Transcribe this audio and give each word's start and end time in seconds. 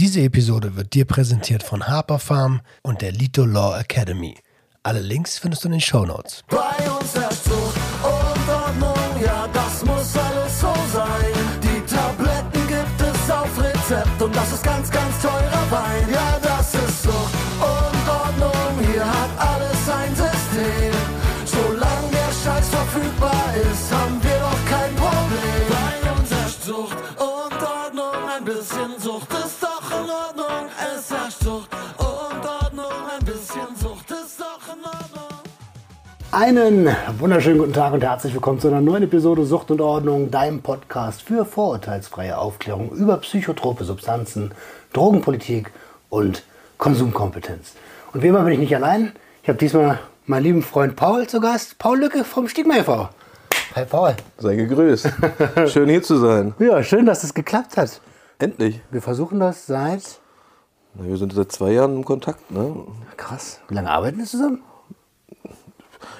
Diese 0.00 0.22
Episode 0.22 0.76
wird 0.76 0.94
dir 0.94 1.04
präsentiert 1.04 1.62
von 1.62 1.86
Harper 1.86 2.18
Farm 2.18 2.62
und 2.80 3.02
der 3.02 3.12
Lito 3.12 3.44
Law 3.44 3.78
Academy. 3.78 4.34
Alle 4.82 5.00
Links 5.00 5.36
findest 5.36 5.62
du 5.62 5.68
in 5.68 5.72
den 5.72 5.80
Show 5.82 6.06
Notes. 6.06 6.42
Bei 6.48 6.90
uns 6.90 7.12
Zucht 7.12 7.76
und 8.02 8.48
Ordnung, 8.48 9.22
ja, 9.22 9.46
das 9.52 9.84
muss 9.84 10.16
alles 10.16 10.58
so 10.58 10.72
sein. 10.94 11.34
Die 11.62 11.94
Tabletten 11.94 12.66
gibt 12.66 12.98
es 12.98 13.30
auf 13.30 13.62
Rezept 13.62 14.22
und 14.22 14.34
das 14.34 14.50
ist 14.50 14.62
ganz, 14.62 14.90
ganz 14.90 15.20
teurer 15.20 15.70
Wein. 15.70 16.08
Ja, 16.10 16.39
Einen 36.32 36.94
wunderschönen 37.18 37.58
guten 37.58 37.72
Tag 37.72 37.92
und 37.92 38.04
herzlich 38.04 38.32
willkommen 38.34 38.60
zu 38.60 38.68
einer 38.68 38.80
neuen 38.80 39.02
Episode 39.02 39.44
Sucht 39.44 39.72
und 39.72 39.80
Ordnung, 39.80 40.30
deinem 40.30 40.62
Podcast 40.62 41.22
für 41.22 41.44
vorurteilsfreie 41.44 42.38
Aufklärung 42.38 42.92
über 42.92 43.16
psychotrope 43.16 43.82
Substanzen, 43.82 44.52
Drogenpolitik 44.92 45.72
und 46.08 46.44
Konsumkompetenz. 46.78 47.72
Und 48.12 48.22
wie 48.22 48.28
immer 48.28 48.44
bin 48.44 48.52
ich 48.52 48.58
nicht 48.60 48.76
allein. 48.76 49.10
Ich 49.42 49.48
habe 49.48 49.58
diesmal 49.58 49.98
meinen 50.26 50.44
lieben 50.44 50.62
Freund 50.62 50.94
Paul 50.94 51.26
zu 51.26 51.40
Gast. 51.40 51.78
Paul 51.80 51.98
Lücke 51.98 52.22
vom 52.22 52.46
Stigma 52.46 52.76
e.V. 52.76 53.08
Hi 53.74 53.84
Paul. 53.84 54.14
Sei 54.38 54.54
gegrüßt. 54.54 55.08
Schön 55.66 55.88
hier 55.88 56.02
zu 56.02 56.16
sein. 56.16 56.54
Ja, 56.60 56.80
schön, 56.84 57.06
dass 57.06 57.24
es 57.24 57.34
geklappt 57.34 57.76
hat. 57.76 58.00
Endlich. 58.38 58.80
Wir 58.92 59.02
versuchen 59.02 59.40
das 59.40 59.66
seit... 59.66 60.20
Na, 60.94 61.08
Wir 61.08 61.16
sind 61.16 61.32
seit 61.32 61.50
zwei 61.50 61.72
Jahren 61.72 61.96
im 61.96 62.04
Kontakt. 62.04 62.52
Ne? 62.52 62.72
Krass. 63.16 63.60
Wie 63.68 63.74
lange 63.74 63.90
arbeiten 63.90 64.18
wir 64.18 64.26
zusammen? 64.26 64.62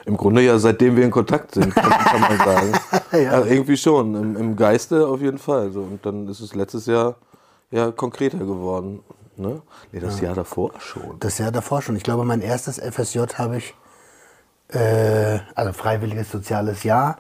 Im 0.05 0.17
Grunde 0.17 0.43
ja 0.43 0.59
seitdem 0.59 0.97
wir 0.97 1.05
in 1.05 1.11
Kontakt 1.11 1.55
sind, 1.55 1.75
kann, 1.75 1.91
kann 1.91 2.21
man 2.21 2.39
sagen. 2.39 2.73
Ja. 3.13 3.19
ja. 3.19 3.45
irgendwie 3.45 3.77
schon. 3.77 4.15
Im, 4.15 4.37
Im 4.37 4.57
Geiste 4.57 5.09
auf 5.09 5.21
jeden 5.21 5.39
Fall. 5.39 5.73
So. 5.73 5.81
Und 5.81 6.07
dann 6.07 6.29
ist 6.29 6.39
es 6.39 6.55
letztes 6.55 6.87
Jahr 6.87 7.17
ja 7.73 7.91
konkreter 7.91 8.39
geworden. 8.39 9.01
Ne? 9.37 9.63
Nee, 9.91 10.01
das 10.01 10.21
Jahr 10.21 10.35
davor 10.35 10.73
schon. 10.79 11.19
Das 11.19 11.39
Jahr 11.39 11.51
davor 11.51 11.83
schon. 11.83 11.97
Ich 11.97 12.03
glaube, 12.03 12.25
mein 12.25 12.41
erstes 12.41 12.79
FSJ 12.79 13.21
habe 13.37 13.57
ich, 13.57 13.75
äh, 14.69 15.39
also 15.55 15.73
freiwilliges 15.73 16.31
soziales 16.31 16.85
Jahr. 16.85 17.17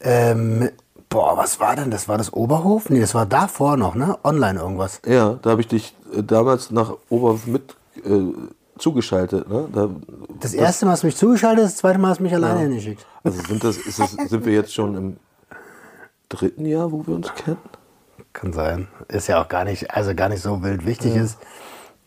Ähm, 0.00 0.68
boah, 1.08 1.36
was 1.36 1.60
war 1.60 1.76
denn? 1.76 1.90
Das 1.90 2.08
war 2.08 2.18
das 2.18 2.32
Oberhof? 2.32 2.90
Nee, 2.90 3.00
das 3.00 3.14
war 3.14 3.26
davor 3.26 3.76
noch, 3.76 3.94
ne? 3.94 4.18
Online 4.24 4.58
irgendwas. 4.58 5.00
Ja, 5.06 5.38
da 5.40 5.50
habe 5.50 5.60
ich 5.60 5.68
dich 5.68 5.94
äh, 6.14 6.22
damals 6.22 6.70
nach 6.70 6.94
Oberhof 7.08 7.46
mit 7.46 7.76
äh, 8.04 8.32
zugeschaltet. 8.82 9.48
Ne? 9.48 9.68
Da, 9.72 9.88
Das 10.40 10.52
erste 10.54 10.84
Mal 10.84 10.92
hast 10.92 11.02
du 11.02 11.06
mich 11.06 11.16
zugeschaltet, 11.16 11.64
das 11.64 11.76
zweite 11.76 11.98
Mal 11.98 12.10
hast 12.10 12.18
du 12.18 12.24
mich 12.24 12.34
alleine 12.34 12.60
hingeschickt. 12.60 13.06
also 13.22 13.40
sind, 13.42 13.64
das, 13.64 13.78
das, 13.84 14.12
sind 14.12 14.44
wir 14.44 14.52
jetzt 14.52 14.74
schon 14.74 14.96
im 14.96 15.16
dritten 16.28 16.66
Jahr, 16.66 16.90
wo 16.90 17.06
wir 17.06 17.14
uns 17.14 17.32
kennen? 17.34 17.58
Kann 18.32 18.52
sein. 18.52 18.88
Ist 19.08 19.28
ja 19.28 19.42
auch 19.42 19.48
gar 19.48 19.64
nicht, 19.64 19.90
also 19.90 20.14
gar 20.14 20.28
nicht 20.28 20.42
so 20.42 20.62
wild. 20.62 20.86
Wichtig 20.86 21.14
ist, 21.16 21.38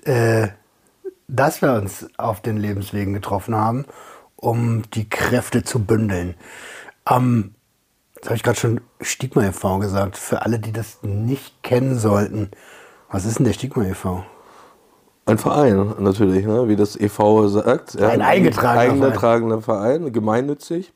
äh, 0.03 0.49
dass 1.27 1.61
wir 1.61 1.73
uns 1.73 2.07
auf 2.17 2.41
den 2.41 2.57
Lebenswegen 2.57 3.13
getroffen 3.13 3.55
haben, 3.55 3.85
um 4.35 4.83
die 4.91 5.09
Kräfte 5.09 5.63
zu 5.63 5.83
bündeln. 5.83 6.35
Ähm, 7.09 7.55
das 8.15 8.25
habe 8.27 8.35
ich 8.37 8.43
gerade 8.43 8.59
schon 8.59 8.81
Stigma 9.01 9.45
e.V. 9.45 9.79
gesagt. 9.79 10.17
Für 10.17 10.41
alle, 10.41 10.59
die 10.59 10.71
das 10.71 10.99
nicht 11.03 11.61
kennen 11.63 11.97
sollten, 11.97 12.49
was 13.09 13.25
ist 13.25 13.37
denn 13.37 13.45
der 13.45 13.53
Stigma 13.53 13.83
e.V.? 13.83 14.25
Ein 15.25 15.37
Verein 15.37 15.95
natürlich, 15.99 16.45
ne? 16.45 16.67
wie 16.67 16.75
das 16.75 16.95
e.V. 16.99 17.47
sagt. 17.47 17.95
Ja, 17.95 18.09
Ein 18.09 18.21
eingetragener 18.21 19.05
eingetragener 19.05 19.61
Verein, 19.61 20.13
gemeinnützig. 20.13 20.93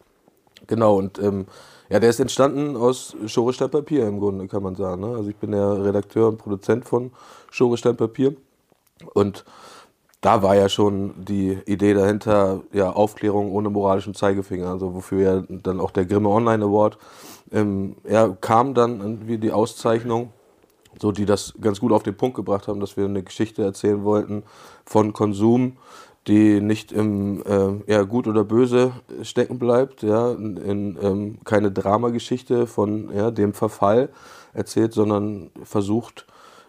Genau, 0.67 0.97
und 0.97 1.17
ähm, 1.19 1.47
ja, 1.89 1.99
der 1.99 2.11
ist 2.11 2.19
entstanden 2.19 2.77
aus 2.77 3.15
Schorestein 3.25 3.71
Papier 3.71 4.07
im 4.07 4.19
Grunde, 4.19 4.47
kann 4.47 4.61
man 4.61 4.75
sagen. 4.75 5.01
Ne? 5.01 5.15
Also 5.15 5.29
ich 5.29 5.35
bin 5.35 5.51
der 5.51 5.83
Redakteur 5.83 6.27
und 6.27 6.37
Produzent 6.37 6.85
von 6.85 7.11
Schorestein 7.49 7.97
Papier. 7.97 8.35
Und 9.15 9.45
da 10.21 10.43
war 10.43 10.55
ja 10.55 10.69
schon 10.69 11.13
die 11.25 11.57
Idee 11.65 11.93
dahinter, 11.93 12.61
ja, 12.73 12.91
Aufklärung 12.91 13.51
ohne 13.51 13.69
moralischen 13.69 14.13
Zeigefinger, 14.13 14.69
also 14.69 14.93
wofür 14.93 15.21
ja 15.21 15.43
dann 15.47 15.79
auch 15.79 15.91
der 15.91 16.05
Grimme 16.05 16.29
Online 16.29 16.65
Award 16.65 16.97
ähm, 17.51 17.95
ja, 18.07 18.29
kam 18.41 18.73
dann 18.73 18.99
irgendwie 18.99 19.37
die 19.37 19.51
Auszeichnung 19.51 20.31
so 21.01 21.11
die 21.11 21.25
das 21.25 21.53
ganz 21.61 21.79
gut 21.79 21.91
auf 21.91 22.03
den 22.03 22.15
Punkt 22.15 22.35
gebracht 22.35 22.67
haben, 22.67 22.79
dass 22.79 22.97
wir 22.97 23.05
eine 23.05 23.23
Geschichte 23.23 23.63
erzählen 23.63 24.03
wollten 24.03 24.43
von 24.85 25.13
Konsum, 25.13 25.77
die 26.27 26.61
nicht 26.61 26.91
im 26.91 27.41
äh, 27.43 27.91
ja, 27.91 28.03
Gut 28.03 28.27
oder 28.27 28.43
Böse 28.43 28.91
stecken 29.23 29.57
bleibt, 29.57 30.03
ja, 30.03 30.31
in, 30.31 30.57
in 30.57 30.97
ähm, 31.01 31.37
keine 31.43 31.71
Dramageschichte 31.71 32.67
von 32.67 33.09
ja, 33.15 33.31
dem 33.31 33.53
Verfall 33.53 34.09
erzählt, 34.53 34.93
sondern 34.93 35.49
versucht, 35.63 36.27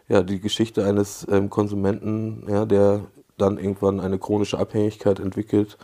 ja, 0.09 0.23
die 0.23 0.41
Geschichte 0.41 0.85
eines 0.85 1.27
ähm, 1.31 1.51
Konsumenten, 1.51 2.45
ja, 2.49 2.65
der 2.65 3.03
dann 3.37 3.59
irgendwann 3.59 4.01
eine 4.01 4.19
chronische 4.19 4.59
Abhängigkeit 4.59 5.19
entwickelt, 5.19 5.79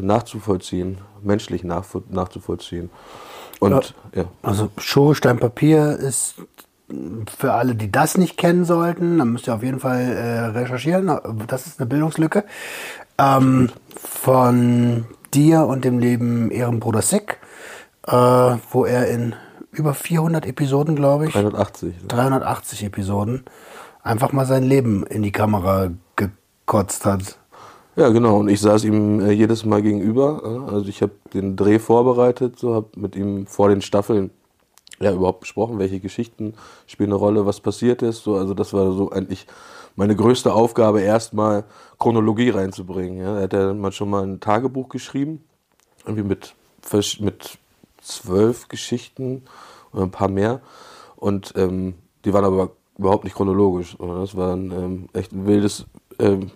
nachzuvollziehen, 0.00 0.98
menschlich 1.22 1.62
nachvo- 1.62 2.02
nachzuvollziehen. 2.08 2.90
Und 3.60 3.94
ja. 4.14 4.24
Also 4.42 4.70
Schorestein 4.78 5.38
Papier 5.38 5.96
ist 5.96 6.36
für 6.88 7.52
alle, 7.54 7.74
die 7.74 7.90
das 7.90 8.18
nicht 8.18 8.36
kennen 8.36 8.64
sollten, 8.64 9.18
dann 9.18 9.32
müsst 9.32 9.46
ihr 9.48 9.54
auf 9.54 9.62
jeden 9.62 9.80
Fall 9.80 10.00
äh, 10.00 10.40
recherchieren. 10.58 11.10
Das 11.46 11.66
ist 11.66 11.80
eine 11.80 11.86
Bildungslücke. 11.86 12.44
Ähm, 13.18 13.70
von 13.96 15.06
dir 15.32 15.66
und 15.66 15.84
dem 15.84 15.98
Leben 15.98 16.50
Ehrenbruder 16.50 17.02
Sick, 17.02 17.38
äh, 18.06 18.12
wo 18.12 18.84
er 18.84 19.08
in 19.08 19.34
über 19.72 19.94
400 19.94 20.46
Episoden, 20.46 20.94
glaube 20.94 21.26
ich, 21.26 21.32
380. 21.32 21.94
380 22.08 22.84
Episoden, 22.84 23.44
einfach 24.02 24.32
mal 24.32 24.46
sein 24.46 24.62
Leben 24.62 25.04
in 25.06 25.22
die 25.22 25.32
Kamera 25.32 25.90
gekotzt 26.16 27.06
hat. 27.06 27.38
Ja, 27.96 28.08
genau. 28.08 28.38
Und 28.38 28.48
ich 28.48 28.60
saß 28.60 28.84
ihm 28.84 29.20
äh, 29.20 29.30
jedes 29.30 29.64
Mal 29.64 29.82
gegenüber. 29.82 30.42
Äh, 30.44 30.74
also 30.74 30.88
ich 30.88 31.02
habe 31.02 31.12
den 31.32 31.56
Dreh 31.56 31.78
vorbereitet, 31.78 32.58
so 32.58 32.74
habe 32.74 32.88
mit 32.96 33.16
ihm 33.16 33.46
vor 33.46 33.68
den 33.68 33.82
Staffeln 33.82 34.30
ja 35.00 35.12
überhaupt 35.12 35.40
besprochen, 35.40 35.78
welche 35.78 36.00
Geschichten 36.00 36.54
spielen 36.86 37.10
eine 37.10 37.18
Rolle, 37.18 37.46
was 37.46 37.60
passiert 37.60 38.02
ist. 38.02 38.22
So, 38.22 38.36
also 38.36 38.54
das 38.54 38.72
war 38.72 38.92
so 38.92 39.10
eigentlich 39.10 39.46
meine 39.96 40.16
größte 40.16 40.52
Aufgabe, 40.52 41.00
erstmal 41.00 41.64
Chronologie 41.98 42.50
reinzubringen. 42.50 43.18
Ja. 43.18 43.36
Er 43.36 43.42
hat 43.44 43.52
ja 43.52 43.74
mal 43.74 43.92
schon 43.92 44.10
mal 44.10 44.24
ein 44.24 44.40
Tagebuch 44.40 44.88
geschrieben, 44.88 45.44
irgendwie 46.04 46.24
mit, 46.24 46.54
mit 47.20 47.58
zwölf 48.00 48.68
Geschichten 48.68 49.42
oder 49.92 50.02
ein 50.02 50.10
paar 50.10 50.28
mehr. 50.28 50.60
Und 51.16 51.52
ähm, 51.56 51.94
die 52.24 52.32
waren 52.32 52.44
aber 52.44 52.72
überhaupt 52.98 53.24
nicht 53.24 53.36
chronologisch. 53.36 53.96
Das 53.98 54.36
war 54.36 54.54
ein 54.54 54.70
ähm, 54.72 55.08
echt 55.12 55.32
ein 55.32 55.46
wildes 55.46 55.86
ähm, 56.18 56.50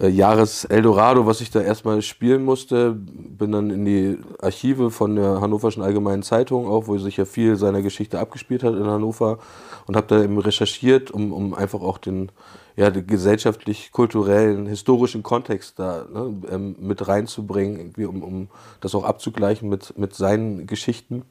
äh, 0.00 0.08
Jahres 0.08 0.64
Eldorado, 0.64 1.26
was 1.26 1.40
ich 1.40 1.50
da 1.50 1.60
erstmal 1.60 2.02
spielen 2.02 2.44
musste. 2.44 2.92
Bin 2.94 3.52
dann 3.52 3.70
in 3.70 3.84
die 3.84 4.18
Archive 4.40 4.90
von 4.90 5.16
der 5.16 5.40
Hannoverschen 5.40 5.82
Allgemeinen 5.82 6.22
Zeitung 6.22 6.68
auch, 6.68 6.86
wo 6.86 6.98
sich 6.98 7.16
ja 7.16 7.24
viel 7.24 7.56
seiner 7.56 7.82
Geschichte 7.82 8.18
abgespielt 8.18 8.62
hat 8.62 8.74
in 8.74 8.84
Hannover 8.84 9.38
und 9.86 9.96
habe 9.96 10.06
da 10.06 10.22
eben 10.22 10.38
recherchiert, 10.38 11.10
um, 11.10 11.32
um 11.32 11.54
einfach 11.54 11.80
auch 11.80 11.98
den, 11.98 12.30
ja, 12.76 12.90
den 12.90 13.06
gesellschaftlich-kulturellen, 13.06 14.66
historischen 14.66 15.22
Kontext 15.22 15.78
da 15.78 16.06
ne, 16.12 16.42
ähm, 16.50 16.76
mit 16.78 17.06
reinzubringen, 17.06 17.78
irgendwie, 17.78 18.04
um, 18.04 18.22
um 18.22 18.48
das 18.80 18.94
auch 18.94 19.04
abzugleichen 19.04 19.68
mit, 19.68 19.96
mit 19.98 20.14
seinen 20.14 20.66
Geschichten. 20.66 21.22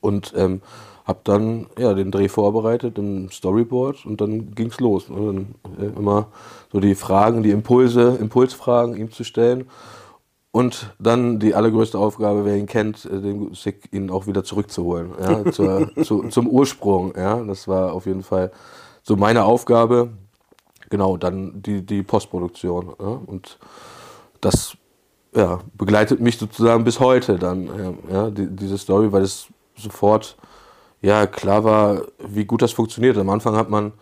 Und 0.00 0.32
ähm, 0.36 0.60
habe 1.08 1.20
dann 1.24 1.66
ja, 1.78 1.94
den 1.94 2.10
Dreh 2.10 2.28
vorbereitet 2.28 2.98
im 2.98 3.30
Storyboard 3.30 4.04
und 4.04 4.20
dann 4.20 4.54
ging's 4.54 4.78
los. 4.78 5.08
Und 5.08 5.26
dann 5.26 5.54
äh, 5.80 5.98
immer 5.98 6.26
so 6.70 6.80
die 6.80 6.94
Fragen, 6.94 7.42
die 7.42 7.50
Impulse, 7.50 8.18
Impulsfragen 8.20 8.94
ihm 8.94 9.10
zu 9.10 9.24
stellen. 9.24 9.70
Und 10.50 10.94
dann 10.98 11.38
die 11.38 11.54
allergrößte 11.54 11.98
Aufgabe, 11.98 12.44
wer 12.44 12.56
ihn 12.56 12.66
kennt, 12.66 13.06
äh, 13.06 13.22
den 13.22 13.54
Sick 13.54 13.88
ihn 13.90 14.10
auch 14.10 14.26
wieder 14.26 14.44
zurückzuholen. 14.44 15.12
Ja, 15.18 15.50
zur, 15.52 15.90
zu, 16.04 16.28
zum 16.28 16.46
Ursprung. 16.46 17.14
Ja, 17.16 17.42
das 17.42 17.66
war 17.66 17.94
auf 17.94 18.04
jeden 18.04 18.22
Fall 18.22 18.52
so 19.02 19.16
meine 19.16 19.44
Aufgabe. 19.44 20.10
Genau, 20.90 21.16
dann 21.16 21.62
die, 21.62 21.86
die 21.86 22.02
Postproduktion. 22.02 22.92
Ja, 23.00 23.18
und 23.24 23.58
das 24.42 24.76
ja, 25.34 25.60
begleitet 25.72 26.20
mich 26.20 26.36
sozusagen 26.36 26.84
bis 26.84 27.00
heute 27.00 27.38
dann, 27.38 27.66
ja, 27.66 27.94
ja, 28.12 28.30
die, 28.30 28.46
diese 28.54 28.76
Story, 28.76 29.10
weil 29.10 29.22
es 29.22 29.46
sofort 29.74 30.36
ja 31.02 31.26
klar 31.26 31.64
war, 31.64 32.02
wie 32.18 32.44
gut 32.44 32.62
das 32.62 32.72
funktioniert. 32.72 33.16
Am 33.16 33.30
Anfang 33.30 33.56
hat 33.56 33.70
man 33.70 33.92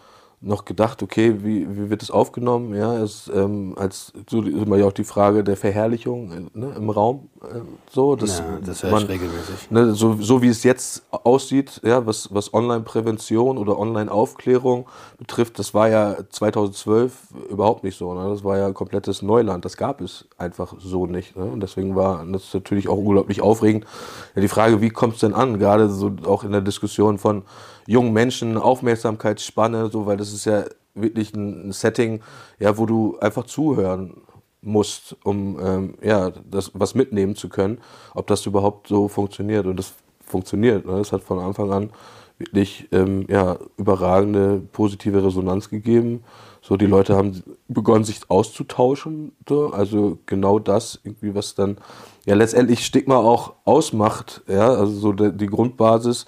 noch 0.41 0.67
gedacht, 0.67 1.03
okay, 1.03 1.37
wie, 1.43 1.67
wie 1.77 1.89
wird 1.89 2.03
es 2.03 2.11
aufgenommen? 2.11 2.75
Ja, 2.75 2.97
es, 2.99 3.31
ähm, 3.35 3.75
als 3.79 4.13
so 4.29 4.43
immer 4.43 4.77
ja 4.77 4.85
auch 4.85 4.93
die 4.93 5.05
Frage 5.05 5.43
der 5.43 5.57
Verherrlichung 5.57 6.31
äh, 6.31 6.59
ne, 6.59 6.75
im 6.77 6.91
Raum. 6.91 7.31
Äh, 7.43 7.61
so, 7.91 8.17
dass 8.17 8.39
Ja, 8.39 8.59
das 8.65 8.83
man, 8.83 9.05
regelmäßig. 9.05 9.71
Ne, 9.71 9.95
so, 9.95 10.15
so 10.21 10.43
wie 10.43 10.49
es 10.49 10.63
jetzt 10.63 11.05
aussieht, 11.11 11.81
ja, 11.83 12.05
was, 12.07 12.35
was 12.35 12.53
Online-Prävention 12.53 13.57
oder 13.57 13.79
Online-Aufklärung 13.79 14.87
betrifft, 15.19 15.59
das 15.59 15.73
war 15.73 15.89
ja 15.89 16.17
2012 16.29 17.13
überhaupt 17.49 17.83
nicht 17.83 17.97
so. 17.97 18.13
Ne? 18.13 18.29
Das 18.29 18.45
war 18.45 18.59
ja 18.59 18.71
komplettes 18.73 19.23
Neuland. 19.23 19.65
Das 19.65 19.79
gab 19.79 20.03
es 20.03 20.27
einfach 20.37 20.75
so 20.79 21.07
nicht. 21.07 21.35
Ne? 21.35 21.45
Und 21.45 21.61
deswegen 21.61 21.97
war 21.97 22.25
das 22.27 22.53
natürlich 22.53 22.89
auch 22.89 22.99
unglaublich 22.99 23.41
aufregend. 23.41 23.87
Ja, 24.35 24.43
die 24.43 24.49
Frage, 24.49 24.83
wie 24.83 24.91
kommt 24.91 25.15
es 25.15 25.21
denn 25.21 25.33
an? 25.33 25.59
Gerade 25.59 25.89
so 25.89 26.13
auch 26.27 26.45
in 26.45 26.53
der 26.53 26.61
Diskussion 26.61 27.17
von 27.17 27.43
jungen 27.87 28.13
Menschen, 28.13 28.57
Aufmerksamkeitsspanne, 28.59 29.91
so, 29.91 30.07
weil 30.07 30.17
das 30.17 30.33
ist 30.33 30.45
ja 30.45 30.65
wirklich 30.95 31.35
ein, 31.35 31.73
Setting, 31.73 32.21
ja, 32.59 32.77
wo 32.79 32.87
du 32.87 33.19
einfach 33.21 33.45
zuhören 33.45 34.15
musst, 34.63 35.17
um 35.23 35.59
ähm, 35.61 35.95
ja, 36.03 36.31
das 36.51 36.73
was 36.75 36.95
mitnehmen 36.95 37.37
zu 37.37 37.49
können, 37.49 37.79
ob 38.15 38.27
das 38.27 38.47
überhaupt 38.47 38.89
so 38.89 39.09
funktioniert. 39.09 39.67
Und 39.67 39.77
das 39.77 39.95
funktioniert. 40.21 40.85
Ne? 40.87 40.99
Das 40.99 41.13
hat 41.13 41.23
von 41.23 41.39
Anfang 41.39 41.73
an 41.73 41.91
wirklich 42.39 42.89
ähm, 42.93 43.27
ja, 43.29 43.59
überragende 43.77 44.61
positive 44.73 45.25
Resonanz 45.25 45.71
gegeben. 45.71 46.23
So, 46.61 46.77
die 46.77 46.87
Leute 46.87 47.17
haben 47.17 47.43
begonnen, 47.69 48.05
sich 48.05 48.21
auszutauschen. 48.29 49.33
So. 49.49 49.71
Also 49.71 50.19
genau 50.27 50.59
das, 50.59 51.01
irgendwie, 51.05 51.35
was 51.35 51.55
dann 51.55 51.79
ja 52.27 52.35
letztendlich 52.35 52.85
Stigma 52.85 53.17
auch 53.17 53.55
ausmacht. 53.65 54.43
Ja? 54.49 54.69
Also 54.69 54.93
so 54.93 55.13
der, 55.13 55.31
die 55.31 55.47
Grundbasis 55.47 56.27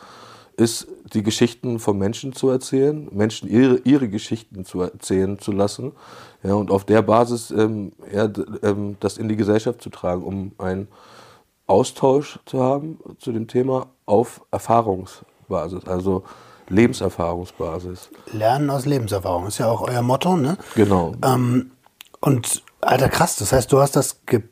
ist, 0.59 0.89
die 1.15 1.23
Geschichten 1.23 1.79
von 1.79 1.99
Menschen 1.99 2.33
zu 2.33 2.51
erzählen, 2.51 3.09
Menschen 3.13 3.49
ihre, 3.49 3.79
ihre 3.85 4.09
Geschichten 4.09 4.65
zu 4.65 4.83
erzählen 4.83 5.39
zu 5.39 5.53
lassen. 5.53 5.93
Ja, 6.43 6.55
und 6.55 6.71
auf 6.71 6.85
der 6.85 7.03
Basis 7.03 7.51
ähm, 7.51 7.93
ja, 8.13 8.29
ähm, 8.63 8.97
das 9.01 9.19
in 9.19 9.29
die 9.29 9.37
Gesellschaft 9.37 9.83
zu 9.83 9.91
tragen, 9.91 10.23
um 10.23 10.53
einen 10.59 10.89
Austausch 11.67 12.39
zu 12.47 12.63
haben 12.63 12.99
zu 13.19 13.33
dem 13.33 13.47
Thema 13.47 13.89
auf 14.07 14.41
Erfahrungsbasis, 14.51 15.87
also 15.87 16.25
Lebenserfahrungsbasis. 16.69 18.11
Lernen 18.33 18.71
aus 18.71 18.87
Lebenserfahrung 18.87 19.47
ist 19.47 19.59
ja 19.59 19.69
auch 19.69 19.83
euer 19.83 20.03
Motto, 20.03 20.37
ne? 20.37 20.57
Genau. 20.75 21.15
Ähm, 21.23 21.71
und 22.21 22.63
alter 22.81 23.09
krass, 23.09 23.37
das 23.37 23.53
heißt, 23.53 23.71
du 23.73 23.81
hast 23.81 23.97
das 23.97 24.25
ge 24.27 24.43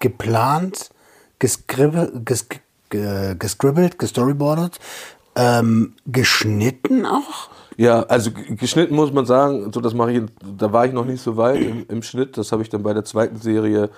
geplant, 0.00 0.90
gescribbelt, 1.38 2.26
ges 2.26 2.48
ge 2.48 3.36
gescribbelt, 3.38 3.98
gestoryboardet, 3.98 4.78
ähm, 5.34 5.94
geschnitten 6.06 7.06
auch? 7.06 7.50
Ja, 7.76 8.02
also 8.02 8.30
geschnitten 8.32 8.94
muss 8.94 9.12
man 9.12 9.24
sagen, 9.24 9.72
so 9.72 9.80
das 9.80 9.94
mache 9.94 10.12
ich, 10.12 10.22
da 10.58 10.72
war 10.72 10.86
ich 10.86 10.92
noch 10.92 11.06
nicht 11.06 11.22
so 11.22 11.36
weit 11.36 11.60
im, 11.60 11.86
im 11.88 12.02
Schnitt. 12.02 12.36
Das 12.36 12.52
habe 12.52 12.62
ich 12.62 12.68
dann 12.68 12.82
bei 12.82 12.92
der 12.92 13.04
zweiten 13.04 13.36
Serie 13.36 13.90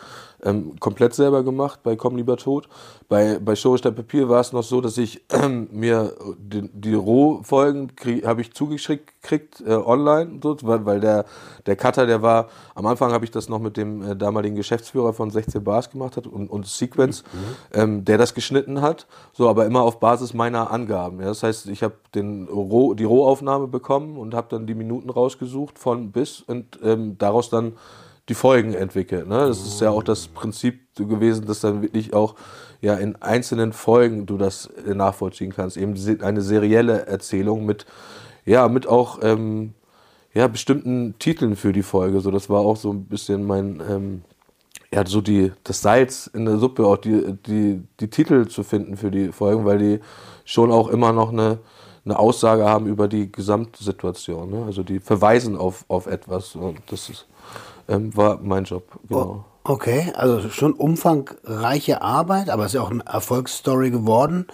ähm, 0.45 0.79
komplett 0.79 1.15
selber 1.15 1.43
gemacht, 1.43 1.81
bei 1.83 1.97
Komm 1.97 2.17
lieber 2.17 2.37
tot. 2.37 2.69
Bei, 3.09 3.39
bei 3.39 3.57
Show 3.57 3.77
statt 3.77 3.97
Papier 3.97 4.29
war 4.29 4.41
es 4.41 4.53
noch 4.53 4.63
so, 4.63 4.81
dass 4.81 4.99
ich 4.99 5.25
ähm, 5.31 5.69
mir 5.73 6.15
die, 6.39 6.69
die 6.73 6.95
Rohfolgen 6.95 7.93
habe 8.25 8.41
ich 8.41 8.53
zugeschickt 8.53 9.15
gekriegt, 9.25 9.63
äh, 9.67 9.73
online, 9.73 10.39
so, 10.43 10.57
weil, 10.63 10.85
weil 10.85 11.01
der, 11.01 11.25
der 11.67 11.77
Cutter, 11.77 12.07
der 12.07 12.23
war, 12.23 12.49
am 12.75 12.87
Anfang 12.87 13.13
habe 13.13 13.25
ich 13.25 13.31
das 13.31 13.49
noch 13.49 13.59
mit 13.59 13.77
dem 13.77 14.03
äh, 14.03 14.17
damaligen 14.17 14.55
Geschäftsführer 14.55 15.13
von 15.13 15.31
16 15.31 15.65
Bars 15.65 15.91
gemacht 15.91 16.17
hat 16.17 16.27
und, 16.27 16.49
und 16.49 16.67
Sequence, 16.67 17.25
ähm, 17.73 18.05
der 18.05 18.19
das 18.19 18.35
geschnitten 18.35 18.83
hat, 18.83 19.07
so 19.33 19.49
aber 19.49 19.67
immer 19.67 19.83
auf 19.83 19.99
Basis 19.99 20.35
meiner 20.35 20.71
Angaben. 20.71 21.21
Ja. 21.21 21.27
Das 21.27 21.43
heißt, 21.43 21.69
ich 21.69 21.83
habe 21.83 21.95
Roh, 22.17 22.95
die 22.95 23.05
Rohaufnahme 23.05 23.67
bekommen 23.67 24.19
und 24.19 24.35
habe 24.35 24.49
dann 24.51 24.67
die 24.67 24.75
Minuten 24.75 25.11
rausgesucht 25.11 25.79
von 25.79 26.13
bis 26.13 26.41
und 26.43 26.79
ähm, 26.83 27.17
daraus 27.19 27.49
dann 27.49 27.73
die 28.29 28.35
Folgen 28.35 28.75
entwickelt. 28.75 29.29
Ne? 29.29 29.47
Das 29.47 29.67
ist 29.67 29.81
ja 29.81 29.91
auch 29.91 30.03
das 30.03 30.29
Prinzip 30.29 30.81
so 30.97 31.07
gewesen, 31.07 31.47
dass 31.47 31.61
dann 31.61 31.83
wirklich 31.83 32.15
auch 32.15 32.37
ja 32.81 32.95
in 32.95 33.17
einzelnen 33.17 33.73
Folgen 33.73 34.27
du 34.27 34.39
das 34.39 34.67
äh, 34.87 34.95
nachvollziehen 34.95 35.53
kannst. 35.55 35.77
Eben 35.77 35.95
eine 36.23 36.41
serielle 36.41 37.07
Erzählung 37.07 37.67
mit 37.67 37.87
ja 38.45 38.69
mit 38.69 38.87
auch 38.87 39.19
ähm, 39.23 39.75
ja 40.33 40.49
bestimmten 40.49 41.19
Titeln 41.19 41.57
für 41.57 41.73
die 41.73 41.83
Folge. 41.83 42.21
So 42.21 42.31
das 42.31 42.49
war 42.49 42.61
auch 42.61 42.77
so 42.77 42.93
ein 42.93 43.05
bisschen 43.05 43.47
mein 43.47 43.83
ähm, 43.89 44.23
ja, 44.95 45.05
so 45.05 45.21
die, 45.21 45.51
das 45.65 45.83
Salz 45.83 46.31
in 46.33 46.45
der 46.45 46.59
Suppe, 46.59 46.87
auch 46.87 46.97
die, 46.97 47.35
die, 47.47 47.83
die 47.99 48.09
Titel 48.09 48.47
zu 48.47 48.63
finden 48.63 48.97
für 48.97 49.11
die 49.11 49.33
Folgen, 49.33 49.65
weil 49.65 49.79
die 49.79 50.01
schon 50.45 50.71
auch 50.71 50.89
immer 50.89 51.13
noch 51.13 51.33
eine, 51.33 51.59
eine 52.05 52.17
Aussage 52.17 52.65
haben 52.65 52.87
über 52.87 53.09
die 53.09 53.33
Gesamtsituation. 53.33 54.51
Ne? 54.51 54.65
Also 54.65 54.85
die 54.85 55.01
verweisen 55.01 55.57
auf, 55.57 55.85
auf 55.89 56.07
etwas. 56.07 56.55
Und 56.55 56.79
das 56.87 57.09
ist, 57.11 57.27
ähm, 57.89 58.17
war 58.17 58.39
mein 58.43 58.65
Job, 58.65 58.85
genau. 59.09 59.45
Okay, 59.65 60.13
also 60.15 60.51
schon 60.51 60.75
umfangreiche 60.75 62.03
Arbeit, 62.03 62.51
aber 62.51 62.65
es 62.65 62.73
ist 62.73 62.75
ja 62.75 62.83
auch 62.83 62.91
eine 62.91 63.05
Erfolgsstory 63.07 63.91
geworden. 63.91 64.47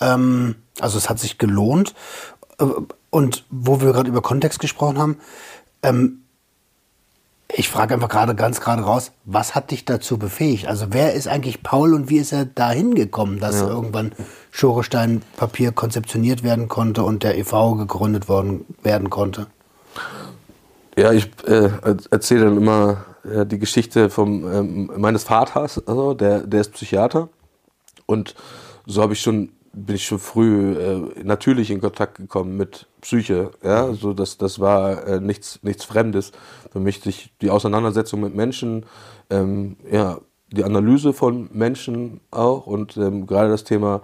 Ähm, 0.00 0.54
also 0.80 0.96
es 0.96 1.10
hat 1.10 1.18
sich 1.18 1.38
gelohnt. 1.38 1.94
Äh, 2.58 2.66
Und 3.10 3.44
wo 3.50 3.80
wir 3.80 3.92
gerade 3.92 4.08
über 4.08 4.22
Kontext 4.22 4.58
gesprochen 4.60 4.98
haben, 4.98 5.18
ähm, 5.82 6.20
ich 7.56 7.68
frage 7.68 7.94
einfach 7.94 8.08
gerade 8.08 8.34
ganz 8.34 8.60
gerade 8.60 8.82
raus, 8.82 9.12
was 9.24 9.54
hat 9.54 9.70
dich 9.70 9.84
dazu 9.84 10.18
befähigt? 10.18 10.66
Also 10.66 10.86
wer 10.90 11.14
ist 11.14 11.28
eigentlich 11.28 11.62
Paul 11.62 11.94
und 11.94 12.10
wie 12.10 12.16
ist 12.18 12.32
er 12.32 12.44
da 12.44 12.70
hingekommen, 12.70 13.38
dass 13.38 13.60
irgendwann 13.60 14.12
Schorestein 14.50 15.22
Papier 15.36 15.70
konzeptioniert 15.70 16.42
werden 16.42 16.66
konnte 16.68 17.04
und 17.04 17.22
der 17.22 17.38
e.V. 17.38 17.74
gegründet 17.76 18.28
worden 18.28 18.64
werden 18.82 19.10
konnte? 19.10 19.46
Ja, 20.96 21.12
ich 21.12 21.28
äh, 21.46 21.70
erzähle 22.10 22.44
dann 22.44 22.56
immer 22.56 23.04
äh, 23.24 23.44
die 23.44 23.58
Geschichte 23.58 24.10
vom, 24.10 24.50
ähm, 24.52 24.90
meines 24.96 25.24
Vaters, 25.24 25.86
also 25.88 26.14
der, 26.14 26.46
der 26.46 26.60
ist 26.60 26.72
Psychiater. 26.72 27.28
Und 28.06 28.34
so 28.86 29.02
habe 29.02 29.14
ich 29.14 29.20
schon, 29.20 29.50
bin 29.72 29.96
ich 29.96 30.06
schon 30.06 30.20
früh 30.20 30.74
äh, 30.74 31.24
natürlich 31.24 31.70
in 31.72 31.80
Kontakt 31.80 32.16
gekommen 32.16 32.56
mit 32.56 32.86
Psyche. 33.00 33.50
Ja, 33.62 33.92
so 33.92 34.12
das, 34.12 34.38
das 34.38 34.60
war 34.60 35.06
äh, 35.06 35.20
nichts, 35.20 35.58
nichts 35.62 35.84
Fremdes 35.84 36.30
für 36.70 36.78
mich. 36.78 37.00
Sich 37.00 37.32
die 37.40 37.50
Auseinandersetzung 37.50 38.20
mit 38.20 38.34
Menschen, 38.36 38.86
ähm, 39.30 39.76
ja, 39.90 40.18
die 40.52 40.62
Analyse 40.62 41.12
von 41.12 41.48
Menschen 41.52 42.20
auch 42.30 42.68
und 42.68 42.96
ähm, 42.96 43.26
gerade 43.26 43.50
das 43.50 43.64
Thema 43.64 44.02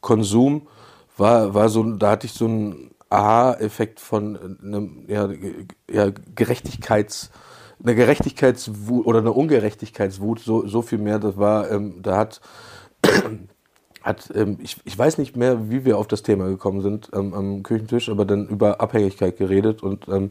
Konsum 0.00 0.66
war, 1.16 1.54
war 1.54 1.68
so, 1.68 1.84
da 1.84 2.10
hatte 2.10 2.26
ich 2.26 2.32
so 2.32 2.46
einen 2.46 2.90
Aha-Effekt 3.08 4.00
von 4.00 4.58
einem 4.62 5.04
ja, 5.06 5.28
ja, 5.90 6.10
Gerechtigkeits, 6.34 7.30
eine 7.82 7.94
Gerechtigkeitswut 7.94 9.06
oder 9.06 9.20
eine 9.20 9.32
Ungerechtigkeitswut, 9.32 10.40
so, 10.40 10.66
so 10.66 10.82
viel 10.82 10.98
mehr. 10.98 11.18
Das 11.18 11.36
war, 11.36 11.70
ähm, 11.70 12.02
da 12.02 12.16
hat, 12.16 12.40
hat 14.02 14.32
ähm, 14.34 14.58
ich, 14.60 14.78
ich 14.84 14.98
weiß 14.98 15.18
nicht 15.18 15.36
mehr, 15.36 15.70
wie 15.70 15.84
wir 15.84 15.98
auf 15.98 16.08
das 16.08 16.22
Thema 16.22 16.48
gekommen 16.48 16.80
sind 16.80 17.10
ähm, 17.14 17.32
am 17.34 17.62
Küchentisch, 17.62 18.08
aber 18.08 18.24
dann 18.24 18.48
über 18.48 18.80
Abhängigkeit 18.80 19.36
geredet 19.36 19.82
und 19.82 20.08
ähm, 20.08 20.30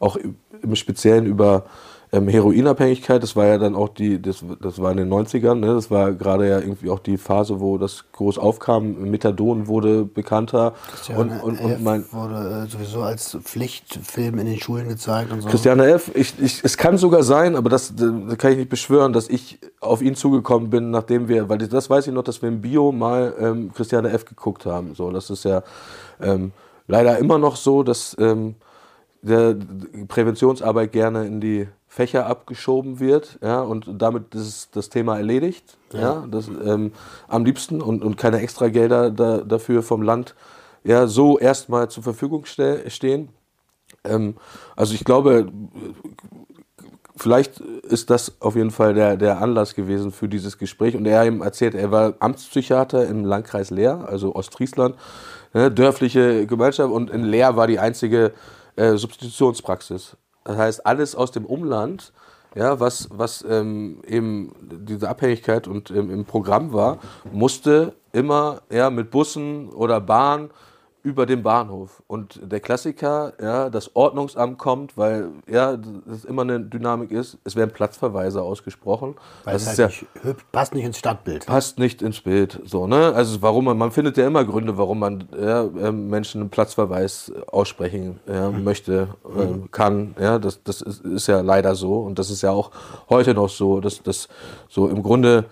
auch 0.00 0.16
im 0.16 0.74
Speziellen 0.74 1.26
über 1.26 1.66
ähm, 2.10 2.28
Heroinabhängigkeit, 2.28 3.22
das 3.22 3.36
war 3.36 3.46
ja 3.46 3.58
dann 3.58 3.74
auch 3.74 3.90
die, 3.90 4.20
das, 4.20 4.42
das 4.60 4.80
war 4.80 4.90
in 4.92 4.96
den 4.96 5.10
90ern, 5.10 5.56
ne? 5.56 5.74
das 5.74 5.90
war 5.90 6.12
gerade 6.12 6.48
ja 6.48 6.58
irgendwie 6.58 6.88
auch 6.88 7.00
die 7.00 7.18
Phase, 7.18 7.60
wo 7.60 7.76
das 7.76 8.04
groß 8.12 8.38
aufkam, 8.38 9.10
Methadon 9.10 9.66
wurde 9.66 10.04
bekannter 10.04 10.72
und, 11.14 11.30
und, 11.30 11.60
und 11.60 11.82
mein, 11.82 12.04
wurde 12.10 12.64
äh, 12.66 12.70
sowieso 12.70 13.02
als 13.02 13.36
Pflichtfilm 13.42 14.38
in 14.38 14.46
den 14.46 14.58
Schulen 14.58 14.88
gezeigt 14.88 15.32
und 15.32 15.42
so. 15.42 15.48
Christiane 15.48 15.86
F., 15.86 16.10
ich, 16.14 16.34
ich, 16.40 16.64
es 16.64 16.78
kann 16.78 16.96
sogar 16.96 17.22
sein, 17.22 17.56
aber 17.56 17.68
das, 17.68 17.94
das 17.94 18.38
kann 18.38 18.52
ich 18.52 18.58
nicht 18.58 18.70
beschwören, 18.70 19.12
dass 19.12 19.28
ich 19.28 19.58
auf 19.80 20.00
ihn 20.00 20.14
zugekommen 20.14 20.70
bin, 20.70 20.90
nachdem 20.90 21.28
wir, 21.28 21.48
weil 21.48 21.58
das 21.58 21.90
weiß 21.90 22.06
ich 22.06 22.14
noch, 22.14 22.24
dass 22.24 22.40
wir 22.40 22.48
im 22.48 22.62
Bio 22.62 22.90
mal 22.90 23.34
ähm, 23.38 23.72
Christiane 23.74 24.10
F. 24.10 24.24
geguckt 24.24 24.64
haben. 24.64 24.94
So, 24.94 25.10
das 25.10 25.28
ist 25.28 25.44
ja 25.44 25.62
ähm, 26.22 26.52
leider 26.86 27.18
immer 27.18 27.36
noch 27.36 27.56
so, 27.56 27.82
dass 27.82 28.16
ähm, 28.18 28.54
der 29.20 29.56
Präventionsarbeit 30.06 30.92
gerne 30.92 31.26
in 31.26 31.40
die 31.40 31.68
Fächer 31.88 32.26
abgeschoben 32.26 33.00
wird, 33.00 33.38
ja, 33.42 33.60
und 33.60 33.90
damit 33.96 34.34
ist 34.34 34.76
das 34.76 34.90
Thema 34.90 35.16
erledigt, 35.16 35.78
ja, 35.92 36.26
das, 36.30 36.48
ähm, 36.48 36.92
am 37.26 37.44
liebsten 37.44 37.80
und, 37.80 38.04
und 38.04 38.16
keine 38.16 38.40
Extragelder 38.40 39.10
da, 39.10 39.38
dafür 39.38 39.82
vom 39.82 40.02
Land 40.02 40.34
ja, 40.84 41.06
so 41.06 41.38
erstmal 41.38 41.90
zur 41.90 42.02
Verfügung 42.02 42.46
ste 42.46 42.88
stehen. 42.90 43.30
Ähm, 44.04 44.36
also 44.76 44.94
ich 44.94 45.04
glaube, 45.04 45.50
vielleicht 47.16 47.60
ist 47.60 48.10
das 48.10 48.40
auf 48.40 48.56
jeden 48.56 48.70
Fall 48.70 48.94
der, 48.94 49.16
der 49.16 49.40
Anlass 49.40 49.74
gewesen 49.74 50.12
für 50.12 50.28
dieses 50.28 50.58
Gespräch. 50.58 50.96
Und 50.96 51.06
er 51.06 51.24
eben 51.24 51.42
erzählt, 51.42 51.74
er 51.74 51.90
war 51.90 52.14
Amtspsychiater 52.20 53.06
im 53.06 53.24
Landkreis 53.24 53.70
Leer, 53.70 54.06
also 54.08 54.34
Ostfriesland, 54.34 54.96
ne, 55.52 55.70
dörfliche 55.70 56.46
Gemeinschaft. 56.46 56.92
Und 56.92 57.10
in 57.10 57.24
Leer 57.24 57.56
war 57.56 57.66
die 57.66 57.78
einzige 57.78 58.32
äh, 58.76 58.96
Substitutionspraxis. 58.96 60.16
Das 60.44 60.56
heißt, 60.56 60.86
alles 60.86 61.14
aus 61.14 61.30
dem 61.30 61.44
Umland, 61.44 62.12
ja, 62.54 62.80
was, 62.80 63.08
was 63.12 63.44
ähm, 63.48 64.00
eben 64.06 64.54
diese 64.62 65.08
Abhängigkeit 65.08 65.68
und 65.68 65.90
ähm, 65.90 66.10
im 66.10 66.24
Programm 66.24 66.72
war, 66.72 66.98
musste 67.30 67.94
immer 68.12 68.62
ja, 68.70 68.90
mit 68.90 69.10
Bussen 69.10 69.68
oder 69.68 70.00
Bahn 70.00 70.50
über 71.02 71.26
dem 71.26 71.42
Bahnhof. 71.42 72.02
Und 72.06 72.40
der 72.42 72.60
Klassiker, 72.60 73.32
ja, 73.40 73.70
das 73.70 73.94
Ordnungsamt 73.94 74.58
kommt, 74.58 74.96
weil 74.96 75.30
ja, 75.46 75.76
das 75.76 76.24
immer 76.24 76.42
eine 76.42 76.60
Dynamik 76.60 77.10
ist. 77.10 77.38
Es 77.44 77.56
werden 77.56 77.70
Platzverweise 77.72 78.42
ausgesprochen. 78.42 79.14
Weil 79.44 79.54
das 79.54 79.62
es 79.62 79.72
ist 79.72 79.78
halt 79.78 80.06
ja, 80.22 80.30
nicht, 80.30 80.52
passt 80.52 80.74
nicht 80.74 80.84
ins 80.84 80.98
Stadtbild. 80.98 81.46
passt 81.46 81.78
nicht 81.78 82.02
ins 82.02 82.20
Bild. 82.20 82.60
So, 82.64 82.86
ne? 82.86 83.12
Also 83.14 83.40
warum 83.42 83.66
man, 83.66 83.78
man 83.78 83.92
findet 83.92 84.16
ja 84.16 84.26
immer 84.26 84.44
Gründe, 84.44 84.76
warum 84.76 84.98
man 84.98 85.28
ja, 85.40 85.62
ähm, 85.62 86.08
Menschen 86.08 86.40
einen 86.40 86.50
Platzverweis 86.50 87.32
aussprechen 87.46 88.20
ja, 88.26 88.50
möchte, 88.50 89.08
äh, 89.36 89.68
kann. 89.70 90.14
Ja, 90.20 90.38
das, 90.38 90.62
das 90.62 90.82
ist, 90.82 91.04
ist 91.04 91.26
ja 91.28 91.40
leider 91.40 91.74
so. 91.74 92.00
Und 92.00 92.18
das 92.18 92.30
ist 92.30 92.42
ja 92.42 92.50
auch 92.50 92.70
heute 93.08 93.34
noch 93.34 93.48
so, 93.48 93.80
dass 93.80 94.02
das 94.02 94.28
so 94.68 94.88
im 94.88 95.02
Grunde 95.02 95.44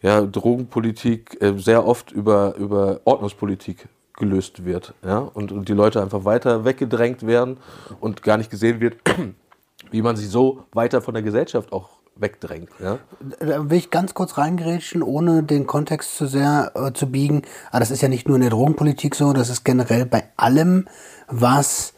ja, 0.00 0.20
Drogenpolitik 0.22 1.40
äh, 1.40 1.56
sehr 1.56 1.86
oft 1.86 2.12
über, 2.12 2.54
über 2.56 3.00
Ordnungspolitik 3.04 3.88
gelöst 4.22 4.64
wird. 4.64 4.94
Ja? 5.04 5.18
Und, 5.18 5.50
und 5.50 5.68
die 5.68 5.72
Leute 5.72 6.00
einfach 6.00 6.24
weiter 6.24 6.64
weggedrängt 6.64 7.26
werden 7.26 7.56
und 8.00 8.22
gar 8.22 8.38
nicht 8.38 8.50
gesehen 8.50 8.80
wird, 8.80 8.94
wie 9.90 10.00
man 10.00 10.16
sie 10.16 10.26
so 10.26 10.64
weiter 10.72 11.02
von 11.02 11.14
der 11.14 11.24
Gesellschaft 11.24 11.72
auch 11.72 11.88
wegdrängt. 12.14 12.68
Ja? 12.80 12.98
Da 13.40 13.68
will 13.68 13.78
ich 13.78 13.90
ganz 13.90 14.14
kurz 14.14 14.38
reingrätschen, 14.38 15.02
ohne 15.02 15.42
den 15.42 15.66
Kontext 15.66 16.16
zu 16.16 16.26
sehr 16.26 16.70
äh, 16.74 16.92
zu 16.92 17.10
biegen. 17.10 17.42
Aber 17.70 17.80
das 17.80 17.90
ist 17.90 18.00
ja 18.00 18.08
nicht 18.08 18.28
nur 18.28 18.36
in 18.36 18.42
der 18.42 18.50
Drogenpolitik 18.50 19.16
so, 19.16 19.32
das 19.32 19.48
ist 19.48 19.64
generell 19.64 20.06
bei 20.06 20.24
allem, 20.36 20.86
was 21.26 21.94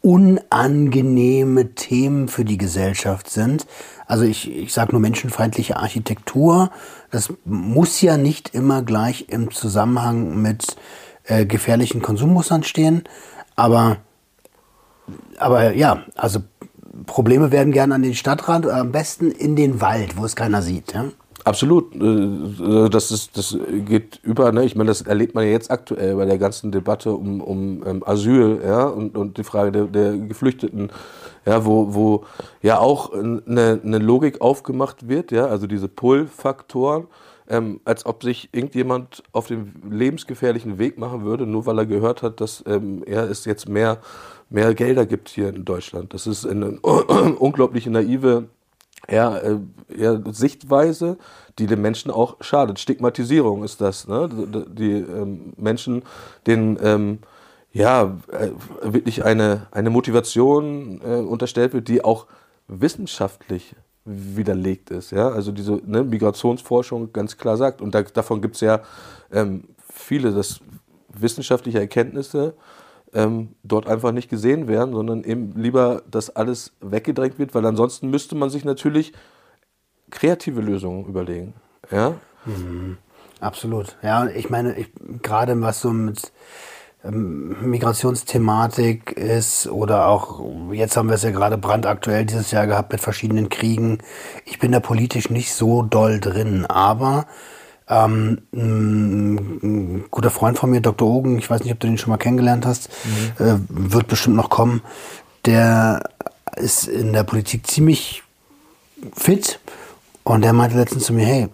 unangenehme 0.00 1.74
Themen 1.74 2.28
für 2.28 2.44
die 2.44 2.58
Gesellschaft 2.58 3.30
sind. 3.30 3.66
Also 4.06 4.24
ich, 4.24 4.50
ich 4.50 4.72
sage 4.72 4.92
nur 4.92 5.00
menschenfeindliche 5.00 5.76
Architektur. 5.76 6.70
Das 7.10 7.32
muss 7.44 8.00
ja 8.00 8.16
nicht 8.16 8.54
immer 8.54 8.82
gleich 8.82 9.26
im 9.28 9.50
Zusammenhang 9.50 10.40
mit 10.40 10.76
äh, 11.28 11.46
gefährlichen 11.46 12.02
Konsummustern 12.02 12.64
stehen. 12.64 13.04
Aber 13.54 13.98
aber 15.38 15.74
ja, 15.74 16.02
also 16.16 16.40
Probleme 17.06 17.52
werden 17.52 17.72
gerne 17.72 17.94
an 17.94 18.02
den 18.02 18.14
Stadtrand, 18.14 18.66
oder 18.66 18.76
am 18.76 18.92
besten 18.92 19.30
in 19.30 19.56
den 19.56 19.80
Wald, 19.80 20.16
wo 20.16 20.24
es 20.24 20.36
keiner 20.36 20.62
sieht. 20.62 20.92
Ja? 20.92 21.06
Absolut. 21.44 21.94
Äh, 21.94 22.90
Das, 22.90 23.10
ist, 23.10 23.36
das 23.36 23.56
geht 23.86 24.20
über, 24.22 24.52
ne? 24.52 24.64
ich 24.64 24.74
meine, 24.76 24.88
das 24.88 25.02
erlebt 25.02 25.34
man 25.34 25.44
ja 25.44 25.50
jetzt 25.50 25.70
aktuell 25.70 26.16
bei 26.16 26.26
der 26.26 26.38
ganzen 26.38 26.72
Debatte 26.72 27.12
um, 27.12 27.40
um 27.40 27.86
ähm, 27.86 28.02
Asyl 28.04 28.60
ja? 28.64 28.84
und, 28.84 29.16
und 29.16 29.38
die 29.38 29.44
Frage 29.44 29.72
der, 29.72 29.84
der 29.84 30.16
Geflüchteten, 30.18 30.90
ja? 31.46 31.64
wo, 31.64 31.94
wo 31.94 32.24
ja 32.62 32.78
auch 32.78 33.12
eine, 33.12 33.80
eine 33.82 33.98
Logik 33.98 34.40
aufgemacht 34.40 35.08
wird, 35.08 35.30
ja? 35.30 35.46
also 35.46 35.66
diese 35.66 35.88
Pull-Faktoren, 35.88 37.06
ähm, 37.48 37.80
als 37.84 38.06
ob 38.06 38.22
sich 38.22 38.50
irgendjemand 38.52 39.22
auf 39.32 39.46
den 39.46 39.72
lebensgefährlichen 39.90 40.78
Weg 40.78 40.98
machen 40.98 41.24
würde, 41.24 41.46
nur 41.46 41.66
weil 41.66 41.78
er 41.78 41.86
gehört 41.86 42.22
hat, 42.22 42.40
dass 42.40 42.62
ähm, 42.66 43.04
ja, 43.08 43.24
es 43.24 43.44
jetzt 43.44 43.68
mehr, 43.68 43.98
mehr 44.50 44.74
Gelder 44.74 45.06
gibt 45.06 45.28
hier 45.28 45.48
in 45.48 45.64
Deutschland. 45.64 46.14
Das 46.14 46.26
ist 46.26 46.46
eine 46.46 46.78
unglaublich 47.38 47.86
naive 47.86 48.48
ja, 49.10 49.38
äh, 49.38 49.58
ja, 49.96 50.20
Sichtweise, 50.32 51.18
die 51.58 51.66
den 51.66 51.80
Menschen 51.80 52.10
auch 52.10 52.36
schadet. 52.40 52.78
Stigmatisierung 52.78 53.64
ist 53.64 53.80
das, 53.80 54.06
ne? 54.06 54.28
Die, 54.28 54.92
ähm, 54.92 55.54
Menschen, 55.56 56.02
denen 56.46 56.78
ähm, 56.82 57.18
ja 57.72 58.16
äh, 58.30 58.50
wirklich 58.82 59.24
eine, 59.24 59.66
eine 59.70 59.90
Motivation 59.90 61.00
äh, 61.02 61.16
unterstellt 61.16 61.72
wird, 61.72 61.88
die 61.88 62.04
auch 62.04 62.26
wissenschaftlich 62.66 63.74
widerlegt 64.08 64.90
ist. 64.90 65.10
Ja? 65.12 65.28
Also 65.28 65.52
diese 65.52 65.80
ne, 65.84 66.02
Migrationsforschung 66.02 67.12
ganz 67.12 67.36
klar 67.36 67.56
sagt. 67.56 67.80
Und 67.82 67.94
da, 67.94 68.02
davon 68.02 68.40
gibt 68.40 68.54
es 68.56 68.62
ja 68.62 68.80
ähm, 69.32 69.64
viele, 69.90 70.32
dass 70.32 70.60
wissenschaftliche 71.08 71.78
Erkenntnisse 71.78 72.54
ähm, 73.14 73.54
dort 73.62 73.86
einfach 73.86 74.12
nicht 74.12 74.28
gesehen 74.28 74.68
werden, 74.68 74.94
sondern 74.94 75.24
eben 75.24 75.52
lieber, 75.56 76.02
dass 76.10 76.34
alles 76.34 76.72
weggedrängt 76.80 77.38
wird, 77.38 77.54
weil 77.54 77.64
ansonsten 77.66 78.10
müsste 78.10 78.34
man 78.34 78.50
sich 78.50 78.64
natürlich 78.64 79.12
kreative 80.10 80.60
Lösungen 80.60 81.06
überlegen. 81.06 81.54
Ja? 81.90 82.14
Absolut. 83.40 83.96
Ja, 84.02 84.26
ich 84.26 84.50
meine, 84.50 84.86
gerade 85.22 85.60
was 85.60 85.80
so 85.80 85.90
mit 85.90 86.32
Migrationsthematik 87.10 89.12
ist 89.12 89.68
oder 89.68 90.06
auch, 90.06 90.40
jetzt 90.72 90.96
haben 90.96 91.08
wir 91.08 91.14
es 91.14 91.22
ja 91.22 91.30
gerade 91.30 91.58
brandaktuell 91.58 92.24
dieses 92.24 92.50
Jahr 92.50 92.66
gehabt 92.66 92.92
mit 92.92 93.00
verschiedenen 93.00 93.48
Kriegen. 93.48 93.98
Ich 94.44 94.58
bin 94.58 94.72
da 94.72 94.80
politisch 94.80 95.30
nicht 95.30 95.54
so 95.54 95.82
doll 95.82 96.20
drin, 96.20 96.66
aber 96.66 97.26
ähm, 97.88 98.42
ein, 98.52 100.04
guter 100.10 100.30
Freund 100.30 100.58
von 100.58 100.70
mir, 100.70 100.80
Dr. 100.80 101.08
Ogen, 101.08 101.38
ich 101.38 101.48
weiß 101.48 101.62
nicht, 101.62 101.72
ob 101.72 101.80
du 101.80 101.86
den 101.86 101.98
schon 101.98 102.10
mal 102.10 102.18
kennengelernt 102.18 102.66
hast, 102.66 102.88
äh, 103.38 103.54
wird 103.68 104.08
bestimmt 104.08 104.36
noch 104.36 104.50
kommen, 104.50 104.82
der 105.46 106.02
ist 106.56 106.88
in 106.88 107.12
der 107.12 107.24
Politik 107.24 107.66
ziemlich 107.66 108.22
fit 109.14 109.60
und 110.24 110.42
der 110.42 110.52
meinte 110.52 110.76
letztens 110.76 111.04
zu 111.04 111.12
mir, 111.12 111.24
hey, 111.24 111.48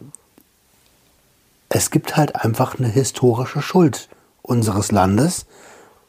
es 1.69 1.91
gibt 1.91 2.17
halt 2.17 2.37
einfach 2.37 2.79
eine 2.79 2.89
historische 2.89 3.63
Schuld 3.63 4.09
unseres 4.45 4.93
Landes. 4.93 5.47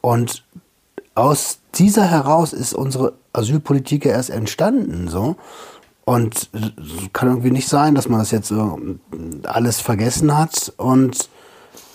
Und 0.00 0.44
aus 1.14 1.58
dieser 1.74 2.04
heraus 2.04 2.52
ist 2.52 2.74
unsere 2.74 3.14
Asylpolitik 3.32 4.04
ja 4.04 4.12
erst 4.12 4.30
entstanden. 4.30 5.08
So. 5.08 5.36
Und 6.04 6.50
es 6.52 7.12
kann 7.12 7.28
irgendwie 7.28 7.50
nicht 7.50 7.68
sein, 7.68 7.94
dass 7.94 8.08
man 8.08 8.20
das 8.20 8.30
jetzt 8.30 8.48
so 8.48 8.78
alles 9.44 9.80
vergessen 9.80 10.36
hat 10.36 10.72
und 10.76 11.28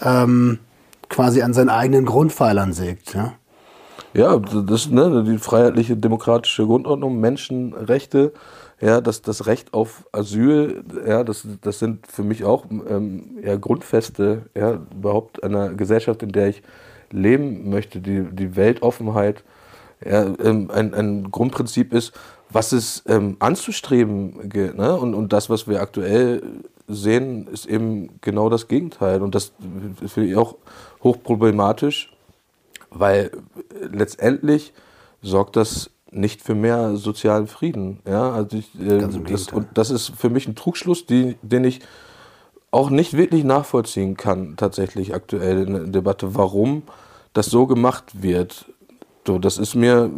ähm, 0.02 0.60
quasi 1.08 1.42
an 1.42 1.54
seinen 1.54 1.70
eigenen 1.70 2.06
Grundpfeilern 2.06 2.74
sägt. 2.74 3.14
Ja? 3.14 3.34
Ja, 4.14 4.38
das 4.38 4.90
ne, 4.90 5.24
die 5.24 5.38
freiheitliche 5.38 5.96
demokratische 5.96 6.66
Grundordnung, 6.66 7.20
Menschenrechte, 7.20 8.34
ja, 8.82 9.00
das, 9.00 9.22
das 9.22 9.46
Recht 9.46 9.74
auf 9.74 10.08
Asyl, 10.12 10.84
ja, 11.06 11.24
das, 11.24 11.48
das 11.62 11.80
sind 11.80 12.08
für 12.08 12.24
mich 12.24 12.44
auch 12.44 12.66
ähm, 12.72 13.38
ja, 13.44 13.56
Grundfeste, 13.56 14.44
ja, 14.56 14.80
überhaupt 14.92 15.44
einer 15.44 15.70
Gesellschaft, 15.70 16.24
in 16.24 16.32
der 16.32 16.50
ich 16.50 16.64
leben 17.12 17.70
möchte, 17.70 18.02
die, 18.02 18.24
die 18.32 18.56
Weltoffenheit, 18.56 19.44
ja, 20.04 20.34
ähm, 20.44 20.72
ein, 20.72 20.96
ein 20.96 21.30
Grundprinzip 21.30 21.94
ist, 21.94 22.14
was 22.50 22.72
es 22.72 23.04
ähm, 23.08 23.38
anzustreben 23.40 24.50
gilt. 24.50 24.78
Ne? 24.78 24.98
Und, 24.98 25.14
und 25.14 25.32
das, 25.32 25.50
was 25.50 25.68
wir 25.68 25.82
aktuell 25.82 26.42
sehen, 26.88 27.48
ist 27.48 27.68
eben 27.68 28.20
genau 28.22 28.50
das 28.50 28.68
Gegenteil. 28.68 29.22
Und 29.22 29.36
das 29.36 29.54
finde 30.08 30.30
ich 30.30 30.36
auch 30.36 30.56
hochproblematisch, 31.04 32.12
weil 32.90 33.32
letztendlich 33.80 34.74
sorgt 35.22 35.56
das 35.56 35.92
nicht 36.12 36.42
für 36.42 36.56
mehr 36.56 36.96
sozialen 36.98 37.48
Frieden. 37.48 38.00
Ja, 38.08 38.32
also 38.32 38.58
ich, 38.58 38.70
äh, 38.80 39.08
das, 39.30 39.48
und 39.48 39.68
das 39.74 39.90
ist 39.90 40.12
für 40.18 40.30
mich 40.30 40.48
ein 40.48 40.56
Trugschluss, 40.56 41.06
die, 41.06 41.38
den 41.42 41.64
ich 41.64 41.80
auch 42.70 42.90
nicht 42.90 43.18
wirklich 43.18 43.44
nachvollziehen 43.44 44.16
kann, 44.16 44.56
tatsächlich 44.56 45.14
aktuell 45.14 45.68
in 45.68 45.74
der 45.74 45.84
Debatte, 45.88 46.36
warum 46.36 46.84
das 47.34 47.48
so 47.48 47.66
gemacht 47.66 48.22
wird. 48.22 48.66
So, 49.26 49.40
das 49.40 49.58
ist 49.58 49.76
mir 49.76 50.10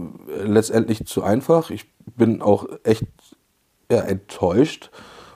letztendlich 0.43 1.05
zu 1.05 1.23
einfach. 1.23 1.69
Ich 1.69 1.85
bin 2.15 2.41
auch 2.41 2.67
echt 2.83 3.05
ja, 3.91 3.99
enttäuscht 3.99 4.89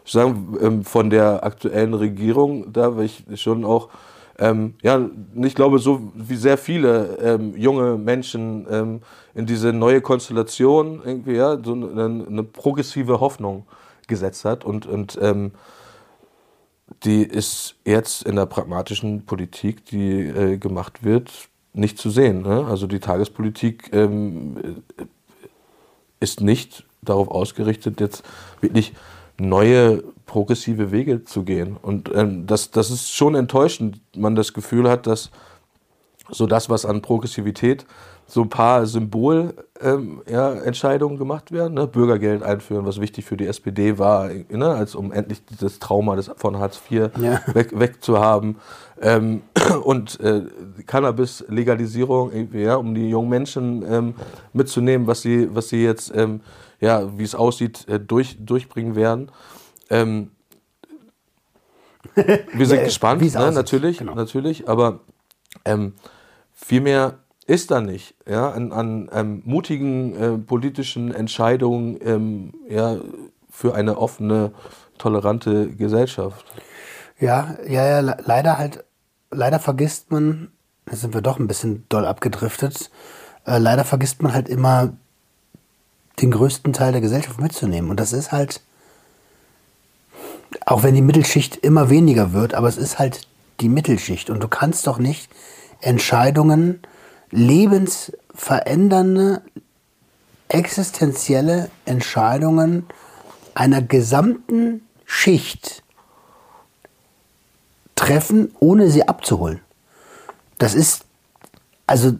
sagen, 0.09 0.57
ähm, 0.61 0.83
von 0.83 1.09
der 1.09 1.43
aktuellen 1.43 1.93
Regierung 1.93 2.71
da, 2.71 2.97
weil 2.97 3.05
ich 3.05 3.41
schon 3.41 3.65
auch, 3.65 3.89
ähm, 4.39 4.75
ja, 4.81 5.09
ich 5.35 5.55
glaube, 5.55 5.79
so 5.79 6.11
wie 6.13 6.35
sehr 6.35 6.57
viele 6.57 7.17
ähm, 7.21 7.55
junge 7.57 7.97
Menschen 7.97 8.67
ähm, 8.69 9.01
in 9.33 9.45
diese 9.45 9.73
neue 9.73 10.01
Konstellation 10.01 11.01
irgendwie, 11.03 11.35
ja, 11.35 11.57
so 11.63 11.73
eine, 11.73 12.25
eine 12.27 12.43
progressive 12.43 13.19
Hoffnung 13.19 13.65
gesetzt 14.07 14.45
hat 14.45 14.63
und, 14.63 14.85
und 14.85 15.17
ähm, 15.21 15.51
die 17.03 17.23
ist 17.23 17.75
jetzt 17.83 18.23
in 18.23 18.35
der 18.35 18.45
pragmatischen 18.45 19.25
Politik, 19.25 19.85
die 19.85 20.21
äh, 20.21 20.57
gemacht 20.57 21.03
wird, 21.03 21.49
nicht 21.73 21.97
zu 21.97 22.09
sehen. 22.09 22.41
Ne? 22.41 22.65
Also 22.65 22.87
die 22.87 22.99
Tagespolitik 22.99 23.89
ähm, 23.93 24.83
äh, 24.97 25.03
ist 26.19 26.41
nicht 26.41 26.85
darauf 27.01 27.29
ausgerichtet, 27.29 27.99
jetzt 27.99 28.23
wirklich 28.61 28.93
neue 29.37 30.03
progressive 30.27 30.91
Wege 30.91 31.23
zu 31.23 31.43
gehen. 31.43 31.77
Und 31.81 32.11
ähm, 32.13 32.45
das, 32.45 32.69
das 32.69 32.91
ist 32.91 33.11
schon 33.11 33.33
enttäuschend, 33.33 33.99
man 34.15 34.35
das 34.35 34.53
Gefühl 34.53 34.87
hat, 34.87 35.07
dass 35.07 35.31
so 36.29 36.45
das, 36.45 36.69
was 36.69 36.85
an 36.85 37.01
Progressivität, 37.01 37.87
so 38.29 38.41
ein 38.41 38.49
paar 38.49 38.85
Symbolentscheidungen 38.85 39.63
ähm, 39.81 40.21
ja, 40.29 41.17
gemacht 41.17 41.53
werden. 41.53 41.75
Ne? 41.75 41.87
Bürgergeld 41.87 42.43
einführen, 42.43 42.85
was 42.85 42.99
wichtig 42.99 43.23
für 43.23 43.37
die 43.37 43.47
SPD 43.47 43.97
war, 43.97 44.29
ne? 44.49 44.67
als 44.67 44.95
um 44.95 45.13
endlich 45.13 45.41
das 45.61 45.79
Trauma 45.79 46.17
des, 46.17 46.29
von 46.35 46.59
Hartz 46.59 46.81
IV 46.91 47.09
Ja. 47.17 47.41
weg, 47.53 47.79
wegzuhaben. 47.79 48.57
Ähm, 49.01 49.43
und 49.83 50.19
äh, 50.19 50.41
Cannabis-Legalisierung, 50.85 52.49
ja, 52.51 52.75
um 52.75 52.93
die 52.93 53.09
jungen 53.09 53.29
Menschen 53.29 53.85
ähm, 53.89 54.13
mitzunehmen, 54.51 55.07
was 55.07 55.21
sie, 55.21 55.47
was 55.55 55.69
sie 55.69 55.83
jetzt, 55.83 56.13
ähm, 56.13 56.41
ja, 56.81 57.17
wie 57.17 57.23
es 57.23 57.33
aussieht, 57.33 57.87
äh, 57.87 57.97
durch, 57.97 58.37
durchbringen 58.45 58.95
werden. 58.97 59.31
Ähm, 59.89 60.31
wir 62.15 62.65
sind 62.65 62.77
Ja, 62.79 62.85
gespannt, 62.85 63.21
ne, 63.21 63.51
natürlich, 63.51 63.99
genau. 63.99 64.15
natürlich, 64.15 64.67
aber 64.67 64.99
ähm, 65.65 65.93
viel 66.53 66.81
mehr 66.81 67.19
ist 67.45 67.71
da 67.71 67.79
nicht, 67.79 68.15
ja, 68.27 68.51
an, 68.51 68.71
an 68.73 69.09
ähm, 69.13 69.41
mutigen 69.45 70.15
äh, 70.15 70.37
politischen 70.37 71.13
Entscheidungen 71.13 71.97
ähm, 72.03 72.53
ja, 72.69 72.97
für 73.49 73.73
eine 73.73 73.97
offene, 73.97 74.51
tolerante 74.97 75.69
Gesellschaft. 75.69 76.45
Ja, 77.19 77.55
ja, 77.67 77.85
ja, 77.87 77.99
le- 78.01 78.17
leider 78.25 78.57
halt, 78.57 78.83
leider 79.31 79.59
vergisst 79.59 80.11
man, 80.11 80.51
da 80.85 80.95
sind 80.95 81.13
wir 81.13 81.21
doch 81.21 81.39
ein 81.39 81.47
bisschen 81.47 81.85
doll 81.89 82.05
abgedriftet, 82.05 82.91
äh, 83.45 83.57
leider 83.59 83.85
vergisst 83.85 84.21
man 84.21 84.33
halt 84.33 84.49
immer 84.49 84.93
den 86.21 86.31
größten 86.31 86.73
Teil 86.73 86.91
der 86.91 87.01
Gesellschaft 87.01 87.39
mitzunehmen. 87.39 87.89
Und 87.89 87.99
das 87.99 88.11
ist 88.11 88.31
halt, 88.31 88.61
auch 90.65 90.83
wenn 90.83 90.95
die 90.95 91.01
Mittelschicht 91.01 91.55
immer 91.57 91.89
weniger 91.89 92.31
wird, 92.33 92.53
aber 92.53 92.67
es 92.67 92.75
ist 92.77 92.99
halt 92.99 93.27
die 93.59 93.69
Mittelschicht. 93.69 94.29
Und 94.29 94.41
du 94.41 94.47
kannst 94.47 94.85
doch 94.87 94.99
nicht 94.99 95.29
Entscheidungen, 95.81 96.79
lebensverändernde, 97.31 99.41
existenzielle 100.49 101.69
Entscheidungen 101.85 102.85
einer 103.53 103.81
gesamten 103.81 104.81
Schicht 105.05 105.83
treffen, 107.95 108.53
ohne 108.59 108.89
sie 108.89 109.07
abzuholen. 109.07 109.61
Das 110.57 110.73
ist, 110.73 111.05
also, 111.85 112.13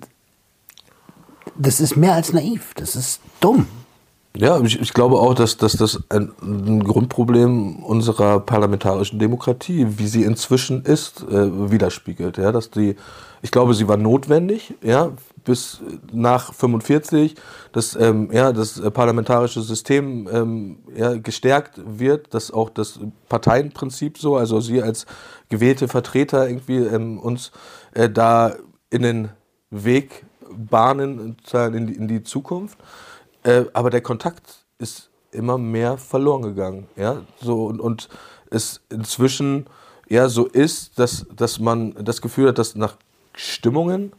das 1.55 1.79
ist 1.79 1.95
mehr 1.95 2.13
als 2.13 2.33
naiv. 2.33 2.73
Das 2.75 2.95
ist 2.95 3.21
dumm. 3.39 3.67
Ja, 4.35 4.59
ich, 4.61 4.79
ich 4.79 4.93
glaube 4.93 5.15
auch, 5.15 5.33
dass, 5.33 5.57
dass 5.57 5.73
das 5.73 6.03
ein, 6.09 6.31
ein 6.41 6.83
Grundproblem 6.83 7.77
unserer 7.77 8.39
parlamentarischen 8.39 9.17
Demokratie, 9.17 9.87
wie 9.97 10.07
sie 10.07 10.23
inzwischen 10.23 10.83
ist, 10.83 11.23
äh, 11.23 11.71
widerspiegelt. 11.71 12.37
Ja, 12.37 12.51
dass 12.51 12.69
die, 12.69 12.95
ich 13.41 13.49
glaube, 13.49 13.73
sie 13.73 13.87
war 13.87 13.97
notwendig, 13.97 14.75
ja, 14.83 15.11
bis 15.43 15.81
nach 16.11 16.53
45, 16.53 17.35
dass 17.71 17.95
ähm, 17.95 18.29
ja, 18.31 18.51
das 18.51 18.79
parlamentarische 18.91 19.61
System 19.61 20.27
ähm, 20.31 20.79
ja, 20.95 21.15
gestärkt 21.17 21.81
wird, 21.83 22.33
dass 22.33 22.51
auch 22.51 22.69
das 22.69 22.99
Parteienprinzip 23.29 24.17
so, 24.19 24.35
also 24.35 24.59
sie 24.59 24.83
als 24.83 25.07
gewählte 25.49 25.87
Vertreter 25.87 26.47
irgendwie 26.47 26.77
ähm, 26.77 27.17
uns 27.17 27.51
äh, 27.93 28.09
da 28.09 28.55
in 28.89 29.01
den 29.01 29.29
Weg 29.71 30.25
bahnen 30.51 31.37
in 31.53 31.87
die, 31.87 31.93
in 31.93 32.07
die 32.07 32.23
Zukunft. 32.23 32.77
Äh, 33.47 33.65
aber 33.71 33.89
der 33.89 34.01
Kontakt 34.01 34.65
ist 34.77 35.09
immer 35.31 35.57
mehr 35.57 35.97
verloren 35.97 36.41
gegangen. 36.41 36.87
Ja? 36.97 37.21
So, 37.41 37.65
und, 37.65 37.79
und 37.79 38.09
es 38.51 38.81
inzwischen 38.89 39.67
ja 40.09 40.27
so 40.27 40.45
ist, 40.45 40.99
dass, 40.99 41.25
dass 41.33 41.59
man 41.59 41.95
das 42.03 42.21
Gefühl 42.21 42.49
hat, 42.49 42.57
dass 42.57 42.75
nach 42.75 42.97
Stimmungen 43.33 44.11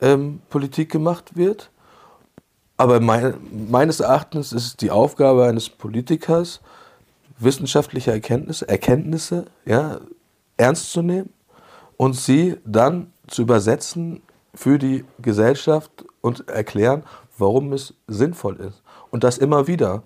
ähm, 0.00 0.40
Politik 0.48 0.92
gemacht 0.92 1.36
wird. 1.36 1.70
Aber 2.76 3.00
mein, 3.00 3.34
meines 3.68 3.98
Erachtens 3.98 4.52
ist 4.52 4.66
es 4.66 4.76
die 4.76 4.92
Aufgabe 4.92 5.44
eines 5.44 5.68
Politikers, 5.68 6.60
wissenschaftliche 7.38 8.12
Erkenntnisse, 8.12 8.68
Erkenntnisse 8.68 9.46
ja, 9.64 10.00
ernst 10.56 10.92
zu 10.92 11.02
nehmen 11.02 11.30
und 11.96 12.14
sie 12.14 12.58
dann 12.64 13.12
zu 13.26 13.42
übersetzen 13.42 14.22
für 14.54 14.78
die 14.78 15.04
Gesellschaft 15.20 16.04
und 16.20 16.48
erklären, 16.48 17.02
warum 17.38 17.72
es 17.72 17.94
sinnvoll 18.06 18.56
ist. 18.56 18.82
Und 19.10 19.24
das 19.24 19.38
immer 19.38 19.66
wieder. 19.66 20.02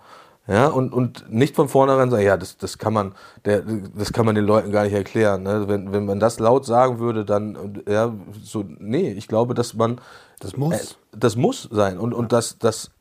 Ja, 0.48 0.68
und, 0.68 0.92
und 0.92 1.30
nicht 1.32 1.56
von 1.56 1.68
vornherein 1.68 2.08
sagen, 2.08 2.24
ja, 2.24 2.36
das, 2.36 2.56
das, 2.56 2.78
kann 2.78 2.92
man, 2.92 3.14
der, 3.44 3.62
das 3.96 4.12
kann 4.12 4.24
man 4.26 4.36
den 4.36 4.44
Leuten 4.44 4.70
gar 4.70 4.84
nicht 4.84 4.92
erklären. 4.92 5.42
Ne? 5.42 5.66
Wenn, 5.66 5.92
wenn 5.92 6.06
man 6.06 6.20
das 6.20 6.38
laut 6.38 6.64
sagen 6.64 7.00
würde, 7.00 7.24
dann, 7.24 7.82
ja, 7.88 8.14
so, 8.42 8.64
nee, 8.78 9.10
ich 9.10 9.26
glaube, 9.26 9.54
dass 9.54 9.74
man. 9.74 10.00
Das 10.38 10.56
muss. 10.56 10.74
Äh, 10.74 10.94
das 11.12 11.34
muss 11.34 11.68
sein. 11.72 11.98
Und, 11.98 12.14
und 12.14 12.30
das, 12.32 12.58
das 12.58 12.92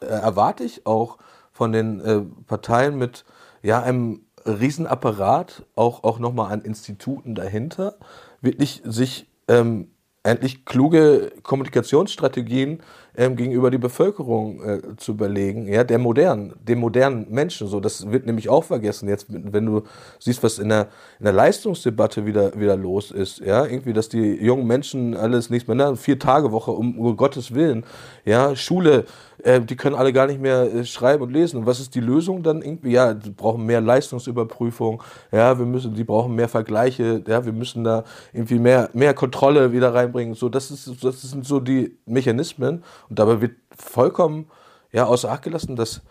äh, 0.00 0.06
erwarte 0.06 0.64
ich 0.64 0.86
auch 0.86 1.18
von 1.52 1.72
den 1.72 2.00
äh, 2.00 2.20
Parteien 2.46 2.96
mit 2.96 3.26
ja, 3.62 3.82
einem 3.82 4.22
Riesenapparat, 4.46 5.64
auch, 5.74 6.04
auch 6.04 6.18
nochmal 6.18 6.52
an 6.52 6.62
Instituten 6.62 7.34
dahinter, 7.34 7.96
wirklich 8.40 8.82
sich 8.84 9.28
ähm, 9.48 9.88
endlich 10.22 10.64
kluge 10.64 11.32
Kommunikationsstrategien 11.42 12.82
ähm, 13.16 13.36
gegenüber 13.36 13.70
die 13.70 13.78
Bevölkerung 13.78 14.62
äh, 14.62 14.80
zu 14.96 15.12
überlegen, 15.12 15.68
ja, 15.68 15.84
der 15.84 15.98
modernen, 15.98 16.54
dem 16.62 16.80
modernen 16.80 17.26
Menschen. 17.30 17.68
So, 17.68 17.80
das 17.80 18.10
wird 18.10 18.26
nämlich 18.26 18.48
auch 18.48 18.64
vergessen. 18.64 19.08
Jetzt, 19.08 19.26
wenn 19.28 19.66
du 19.66 19.82
siehst, 20.18 20.42
was 20.42 20.58
in 20.58 20.68
der, 20.68 20.88
in 21.18 21.24
der 21.24 21.32
Leistungsdebatte 21.32 22.26
wieder, 22.26 22.58
wieder 22.58 22.76
los 22.76 23.10
ist, 23.10 23.40
ja, 23.40 23.64
irgendwie, 23.64 23.92
dass 23.92 24.08
die 24.08 24.34
jungen 24.42 24.66
Menschen 24.66 25.16
alles 25.16 25.50
nichts 25.50 25.68
mehr, 25.68 25.76
ne, 25.76 25.96
vier 25.96 26.18
Tage 26.18 26.50
Woche, 26.52 26.72
um, 26.72 26.98
um 26.98 27.16
Gottes 27.16 27.54
Willen, 27.54 27.84
ja, 28.24 28.56
Schule, 28.56 29.04
äh, 29.44 29.60
die 29.60 29.76
können 29.76 29.94
alle 29.94 30.12
gar 30.12 30.26
nicht 30.26 30.40
mehr 30.40 30.74
äh, 30.74 30.84
schreiben 30.84 31.22
und 31.22 31.32
lesen. 31.32 31.58
Und 31.58 31.66
was 31.66 31.78
ist 31.78 31.94
die 31.94 32.00
Lösung 32.00 32.42
dann 32.42 32.62
irgendwie? 32.62 32.92
Ja, 32.92 33.14
die 33.14 33.30
brauchen 33.30 33.64
mehr 33.64 33.80
Leistungsüberprüfung, 33.80 35.02
ja, 35.30 35.58
wir 35.58 35.66
müssen, 35.66 35.94
die 35.94 36.04
brauchen 36.04 36.34
mehr 36.34 36.48
Vergleiche, 36.48 37.22
ja, 37.26 37.44
wir 37.44 37.52
müssen 37.52 37.84
da 37.84 38.04
irgendwie 38.32 38.58
mehr, 38.58 38.90
mehr 38.94 39.14
Kontrolle 39.14 39.72
wieder 39.72 39.94
reinbringen. 39.94 40.34
So, 40.34 40.48
das 40.48 40.70
ist, 40.70 41.04
das 41.04 41.22
sind 41.22 41.44
so 41.44 41.60
die 41.60 41.96
Mechanismen. 42.06 42.82
Und 43.08 43.18
dabei 43.18 43.40
wird 43.40 43.52
vollkommen 43.76 44.46
ja, 44.92 45.04
außer 45.04 45.30
Acht 45.30 45.42
gelassen, 45.42 45.76
dass 45.76 46.02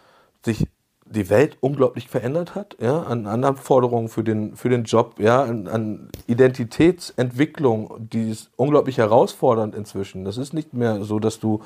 sich 0.46 0.68
die 1.06 1.30
Welt 1.30 1.58
unglaublich 1.60 2.08
verändert 2.08 2.56
hat, 2.56 2.78
ja, 2.80 3.02
an 3.04 3.26
Anforderungen 3.26 4.10
für 4.10 4.24
den, 4.24 4.56
für 4.56 4.70
den 4.70 4.84
Job, 4.84 5.20
ja, 5.20 5.44
an, 5.44 5.68
an 5.68 6.10
Identitätsentwicklung, 6.28 8.10
die 8.12 8.30
ist 8.32 8.52
unglaublich 8.56 8.98
herausfordernd 8.98 9.76
inzwischen. 9.76 10.24
Das 10.24 10.38
ist 10.38 10.54
nicht 10.54 10.74
mehr 10.74 11.04
so, 11.04 11.20
dass 11.20 11.40
du 11.40 11.62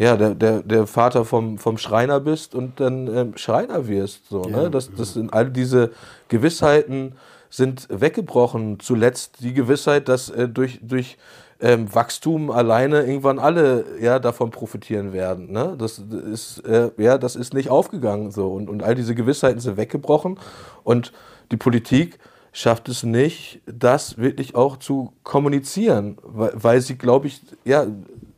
ja, 0.00 0.16
der, 0.16 0.34
der, 0.34 0.62
der 0.62 0.86
Vater 0.86 1.26
vom, 1.26 1.58
vom 1.58 1.76
Schreiner 1.76 2.20
bist 2.20 2.54
und 2.54 2.80
dann 2.80 3.06
ähm, 3.14 3.36
Schreiner 3.36 3.86
wirst. 3.86 4.30
So, 4.30 4.40
ne? 4.40 4.70
das, 4.70 4.90
das 4.96 5.12
sind 5.12 5.34
all 5.34 5.50
diese 5.50 5.90
Gewissheiten 6.28 7.16
sind 7.50 7.86
weggebrochen. 7.90 8.80
Zuletzt 8.80 9.40
die 9.40 9.52
Gewissheit, 9.52 10.08
dass 10.08 10.30
äh, 10.30 10.48
durch, 10.48 10.80
durch 10.82 11.18
ähm, 11.60 11.94
Wachstum 11.94 12.50
alleine 12.50 13.02
irgendwann 13.02 13.38
alle 13.38 13.84
ja, 14.00 14.18
davon 14.18 14.50
profitieren 14.50 15.12
werden. 15.12 15.52
Ne? 15.52 15.74
Das 15.76 15.98
ist, 15.98 16.64
äh, 16.64 16.90
ja, 16.96 17.18
das 17.18 17.36
ist 17.36 17.52
nicht 17.52 17.68
aufgegangen. 17.68 18.30
So. 18.30 18.50
Und, 18.54 18.70
und 18.70 18.82
all 18.82 18.94
diese 18.94 19.14
Gewissheiten 19.14 19.60
sind 19.60 19.76
weggebrochen. 19.76 20.38
Und 20.82 21.12
die 21.52 21.58
Politik 21.58 22.18
schafft 22.52 22.88
es 22.88 23.02
nicht, 23.02 23.60
das 23.66 24.16
wirklich 24.16 24.54
auch 24.54 24.78
zu 24.78 25.12
kommunizieren, 25.24 26.16
weil, 26.22 26.52
weil 26.54 26.80
sie, 26.80 26.96
glaube 26.96 27.26
ich, 27.26 27.42
ja, 27.66 27.86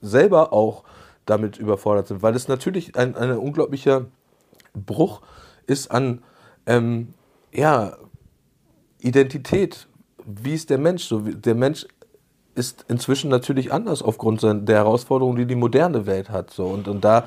selber 0.01 0.53
auch 0.53 0.83
damit 1.26 1.58
überfordert 1.58 2.08
sind. 2.08 2.22
Weil 2.22 2.35
es 2.35 2.48
natürlich 2.48 2.96
ein, 2.96 3.16
ein 3.16 3.37
unglaublicher 3.37 4.06
Bruch 4.74 5.22
ist 5.66 5.90
an 5.90 6.22
ähm, 6.66 7.14
ja, 7.52 7.96
Identität. 9.00 9.88
Wie 10.24 10.54
ist 10.54 10.70
der 10.70 10.78
Mensch? 10.78 11.04
So, 11.04 11.20
der 11.20 11.54
Mensch 11.54 11.87
ist 12.54 12.85
inzwischen 12.88 13.30
natürlich 13.30 13.72
anders 13.72 14.02
aufgrund 14.02 14.42
der 14.42 14.76
Herausforderungen, 14.76 15.37
die 15.37 15.46
die 15.46 15.54
moderne 15.54 16.06
Welt 16.06 16.30
hat. 16.30 16.50
So. 16.50 16.66
Und, 16.66 16.88
und 16.88 17.02
da 17.04 17.24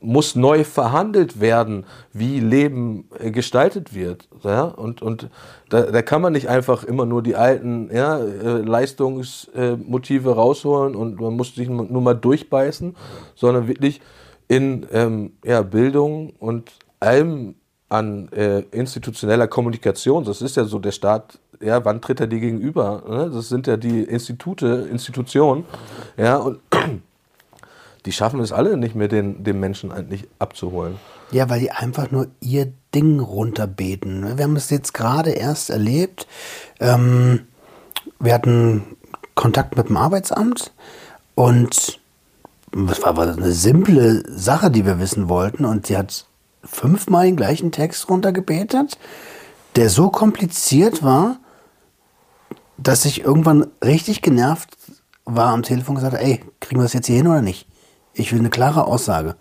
muss 0.00 0.34
neu 0.34 0.64
verhandelt 0.64 1.40
werden, 1.40 1.84
wie 2.12 2.40
Leben 2.40 3.08
äh, 3.18 3.30
gestaltet 3.30 3.94
wird. 3.94 4.28
Ja? 4.42 4.64
Und, 4.64 5.02
und 5.02 5.28
da, 5.68 5.82
da 5.82 6.02
kann 6.02 6.22
man 6.22 6.32
nicht 6.32 6.48
einfach 6.48 6.84
immer 6.84 7.06
nur 7.06 7.22
die 7.22 7.36
alten 7.36 7.90
ja, 7.94 8.18
äh, 8.18 8.58
Leistungsmotive 8.62 10.34
rausholen 10.34 10.96
und 10.96 11.20
man 11.20 11.34
muss 11.34 11.54
sich 11.54 11.68
nur 11.68 12.00
mal 12.00 12.14
durchbeißen, 12.14 12.96
sondern 13.34 13.68
wirklich 13.68 14.00
in 14.48 14.86
ähm, 14.92 15.32
ja, 15.44 15.62
Bildung 15.62 16.32
und 16.38 16.72
allem 16.98 17.54
an 17.90 18.28
äh, 18.32 18.60
institutioneller 18.70 19.48
Kommunikation. 19.48 20.24
Das 20.24 20.40
ist 20.42 20.56
ja 20.56 20.64
so 20.64 20.78
der 20.78 20.92
Staat. 20.92 21.38
Ja, 21.60 21.84
wann 21.84 22.00
tritt 22.00 22.20
er 22.20 22.26
dir 22.26 22.40
gegenüber? 22.40 23.02
Ne? 23.06 23.30
Das 23.34 23.50
sind 23.50 23.66
ja 23.66 23.76
die 23.76 24.02
Institute, 24.02 24.88
Institutionen. 24.90 25.64
Ja, 26.16 26.36
und 26.36 26.69
die 28.06 28.12
schaffen 28.12 28.40
es 28.40 28.52
alle 28.52 28.76
nicht 28.76 28.94
mehr, 28.94 29.08
den, 29.08 29.44
den 29.44 29.60
Menschen 29.60 29.92
eigentlich 29.92 30.26
abzuholen. 30.38 30.96
Ja, 31.30 31.48
weil 31.48 31.60
die 31.60 31.70
einfach 31.70 32.10
nur 32.10 32.28
ihr 32.40 32.72
Ding 32.94 33.20
runterbeten. 33.20 34.36
Wir 34.36 34.44
haben 34.44 34.56
es 34.56 34.70
jetzt 34.70 34.94
gerade 34.94 35.30
erst 35.30 35.70
erlebt. 35.70 36.26
Ähm, 36.80 37.46
wir 38.18 38.34
hatten 38.34 38.96
Kontakt 39.34 39.76
mit 39.76 39.88
dem 39.88 39.96
Arbeitsamt 39.96 40.72
und 41.34 42.00
das 42.72 43.02
war 43.02 43.18
eine 43.18 43.52
simple 43.52 44.22
Sache, 44.28 44.70
die 44.70 44.86
wir 44.86 44.98
wissen 44.98 45.28
wollten. 45.28 45.64
Und 45.64 45.86
sie 45.86 45.96
hat 45.96 46.26
fünfmal 46.62 47.26
den 47.26 47.36
gleichen 47.36 47.72
Text 47.72 48.08
runtergebetet, 48.08 48.98
der 49.76 49.90
so 49.90 50.10
kompliziert 50.10 51.02
war, 51.02 51.38
dass 52.76 53.04
ich 53.04 53.22
irgendwann 53.22 53.66
richtig 53.84 54.22
genervt 54.22 54.76
war 55.24 55.52
am 55.52 55.62
Telefon 55.62 55.96
und 55.96 56.02
gesagt 56.02 56.16
habe, 56.16 56.24
ey, 56.24 56.40
kriegen 56.60 56.80
wir 56.80 56.84
das 56.84 56.92
jetzt 56.92 57.06
hier 57.06 57.16
hin 57.16 57.26
oder 57.26 57.42
nicht? 57.42 57.66
Ich 58.14 58.32
will 58.32 58.38
eine 58.40 58.50
klare 58.50 58.86
Aussage. 58.86 59.36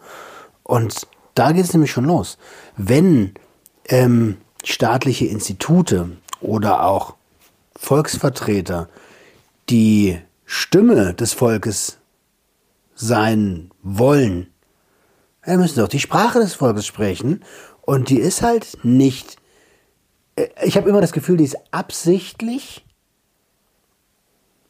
Und 0.64 1.08
da 1.36 1.52
geht 1.52 1.66
es 1.66 1.74
nämlich 1.74 1.92
schon 1.92 2.06
los. 2.06 2.38
Wenn 2.78 3.34
ähm, 3.86 4.38
staatliche 4.64 5.26
Institute 5.26 6.18
oder 6.42 6.86
auch 6.86 7.16
Volksvertreter 7.76 8.90
die 9.70 10.20
Stimme 10.46 11.14
des 11.14 11.34
Volkes 11.34 11.98
sein 12.96 13.72
wollen, 13.82 14.48
dann 15.46 15.60
müssen 15.60 15.76
sie 15.76 15.84
auch 15.84 15.88
die 15.88 16.00
Sprache 16.00 16.40
des 16.40 16.54
Volkes 16.54 16.86
sprechen. 16.86 17.44
Und 17.82 18.10
die 18.10 18.20
ist 18.20 18.42
halt 18.42 18.78
nicht. 18.84 19.38
äh, 20.36 20.48
Ich 20.64 20.78
habe 20.78 20.90
immer 20.90 21.02
das 21.02 21.14
Gefühl, 21.14 21.38
die 21.38 21.46
ist 21.46 21.58
absichtlich 21.72 22.86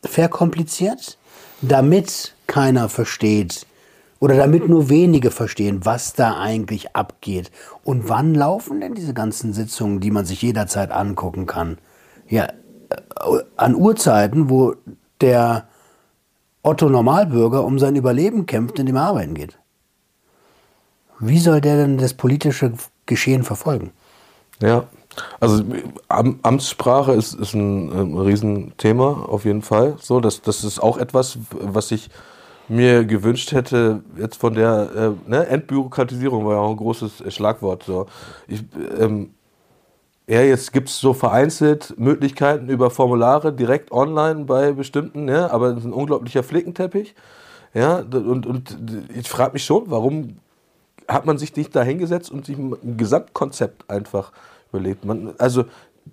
verkompliziert, 0.03 1.17
damit 1.61 2.35
keiner 2.47 2.87
versteht 2.87 3.65
oder 4.19 4.35
damit 4.35 4.67
nur 4.67 4.89
wenige 4.89 5.31
verstehen, 5.31 5.85
was 5.85 6.13
da 6.13 6.39
eigentlich 6.39 6.95
abgeht. 6.95 7.51
Und 7.83 8.09
wann 8.09 8.35
laufen 8.35 8.81
denn 8.81 8.93
diese 8.93 9.13
ganzen 9.13 9.53
Sitzungen, 9.53 9.99
die 9.99 10.11
man 10.11 10.25
sich 10.25 10.41
jederzeit 10.41 10.91
angucken 10.91 11.45
kann? 11.45 11.77
Ja, 12.27 12.45
äh, 12.45 13.43
an 13.55 13.75
Uhrzeiten, 13.75 14.49
wo 14.49 14.75
der 15.21 15.67
Otto 16.61 16.89
Normalbürger 16.89 17.63
um 17.63 17.79
sein 17.79 17.95
Überleben 17.95 18.45
kämpft, 18.45 18.79
indem 18.79 18.97
er 18.97 19.03
arbeiten 19.03 19.33
geht. 19.33 19.57
Wie 21.19 21.39
soll 21.39 21.61
der 21.61 21.77
denn 21.77 21.97
das 21.97 22.13
politische 22.13 22.73
Geschehen 23.05 23.43
verfolgen? 23.43 23.91
Ja, 24.61 24.85
also 25.39 25.63
Am 26.07 26.39
Amtssprache 26.43 27.13
ist, 27.13 27.33
ist 27.33 27.53
ein, 27.53 27.91
ähm, 27.91 28.17
Riesenthema 28.17 29.25
auf 29.27 29.45
jeden 29.45 29.61
Fall. 29.61 29.95
So, 29.99 30.19
das, 30.19 30.41
das 30.41 30.63
ist 30.63 30.79
auch 30.79 30.97
etwas, 30.97 31.37
was 31.51 31.91
ich 31.91 32.09
mir 32.69 33.05
gewünscht 33.05 33.51
hätte, 33.51 34.03
jetzt 34.17 34.37
von 34.37 34.53
der 34.53 35.15
äh, 35.25 35.29
ne, 35.29 35.47
Entbürokratisierung 35.47 36.45
war 36.45 36.53
ja 36.53 36.59
auch 36.59 36.71
ein 36.71 36.77
großes 36.77 37.21
äh, 37.21 37.31
Schlagwort. 37.31 37.83
So. 37.83 38.05
Ich, 38.47 38.63
ähm, 38.99 39.31
ja, 40.27 40.41
jetzt 40.41 40.71
gibt 40.71 40.89
es 40.89 40.99
so 40.99 41.13
vereinzelt 41.13 41.95
Möglichkeiten 41.97 42.69
über 42.69 42.91
Formulare 42.91 43.51
direkt 43.51 43.91
online 43.91 44.45
bei 44.45 44.71
bestimmten, 44.73 45.27
ja, 45.27 45.49
aber 45.49 45.69
es 45.69 45.79
ist 45.79 45.85
ein 45.85 45.93
unglaublicher 45.93 46.43
Flickenteppich. 46.43 47.15
Ja, 47.73 47.97
und, 47.97 48.45
und 48.45 48.77
ich 49.15 49.27
frage 49.27 49.53
mich 49.53 49.63
schon, 49.63 49.85
warum 49.87 50.37
hat 51.07 51.25
man 51.25 51.37
sich 51.39 51.55
nicht 51.55 51.75
da 51.75 51.81
hingesetzt 51.81 52.31
und 52.31 52.45
sich 52.45 52.57
ein 52.57 52.97
Gesamtkonzept 52.97 53.89
einfach 53.89 54.31
überlegt. 54.71 55.05
Man, 55.05 55.33
also 55.39 55.65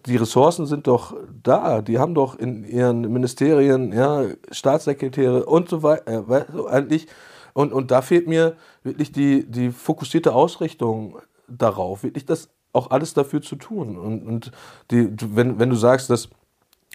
die 0.06 0.16
Ressourcen 0.16 0.66
sind 0.66 0.86
doch 0.86 1.16
da, 1.42 1.82
die 1.82 1.98
haben 1.98 2.14
doch 2.14 2.38
in 2.38 2.64
ihren 2.64 3.00
Ministerien 3.12 3.92
ja, 3.92 4.24
Staatssekretäre 4.50 5.46
und 5.46 5.68
so 5.68 5.82
weiter, 5.82 6.24
äh, 6.28 6.68
eigentlich. 6.68 7.06
Und, 7.54 7.72
und 7.72 7.90
da 7.90 8.02
fehlt 8.02 8.28
mir 8.28 8.56
wirklich 8.82 9.12
die, 9.12 9.50
die 9.50 9.70
fokussierte 9.70 10.34
Ausrichtung 10.34 11.18
darauf, 11.48 12.02
wirklich 12.02 12.26
das 12.26 12.50
auch 12.72 12.90
alles 12.90 13.14
dafür 13.14 13.40
zu 13.40 13.56
tun. 13.56 13.96
Und, 13.96 14.26
und 14.26 14.52
die, 14.90 15.08
wenn, 15.34 15.58
wenn 15.58 15.70
du 15.70 15.76
sagst, 15.76 16.10
dass 16.10 16.28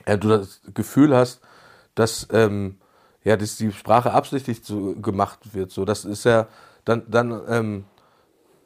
äh, 0.06 0.18
du 0.18 0.30
das 0.30 0.62
Gefühl 0.74 1.16
hast, 1.16 1.42
dass, 1.96 2.28
ähm, 2.32 2.78
ja, 3.24 3.38
dass 3.38 3.58
die 3.58 3.72
Sprache 3.72 4.12
absichtlich 4.12 4.62
so 4.64 4.96
gemacht 4.96 5.54
wird, 5.54 5.72
so, 5.72 5.86
das 5.86 6.06
ist 6.06 6.26
ja, 6.26 6.48
dann, 6.86 7.04
dann 7.08 7.42
ähm, 7.48 7.86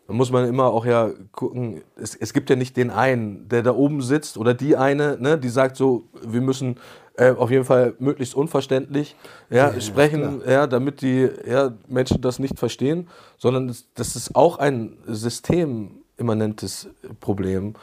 dann 0.07 0.17
muss 0.17 0.31
man 0.31 0.47
immer 0.47 0.65
auch 0.65 0.85
ja 0.85 1.11
gucken, 1.31 1.81
es, 1.95 2.15
es 2.15 2.33
gibt 2.33 2.49
ja 2.49 2.55
nicht 2.55 2.77
den 2.77 2.91
einen, 2.91 3.47
der 3.49 3.63
da 3.63 3.73
oben 3.73 4.01
sitzt 4.01 4.37
oder 4.37 4.53
die 4.53 4.75
eine, 4.75 5.17
ne, 5.19 5.37
die 5.37 5.49
sagt 5.49 5.77
so, 5.77 6.03
wir 6.21 6.41
müssen 6.41 6.77
äh, 7.17 7.31
auf 7.31 7.49
jeden 7.49 7.65
Fall 7.65 7.95
möglichst 7.99 8.35
unverständlich 8.35 9.15
ja, 9.49 9.79
sprechen, 9.79 10.41
ja, 10.47 10.67
damit 10.67 11.01
die 11.01 11.29
ja, 11.47 11.73
Menschen 11.87 12.21
das 12.21 12.39
nicht 12.39 12.59
verstehen, 12.59 13.07
sondern 13.37 13.67
das, 13.67 13.85
das 13.95 14.15
ist 14.15 14.35
auch 14.35 14.59
ein 14.59 14.97
systemimmanentes 15.07 16.89
Problem, 17.19 17.75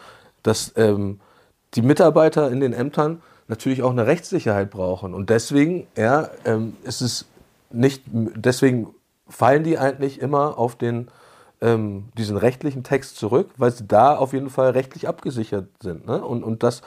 dass 0.43 0.73
ähm, 0.77 1.21
die 1.75 1.83
Mitarbeiter 1.83 2.51
in 2.51 2.61
den 2.61 2.73
Ämtern 2.73 3.23
natürlich 3.49 3.83
auch 3.83 3.91
eine 3.91 4.07
Rechtssicherheit 4.07 4.71
brauchen. 4.71 5.15
Und 5.15 5.31
deswegen 5.31 5.87
ja, 5.97 6.29
ähm, 6.45 6.77
ist 6.85 7.01
es 7.01 7.27
nicht, 7.71 8.03
deswegen 8.07 8.95
fallen 9.29 9.65
die 9.65 9.79
eigentlich 9.79 10.21
immer 10.21 10.59
auf 10.59 10.77
den 10.77 11.09
ähm, 11.63 12.09
diesen 12.19 12.37
rechtlichen 12.37 12.83
Text 12.83 13.17
zurück, 13.17 13.51
weil 13.57 13.71
sie 13.71 13.87
da 13.87 14.17
auf 14.17 14.33
jeden 14.33 14.51
Fall 14.51 14.71
rechtlich 14.71 15.09
abgesichert 15.09 15.69
sind. 15.81 16.07
Ne? 16.07 16.23
Und, 16.23 16.43
und 16.43 16.63
das, 16.63 16.83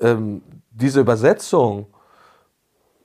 ähm, 0.00 0.42
diese 0.70 1.00
Übersetzung, 1.00 1.86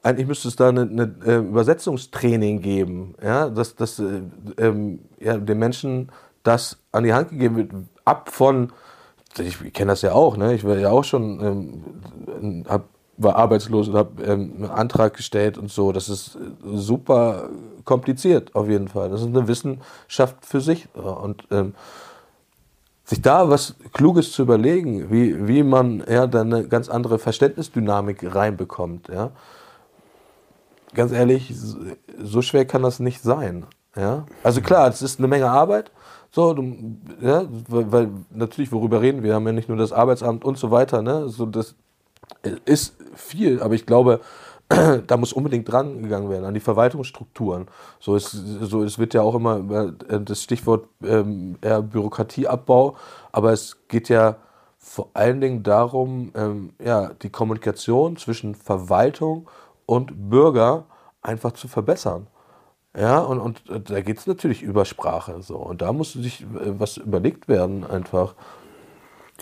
eigentlich 0.04 0.28
müsste 0.28 0.50
es 0.50 0.56
da 0.58 0.70
eine 0.70 1.16
äh, 1.26 1.38
Übersetzungstraining 1.38 2.62
geben, 2.62 3.16
ja, 3.24 3.50
dass, 3.50 3.76
dass 3.76 4.00
äh, 4.00 4.22
ähm, 4.58 5.00
ja, 5.20 5.38
den 5.38 5.60
Menschen 5.60 6.12
das 6.44 6.78
an 6.92 7.06
die 7.06 7.14
Hand 7.14 7.30
gegeben 7.30 7.56
wird, 7.56 7.72
ab 8.04 8.30
von, 8.30 8.74
ich 9.38 9.74
kenne 9.74 9.92
das 9.92 10.02
ja 10.02 10.12
auch, 10.12 10.36
ne? 10.36 10.54
ich 10.54 10.66
war 10.66 10.78
ja 10.78 10.90
auch 10.90 11.04
schon, 11.04 11.84
ähm, 12.42 12.66
hab, 12.68 12.90
war 13.24 13.36
arbeitslos 13.36 13.88
und 13.88 13.96
habe 13.96 14.24
ähm, 14.24 14.54
einen 14.58 14.66
Antrag 14.66 15.16
gestellt 15.16 15.58
und 15.58 15.72
so, 15.72 15.92
das 15.92 16.10
ist 16.10 16.36
äh, 16.36 16.40
super 16.78 17.50
kompliziert 17.86 18.56
auf 18.56 18.68
jeden 18.70 18.88
Fall, 18.88 19.10
das 19.10 19.22
ist 19.22 19.28
eine 19.28 19.48
Wissenschaft 19.48 20.46
für 20.46 20.62
sich 20.62 20.88
und 20.96 21.44
ähm, 21.52 21.74
sich 23.04 23.22
da 23.22 23.50
was 23.50 23.76
Kluges 23.92 24.32
zu 24.32 24.44
überlegen, 24.44 25.12
wie, 25.12 25.48
wie 25.48 25.64
man 25.64 26.04
ja, 26.10 26.28
dann 26.28 26.54
eine 26.54 26.68
ganz 26.68 26.88
andere 26.88 27.20
Verständnisdynamik 27.20 28.34
reinbekommt. 28.34 29.10
Ja. 29.10 29.32
Ganz 30.94 31.12
ehrlich, 31.12 31.54
so- 32.22 32.42
schwer 32.42 32.66
kann 32.66 32.84
das 32.84 33.00
nicht 33.00 33.22
sein. 33.22 33.66
Ja. 33.98 34.26
Also 34.44 34.62
klar, 34.62 34.88
es 34.88 35.02
ist 35.02 35.20
eine 35.20 35.28
Menge 35.28 35.50
Arbeit. 35.50 35.92
So, 36.32 36.56
ja, 37.20 37.44
weil, 37.68 37.92
weil 37.92 38.10
natürlich, 38.30 38.72
worüber 38.72 39.02
reden 39.02 39.24
wir? 39.24 39.32
Wir 39.32 39.36
haben 39.36 39.46
ja 39.48 39.52
nicht 39.52 39.68
nur 39.68 39.78
das 39.78 39.92
Arbeitsamt 39.92 40.46
und 40.46 40.58
so 40.58 40.72
weiter. 40.72 41.02
Ne? 41.02 41.28
So, 41.28 41.46
das 41.46 41.76
ist 42.66 42.96
viel, 43.16 43.62
aber 43.62 43.74
ich 43.76 43.86
glaube, 43.86 44.22
da 45.08 45.18
muss 45.18 45.34
unbedingt 45.34 45.70
dran 45.72 46.04
gegangen 46.04 46.30
werden, 46.30 46.46
an 46.46 46.54
die 46.54 46.60
Verwaltungsstrukturen. 46.60 47.68
So, 48.00 48.16
es, 48.16 48.32
so, 48.32 48.84
es 48.84 49.00
wird 49.00 49.14
ja 49.14 49.22
auch 49.22 49.36
immer 49.36 49.94
äh, 50.10 50.20
das 50.22 50.44
Stichwort 50.44 50.88
ähm, 51.04 51.58
Bürokratieabbau, 51.60 52.96
aber 53.32 53.52
es 53.52 53.78
geht 53.88 54.10
ja 54.10 54.38
vor 54.78 55.10
allen 55.14 55.42
Dingen 55.42 55.64
darum, 55.64 56.32
ähm, 56.36 56.74
ja, 56.84 57.12
die 57.22 57.30
Kommunikation 57.30 58.18
zwischen 58.18 58.56
Verwaltung 58.56 59.48
und 59.86 60.30
Bürger 60.30 60.86
einfach 61.22 61.52
zu 61.52 61.68
verbessern. 61.68 62.28
Ja, 62.98 63.20
und, 63.20 63.40
und 63.40 63.70
äh, 63.70 63.80
da 63.80 64.02
geht 64.02 64.18
es 64.18 64.28
natürlich 64.28 64.64
über 64.64 64.86
Sprache. 64.86 65.42
So. 65.42 65.58
Und 65.58 65.82
da 65.82 65.94
muss 65.94 66.14
sich 66.14 66.42
äh, 66.42 66.46
was 66.80 66.98
überlegt 66.98 67.48
werden, 67.48 67.86
einfach. 67.86 68.36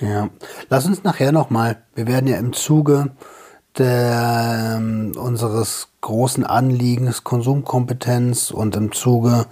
Ja, 0.02 0.30
lass 0.70 0.86
uns 0.86 1.04
nachher 1.04 1.32
nochmal, 1.32 1.78
wir 1.96 2.08
werden 2.08 2.28
ja 2.28 2.38
im 2.38 2.54
Zuge 2.54 3.12
der, 3.78 4.78
ähm, 4.78 5.12
unseres 5.18 5.90
großen 6.02 6.46
Anliegens 6.46 7.24
Konsumkompetenz 7.24 8.52
und 8.52 8.76
im 8.76 8.92
Zuge 8.92 9.46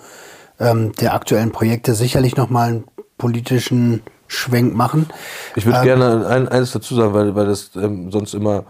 ähm, 0.59 0.93
der 0.93 1.13
aktuellen 1.13 1.51
Projekte 1.51 1.93
sicherlich 1.93 2.35
nochmal 2.35 2.69
einen 2.69 2.83
politischen 3.17 4.01
Schwenk 4.27 4.75
machen. 4.75 5.09
Ich 5.55 5.65
würde 5.65 5.79
Ähm, 5.79 5.83
gerne 5.83 6.27
ein, 6.27 6.47
eines 6.47 6.71
dazu 6.71 6.95
sagen, 6.95 7.13
weil, 7.13 7.35
weil 7.35 7.47
das 7.47 7.71
ähm, 7.75 8.11
sonst 8.11 8.33
immer 8.33 8.65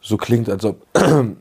so 0.00 0.16
klingt, 0.16 0.48
als 0.48 0.64
ob 0.64 0.86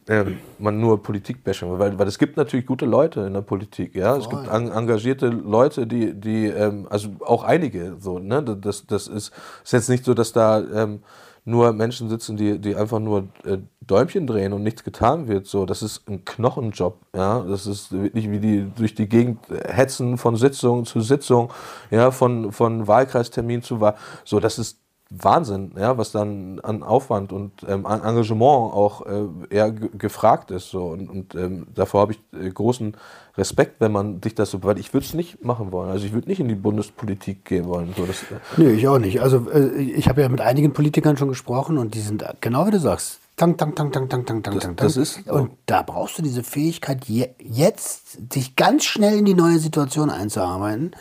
ähm, 0.08 0.38
man 0.58 0.80
nur 0.80 1.02
Politik 1.02 1.44
bashen, 1.44 1.78
weil, 1.78 1.98
weil 1.98 2.08
es 2.08 2.18
gibt 2.18 2.38
natürlich 2.38 2.66
gute 2.66 2.86
Leute 2.86 3.22
in 3.22 3.34
der 3.34 3.42
Politik, 3.42 3.96
ja. 3.96 4.18
Es 4.18 4.30
gibt 4.30 4.48
an, 4.48 4.72
engagierte 4.72 5.28
Leute, 5.28 5.86
die, 5.86 6.14
die 6.14 6.48
ähm, 6.48 6.88
also 6.90 7.10
auch 7.26 7.44
einige 7.44 7.98
so, 8.00 8.20
ne? 8.20 8.44
Das, 8.44 8.88
das 8.88 9.08
ist, 9.08 9.32
ist 9.64 9.74
jetzt 9.74 9.90
nicht 9.90 10.06
so, 10.06 10.14
dass 10.14 10.34
da 10.34 10.60
ähm, 10.60 11.04
nur 11.46 11.72
Menschen 11.72 12.10
sitzen, 12.10 12.36
die, 12.36 12.60
die 12.60 12.76
einfach 12.76 13.00
nur 13.00 13.30
äh, 13.46 13.60
Däumchen 13.80 14.28
drehen 14.28 14.52
und 14.52 14.64
nichts 14.64 14.84
getan 14.84 15.30
wird. 15.30 15.48
So, 15.48 15.66
das 15.66 15.82
ist 15.82 16.08
ein 16.10 16.26
Knochenjob, 16.26 16.98
ja. 17.16 17.42
Das 17.42 17.68
ist 17.68 17.92
wirklich 17.92 18.30
wie 18.32 18.40
die 18.40 18.72
durch 18.76 18.96
die 18.96 19.08
Gegend 19.08 19.40
hetzen 19.50 20.18
von 20.18 20.36
Sitzung 20.36 20.84
zu 20.86 21.00
Sitzung, 21.00 21.54
ja, 21.92 22.10
von, 22.12 22.52
von 22.52 22.88
Wahlkreistermin 22.88 23.62
zu 23.62 23.80
Wahl. 23.80 23.96
So, 24.26 24.40
das 24.40 24.58
ist 24.58 24.80
Wahnsinn, 25.10 25.72
ja, 25.78 25.98
was 25.98 26.12
dann 26.12 26.60
an 26.62 26.84
Aufwand 26.84 27.32
und 27.32 27.52
ähm, 27.68 27.86
an 27.86 28.02
Engagement 28.04 28.74
auch 28.74 29.06
äh, 29.06 29.26
eher 29.50 29.72
ge- 29.72 29.90
gefragt 29.98 30.52
ist. 30.52 30.70
So. 30.70 30.88
Und, 30.88 31.10
und 31.10 31.36
ähm, 31.36 31.68
davor 31.74 32.02
habe 32.02 32.14
ich 32.14 32.20
äh, 32.40 32.50
großen 32.50 32.96
Respekt, 33.38 33.80
wenn 33.80 33.92
man 33.92 34.22
sich 34.22 34.36
das 34.36 34.52
so, 34.52 34.64
weil 34.64 34.78
ich 34.80 34.94
würde 34.94 35.06
es 35.06 35.14
nicht 35.14 35.44
machen 35.46 35.72
wollen. 35.72 35.90
Also 35.90 36.06
ich 36.06 36.12
würde 36.14 36.28
nicht 36.28 36.40
in 36.40 36.48
die 36.50 36.56
Bundespolitik 36.56 37.46
gehen 37.46 37.66
wollen. 37.68 37.94
So, 37.96 38.06
das, 38.06 38.24
äh, 38.24 38.36
Nö, 38.58 38.72
ich 38.72 38.88
auch 38.88 39.00
nicht. 39.00 39.22
Also 39.22 39.50
äh, 39.50 39.68
ich 39.82 40.10
habe 40.10 40.22
ja 40.22 40.30
mit 40.30 40.42
einigen 40.42 40.74
Politikern 40.74 41.16
schon 41.18 41.30
gesprochen 41.30 41.78
und 41.78 41.94
die 41.94 42.02
sind 42.02 42.26
genau 42.42 42.68
wie 42.68 42.72
du 42.72 42.80
sagst. 42.80 43.20
Tank, 43.38 43.60
tank, 43.60 43.76
tank, 43.76 43.94
tank, 43.94 44.10
tank, 44.10 44.26
tank, 44.26 44.44
Das- 44.46 44.64
tank. 44.64 44.78
das 44.78 44.98
ist 44.98 45.30
und 45.30 45.52
da 45.68 45.84
brauchst 45.84 46.18
du 46.18 46.24
diese 46.24 46.42
Fähigkeit, 46.44 47.06
je, 47.06 47.30
jetzt 47.40 48.18
dich 48.18 48.56
ganz 48.56 48.84
schnell 48.84 49.20
in 49.20 49.26
die 49.26 49.36
neue 49.36 49.60
Situation 49.60 50.10
einzuarbeiten. 50.10 50.92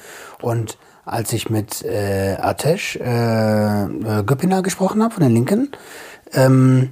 Und 0.43 0.77
als 1.07 1.33
ich 1.33 1.49
mit 1.49 1.83
äh, 1.85 2.37
Atesh 2.41 2.97
äh, 2.97 3.85
äh, 3.85 4.23
Göppiner 4.25 4.61
gesprochen 4.63 5.03
habe 5.03 5.15
von 5.15 5.23
den 5.23 5.33
Linken, 5.33 5.71
ähm, 6.33 6.91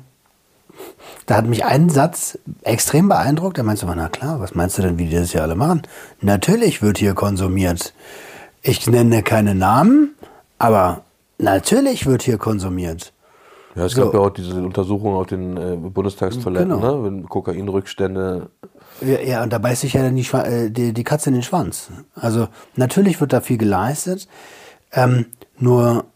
da 1.27 1.37
hat 1.37 1.47
mich 1.47 1.65
ein 1.65 1.89
Satz 1.89 2.39
extrem 2.63 3.09
beeindruckt. 3.09 3.59
Er 3.59 3.65
meinte 3.65 3.87
na 3.87 4.09
klar, 4.09 4.41
was 4.41 4.55
meinst 4.55 4.79
du 4.79 4.83
denn, 4.83 4.99
wie 4.99 5.07
die 5.07 5.17
das 5.17 5.33
hier 5.33 5.43
alle 5.43 5.55
machen? 5.57 5.83
Natürlich 6.21 6.81
wird 6.83 6.99
hier 6.99 7.15
konsumiert. 7.15 7.93
Ich 8.63 8.87
nenne 8.87 9.23
keine 9.23 9.55
Namen, 9.55 10.15
aber 10.59 11.03
natürlich 11.39 12.07
wird 12.07 12.23
hier 12.23 12.39
konsumiert. 12.39 13.13
Ja, 13.75 13.87
es 13.87 13.93
So. 13.93 14.05
gab 14.05 14.15
ja 14.15 14.21
auch 14.21 14.31
diese 14.31 14.55
Untersuchung 14.63 15.15
auf 15.15 15.27
den 15.27 15.57
äh, 15.57 15.77
Bundestagstoiletten, 15.77 16.69
Genau. 16.81 16.99
ne? 16.99 17.05
wenn 17.05 17.29
Kokainrückstände. 17.29 18.49
Ja, 19.05 19.43
und 19.43 19.53
da 19.53 19.59
beißt 19.59 19.83
sich 19.83 19.93
ja 19.95 20.03
dann 20.03 20.17
die, 20.17 20.23
äh, 20.33 20.71
die, 20.71 20.93
die 20.93 21.05
Katze 21.05 21.29
in 21.31 21.35
den 21.35 21.43
Schwanz. 21.43 21.89
Also 22.15 22.49
natürlich 22.77 23.21
wird 23.21 23.33
da 23.33 23.41
viel 23.41 23.59
geleistet, 23.59 24.29
ähm, 24.93 25.27
nur 25.59 26.07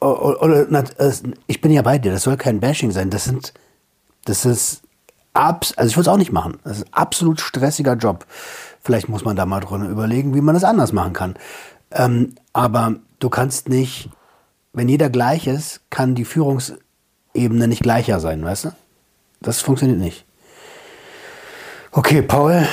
o- 0.00 0.36
oder, 0.40 0.66
es- 0.98 1.22
ich 1.46 1.60
bin 1.60 1.72
ja 1.72 1.82
bei 1.82 1.98
dir, 1.98 2.12
das 2.12 2.22
soll 2.22 2.36
kein 2.36 2.60
Bashing 2.60 2.90
sein. 2.92 3.10
Das 3.10 3.24
sind, 3.24 3.52
das 4.24 4.44
ist 4.44 4.82
abs, 5.34 5.74
also 5.76 5.90
ich 5.90 5.96
würde 5.96 6.08
es 6.10 6.14
auch 6.14 6.18
nicht 6.18 6.32
machen. 6.32 6.58
Das 6.64 6.78
ist 6.78 6.86
ein 6.86 6.94
absolut 6.94 7.40
stressiger 7.40 7.94
Job. 7.94 8.26
Vielleicht 8.80 9.08
muss 9.08 9.24
man 9.24 9.36
da 9.36 9.44
mal 9.44 9.60
drüber 9.60 9.88
überlegen, 9.88 10.34
wie 10.34 10.40
man 10.40 10.54
das 10.54 10.64
anders 10.64 10.92
machen 10.92 11.12
kann. 11.12 11.34
Ähm, 11.90 12.34
aber 12.52 12.94
du 13.18 13.28
kannst 13.28 13.68
nicht, 13.68 14.08
wenn 14.72 14.88
jeder 14.88 15.10
gleich 15.10 15.46
ist, 15.46 15.80
kann 15.90 16.14
die 16.14 16.24
Führungsebene 16.24 17.68
nicht 17.68 17.82
gleicher 17.82 18.20
sein, 18.20 18.44
weißt 18.44 18.66
du? 18.66 18.72
Das 19.40 19.60
funktioniert 19.60 19.98
nicht. 19.98 20.24
Okay, 21.98 22.22
Paul, 22.22 22.64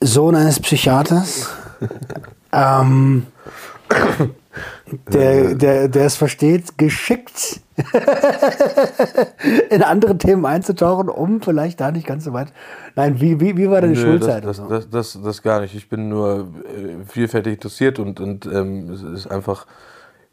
Sohn 0.00 0.36
eines 0.36 0.60
Psychiaters, 0.60 1.50
ähm, 2.52 3.26
der, 5.08 5.56
der, 5.56 5.88
der 5.88 6.06
es 6.06 6.14
versteht, 6.14 6.78
geschickt 6.78 7.60
in 9.70 9.82
andere 9.82 10.16
Themen 10.16 10.46
einzutauchen, 10.46 11.08
um 11.08 11.42
vielleicht 11.42 11.80
da 11.80 11.90
nicht 11.90 12.06
ganz 12.06 12.22
so 12.22 12.32
weit. 12.34 12.52
Nein, 12.94 13.20
wie, 13.20 13.40
wie, 13.40 13.56
wie 13.56 13.68
war 13.68 13.80
deine 13.80 13.94
Nö, 13.94 14.00
Schulzeit? 14.00 14.44
Das, 14.44 14.62
das, 14.68 14.88
das, 14.88 15.18
das 15.20 15.42
gar 15.42 15.60
nicht. 15.60 15.74
Ich 15.74 15.88
bin 15.88 16.08
nur 16.08 16.46
äh, 16.64 17.04
vielfältig 17.08 17.54
interessiert 17.54 17.98
und, 17.98 18.20
und 18.20 18.46
ähm, 18.46 18.90
es 18.90 19.02
ist 19.02 19.26
einfach 19.26 19.66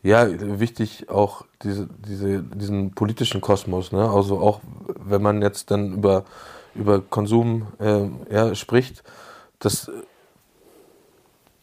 ja 0.04 0.28
wichtig 0.60 1.10
auch 1.10 1.46
diese, 1.64 1.90
diese, 2.08 2.44
diesen 2.44 2.92
politischen 2.92 3.42
Kosmos. 3.42 3.92
Ne? 3.92 4.08
Also 4.08 4.38
auch 4.38 4.60
wenn 5.04 5.24
man 5.24 5.42
jetzt 5.42 5.72
dann 5.72 5.94
über, 5.94 6.26
über 6.76 7.02
Konsum 7.02 7.68
ähm, 7.80 8.22
ja, 8.32 8.54
spricht, 8.56 9.04
dass 9.60 9.92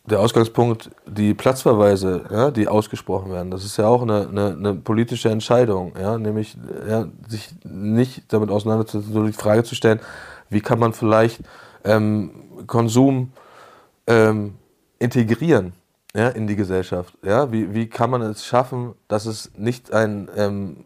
der 0.04 0.20
Ausgangspunkt, 0.20 0.90
die 1.06 1.34
Platzverweise, 1.34 2.24
ja, 2.30 2.50
die 2.50 2.68
ausgesprochen 2.68 3.32
werden, 3.32 3.50
das 3.50 3.64
ist 3.64 3.76
ja 3.76 3.88
auch 3.88 4.02
eine, 4.02 4.28
eine, 4.28 4.52
eine 4.52 4.74
politische 4.74 5.30
Entscheidung, 5.30 5.94
ja, 6.00 6.16
nämlich 6.16 6.56
ja, 6.88 7.08
sich 7.28 7.50
nicht 7.64 8.32
damit 8.32 8.50
auseinanderzusetzen, 8.50 9.12
so 9.12 9.26
die 9.26 9.32
Frage 9.32 9.64
zu 9.64 9.74
stellen, 9.74 10.00
wie 10.48 10.60
kann 10.60 10.78
man 10.78 10.92
vielleicht 10.92 11.40
ähm, 11.84 12.30
Konsum 12.66 13.32
ähm, 14.06 14.54
integrieren 14.98 15.72
ja, 16.14 16.28
in 16.28 16.46
die 16.46 16.56
Gesellschaft? 16.56 17.14
Ja? 17.22 17.50
Wie, 17.50 17.74
wie 17.74 17.88
kann 17.88 18.10
man 18.10 18.22
es 18.22 18.46
schaffen, 18.46 18.94
dass 19.08 19.26
es 19.26 19.50
nicht 19.56 19.92
ein 19.92 20.28
ähm, 20.36 20.84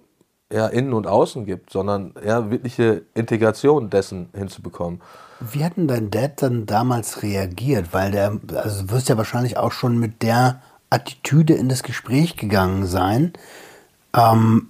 ja, 0.53 0.67
Innen 0.67 0.93
und 0.93 1.07
Außen 1.07 1.45
gibt, 1.45 1.71
sondern 1.71 2.15
ja, 2.25 2.51
wirkliche 2.51 3.03
Integration 3.15 3.91
dessen 3.91 4.29
hinzubekommen? 4.35 5.01
Wie 5.41 5.65
hat 5.65 5.77
denn 5.77 5.89
dein 5.89 6.11
Dad 6.11 6.43
dann 6.43 6.67
damals 6.67 7.23
reagiert? 7.23 7.93
Weil 7.93 8.11
der, 8.11 8.39
also 8.57 8.83
du 8.83 8.91
wirst 8.91 9.09
ja 9.09 9.17
wahrscheinlich 9.17 9.57
auch 9.57 9.73
schon 9.73 9.99
mit 9.99 10.23
der 10.23 10.61
Attitüde 10.91 11.55
in 11.55 11.69
das 11.69 11.83
Gespräch 11.83 12.37
gegangen 12.37 12.87
sein. 12.87 13.33
Ähm, 14.15 14.69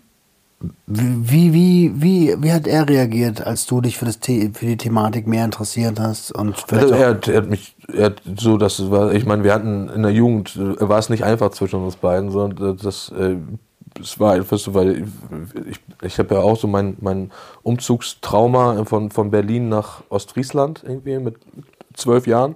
wie, 0.87 1.55
wie, 1.55 1.93
wie, 1.95 2.37
wie 2.38 2.53
hat 2.53 2.66
er 2.66 2.87
reagiert, 2.87 3.47
als 3.47 3.64
du 3.64 3.81
dich 3.81 3.97
für, 3.97 4.05
das 4.05 4.19
The 4.23 4.51
für 4.53 4.66
die 4.66 4.77
Thematik 4.77 5.27
mehr 5.27 5.47
interessiert 5.47 5.99
hast? 5.99 6.33
Und 6.33 6.71
Also 6.71 6.95
er, 6.95 7.09
hat, 7.11 7.29
er 7.29 7.38
hat 7.38 7.49
mich, 7.49 7.75
er 7.93 8.07
hat 8.07 8.23
so, 8.37 8.59
dass 8.59 8.79
es 8.79 8.90
war, 8.90 9.12
ich 9.14 9.25
meine, 9.25 9.43
wir 9.43 9.55
hatten 9.55 9.88
in 9.88 10.03
der 10.03 10.12
Jugend, 10.12 10.55
äh, 10.57 10.87
war 10.87 10.99
es 10.99 11.09
nicht 11.09 11.25
einfach 11.25 11.51
zwischen 11.53 11.83
uns 11.83 11.97
beiden, 11.97 12.31
sondern 12.31 12.77
das, 12.77 13.11
äh, 13.11 13.37
es 14.00 14.20
war 14.20 14.35
einfach 14.35 14.59
so, 14.59 14.74
weil 14.74 15.05
ich, 15.68 15.81
ich 16.03 16.18
habe 16.18 16.35
ja 16.35 16.40
auch 16.40 16.57
so 16.57 16.66
mein, 16.66 16.96
mein 17.00 17.31
Umzugstrauma 17.62 18.85
von, 18.85 19.11
von 19.11 19.31
Berlin 19.31 19.68
nach 19.68 20.03
Ostfriesland 20.09 20.83
irgendwie 20.85 21.18
mit 21.18 21.37
zwölf 21.94 22.26
Jahren. 22.26 22.55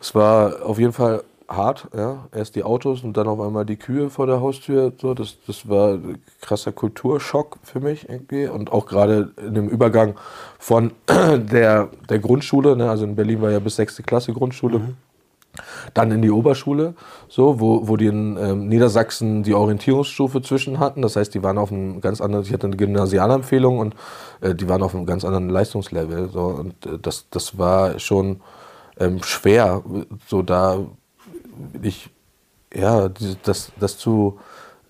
Es 0.00 0.14
war 0.14 0.64
auf 0.64 0.78
jeden 0.78 0.92
Fall 0.92 1.22
hart, 1.48 1.88
ja. 1.94 2.28
Erst 2.32 2.56
die 2.56 2.64
Autos 2.64 3.04
und 3.04 3.16
dann 3.16 3.28
auf 3.28 3.40
einmal 3.40 3.64
die 3.64 3.76
Kühe 3.76 4.10
vor 4.10 4.26
der 4.26 4.40
Haustür. 4.40 4.92
So, 5.00 5.14
das, 5.14 5.36
das 5.46 5.68
war 5.68 5.94
ein 5.94 6.18
krasser 6.40 6.72
Kulturschock 6.72 7.58
für 7.62 7.80
mich 7.80 8.08
irgendwie. 8.08 8.46
Und 8.46 8.72
auch 8.72 8.86
gerade 8.86 9.32
in 9.36 9.54
dem 9.54 9.68
Übergang 9.68 10.14
von 10.58 10.92
der, 11.08 11.88
der 12.08 12.18
Grundschule, 12.18 12.76
ne? 12.76 12.90
also 12.90 13.04
in 13.04 13.16
Berlin 13.16 13.42
war 13.42 13.50
ja 13.50 13.58
bis 13.58 13.76
sechste 13.76 14.02
Klasse 14.02 14.32
Grundschule. 14.32 14.94
Dann 15.92 16.10
in 16.10 16.22
die 16.22 16.30
Oberschule, 16.30 16.94
so, 17.28 17.60
wo, 17.60 17.86
wo 17.86 17.96
die 17.96 18.06
in 18.06 18.38
ähm, 18.38 18.68
Niedersachsen 18.68 19.42
die 19.42 19.52
Orientierungsstufe 19.52 20.40
zwischen 20.40 20.78
hatten. 20.78 21.02
Das 21.02 21.16
heißt, 21.16 21.34
die 21.34 21.42
waren 21.42 21.58
auf 21.58 21.70
einem 21.70 22.00
ganz 22.00 22.20
anderen, 22.20 22.44
ich 22.44 22.52
hatte 22.52 22.66
eine 22.66 22.76
Gymnasialempfehlung 22.76 23.78
und 23.78 23.94
äh, 24.40 24.54
die 24.54 24.68
waren 24.68 24.82
auf 24.82 24.94
einem 24.94 25.04
ganz 25.04 25.24
anderen 25.24 25.50
Leistungslevel. 25.50 26.30
So, 26.30 26.40
und 26.40 26.86
äh, 26.86 26.98
das, 27.00 27.26
das 27.30 27.58
war 27.58 27.98
schon 27.98 28.40
ähm, 28.98 29.22
schwer, 29.22 29.82
so 30.26 30.42
da 30.42 30.78
ich, 31.82 32.10
ja, 32.74 33.10
das, 33.42 33.72
das 33.78 33.98
zu, 33.98 34.38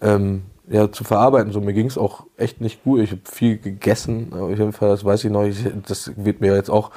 ähm, 0.00 0.42
ja, 0.68 0.90
zu 0.90 1.04
verarbeiten. 1.04 1.52
So, 1.52 1.60
mir 1.60 1.72
ging 1.72 1.86
es 1.86 1.98
auch 1.98 2.26
echt 2.36 2.60
nicht 2.60 2.84
gut. 2.84 3.00
Ich 3.00 3.10
habe 3.10 3.22
viel 3.24 3.58
gegessen, 3.58 4.32
auf 4.32 4.50
jeden 4.50 4.72
Fall, 4.72 4.90
das 4.90 5.04
weiß 5.04 5.24
ich 5.24 5.30
noch. 5.30 5.44
Ich, 5.44 5.58
das 5.86 6.12
wird 6.16 6.40
mir 6.40 6.54
jetzt 6.54 6.70
auch 6.70 6.90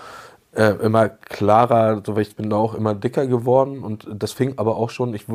äh, 0.55 0.71
immer 0.81 1.09
klarer, 1.09 2.01
so, 2.05 2.15
weil 2.15 2.23
ich 2.23 2.35
bin 2.35 2.51
auch 2.53 2.75
immer 2.75 2.95
dicker 2.95 3.27
geworden 3.27 3.83
und 3.83 4.07
das 4.11 4.31
fing 4.31 4.53
aber 4.57 4.77
auch 4.77 4.89
schon, 4.89 5.13
ich 5.13 5.25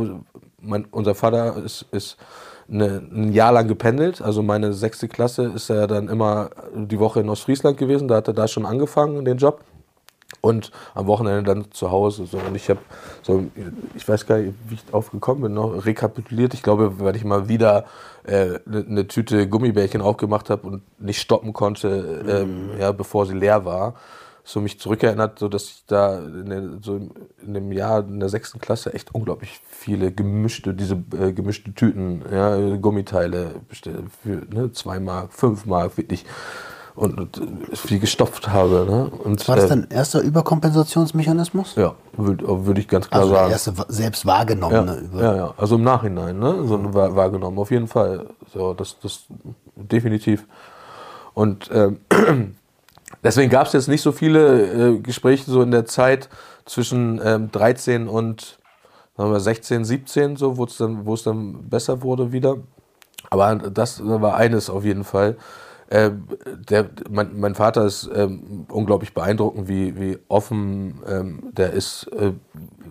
mein, 0.61 0.87
unser 0.91 1.15
Vater 1.15 1.57
ist, 1.57 1.87
ist 1.93 2.17
eine, 2.71 3.03
ein 3.13 3.33
Jahr 3.33 3.53
lang 3.53 3.69
gependelt, 3.69 4.23
also 4.23 4.43
meine 4.43 4.73
sechste 4.73 5.09
Klasse 5.09 5.45
ist 5.55 5.71
er 5.71 5.87
dann 5.87 6.09
immer 6.09 6.51
die 6.75 6.99
Woche 6.99 7.21
in 7.21 7.29
Ostfriesland 7.29 7.79
gewesen, 7.79 8.09
da 8.09 8.17
hat 8.17 8.29
er 8.29 8.35
da 8.35 8.49
schon 8.49 8.67
angefangen, 8.67 9.25
den 9.25 9.39
Job 9.39 9.65
und 10.41 10.71
am 10.95 11.07
Wochenende 11.07 11.43
dann 11.43 11.71
zu 11.73 11.91
Hause. 11.91 12.27
So. 12.27 12.39
Und 12.39 12.55
ich 12.55 12.71
habe 12.71 12.81
so, 13.23 13.45
ich 13.95 14.09
weiß 14.09 14.27
gar 14.27 14.39
nicht, 14.39 14.55
wie 14.69 14.75
ich 14.75 14.85
drauf 14.87 15.11
gekommen 15.11 15.43
bin, 15.43 15.55
noch 15.55 15.85
rekapituliert. 15.85 16.55
Ich 16.55 16.63
glaube, 16.63 17.01
weil 17.01 17.17
ich 17.17 17.25
mal 17.25 17.49
wieder 17.49 17.85
eine 18.27 18.37
äh, 18.37 18.61
ne- 18.65 18.85
ne 18.87 19.09
Tüte 19.09 19.49
Gummibärchen 19.49 20.01
aufgemacht 20.01 20.51
habe 20.51 20.67
und 20.67 20.83
nicht 21.01 21.21
stoppen 21.21 21.53
konnte, 21.53 22.23
ähm, 22.29 22.71
ja, 22.79 22.93
bevor 22.93 23.27
sie 23.27 23.35
leer 23.35 23.65
war. 23.65 23.95
So 24.43 24.61
mich 24.61 24.81
zurückerinnert, 24.81 25.39
so 25.39 25.49
dass 25.49 25.65
ich 25.65 25.85
da 25.87 26.19
in, 26.19 26.47
der, 26.51 26.63
so 26.83 26.97
in 27.45 27.55
dem 27.55 27.71
Jahr 27.73 28.01
in 28.01 28.21
der 28.21 28.29
sechsten 28.29 28.59
Klasse 28.59 28.93
echt 28.95 29.15
unglaublich 29.15 29.61
viele 29.69 30.11
gemischte, 30.13 30.75
diese 30.75 31.03
äh, 31.19 31.33
gemischte 31.33 31.73
Tüten, 31.75 32.23
ja, 32.33 32.77
Gummiteile 32.77 33.57
bestellt 33.69 34.05
für 34.23 34.43
ne, 34.53 34.73
zwei 34.73 34.99
Mark, 34.99 35.33
fünf 35.33 35.67
Mark, 35.67 35.97
wirklich 35.99 36.25
und, 36.97 37.19
und 37.19 37.39
äh, 37.71 37.77
viel 37.77 37.99
gestopft 38.01 38.49
habe. 38.49 38.87
Ne? 38.89 39.11
Und, 39.25 39.47
war 39.49 39.57
das 39.57 39.67
äh, 39.67 39.69
dein 39.69 39.87
erster 39.91 40.21
Überkompensationsmechanismus? 40.21 41.75
ja, 41.77 41.95
würde 42.17 42.45
würd 42.67 42.79
ich 42.79 42.89
ganz 42.89 43.09
klar 43.09 43.21
Also 43.21 43.33
der 43.33 43.41
sagen. 43.41 43.53
erste 43.53 43.79
wa- 43.79 43.87
selbst 43.89 44.25
Ja, 44.25 44.31
wahrgenommene 44.31 44.97
Über 44.97 45.23
ja, 45.23 45.37
ja, 45.37 45.55
also 45.57 45.77
im 45.77 45.83
Nachhinein, 45.85 46.39
ne? 46.39 46.65
So 46.67 46.93
wahr, 46.95 47.15
wahrgenommen, 47.15 47.59
auf 47.59 47.71
jeden 47.71 47.89
Fall. 47.89 48.27
So, 48.53 48.75
das, 48.75 48.99
das 49.01 49.25
definitiv. 49.77 50.47
Und 51.35 51.71
ähm, 51.73 52.01
deswegen 53.23 53.51
gab 53.51 53.67
es 53.67 53.73
jetzt 53.73 53.89
nicht 53.89 54.03
so 54.03 54.13
viele 54.13 54.95
äh, 54.97 54.99
Gespräche 54.99 55.51
so 55.51 55.63
in 55.63 55.71
der 55.71 55.87
Zeit 55.87 56.29
zwischen 56.65 57.21
ähm, 57.25 57.51
13 57.51 58.09
und 58.09 58.59
sagen 59.17 59.33
wir, 59.33 59.41
16, 59.41 59.85
17, 59.85 60.37
so, 60.37 60.57
wo 60.57 60.65
es 60.65 60.77
dann, 60.77 61.05
dann 61.25 61.69
besser 61.69 62.03
wurde 62.03 62.33
wieder. 62.33 62.57
Aber 63.29 63.55
das 63.57 64.03
war 64.05 64.37
eines 64.37 64.71
auf 64.71 64.85
jeden 64.85 65.05
Fall. 65.05 65.37
Äh, 65.91 66.13
der, 66.69 66.89
mein, 67.11 67.39
mein 67.39 67.57
Vater 67.57 67.85
ist 67.85 68.09
ähm, 68.15 68.65
unglaublich 68.69 69.13
beeindruckend, 69.13 69.67
wie, 69.67 69.99
wie 69.99 70.19
offen 70.29 71.03
ähm, 71.07 71.51
der 71.53 71.73
ist. 71.73 72.05
Äh, 72.13 72.33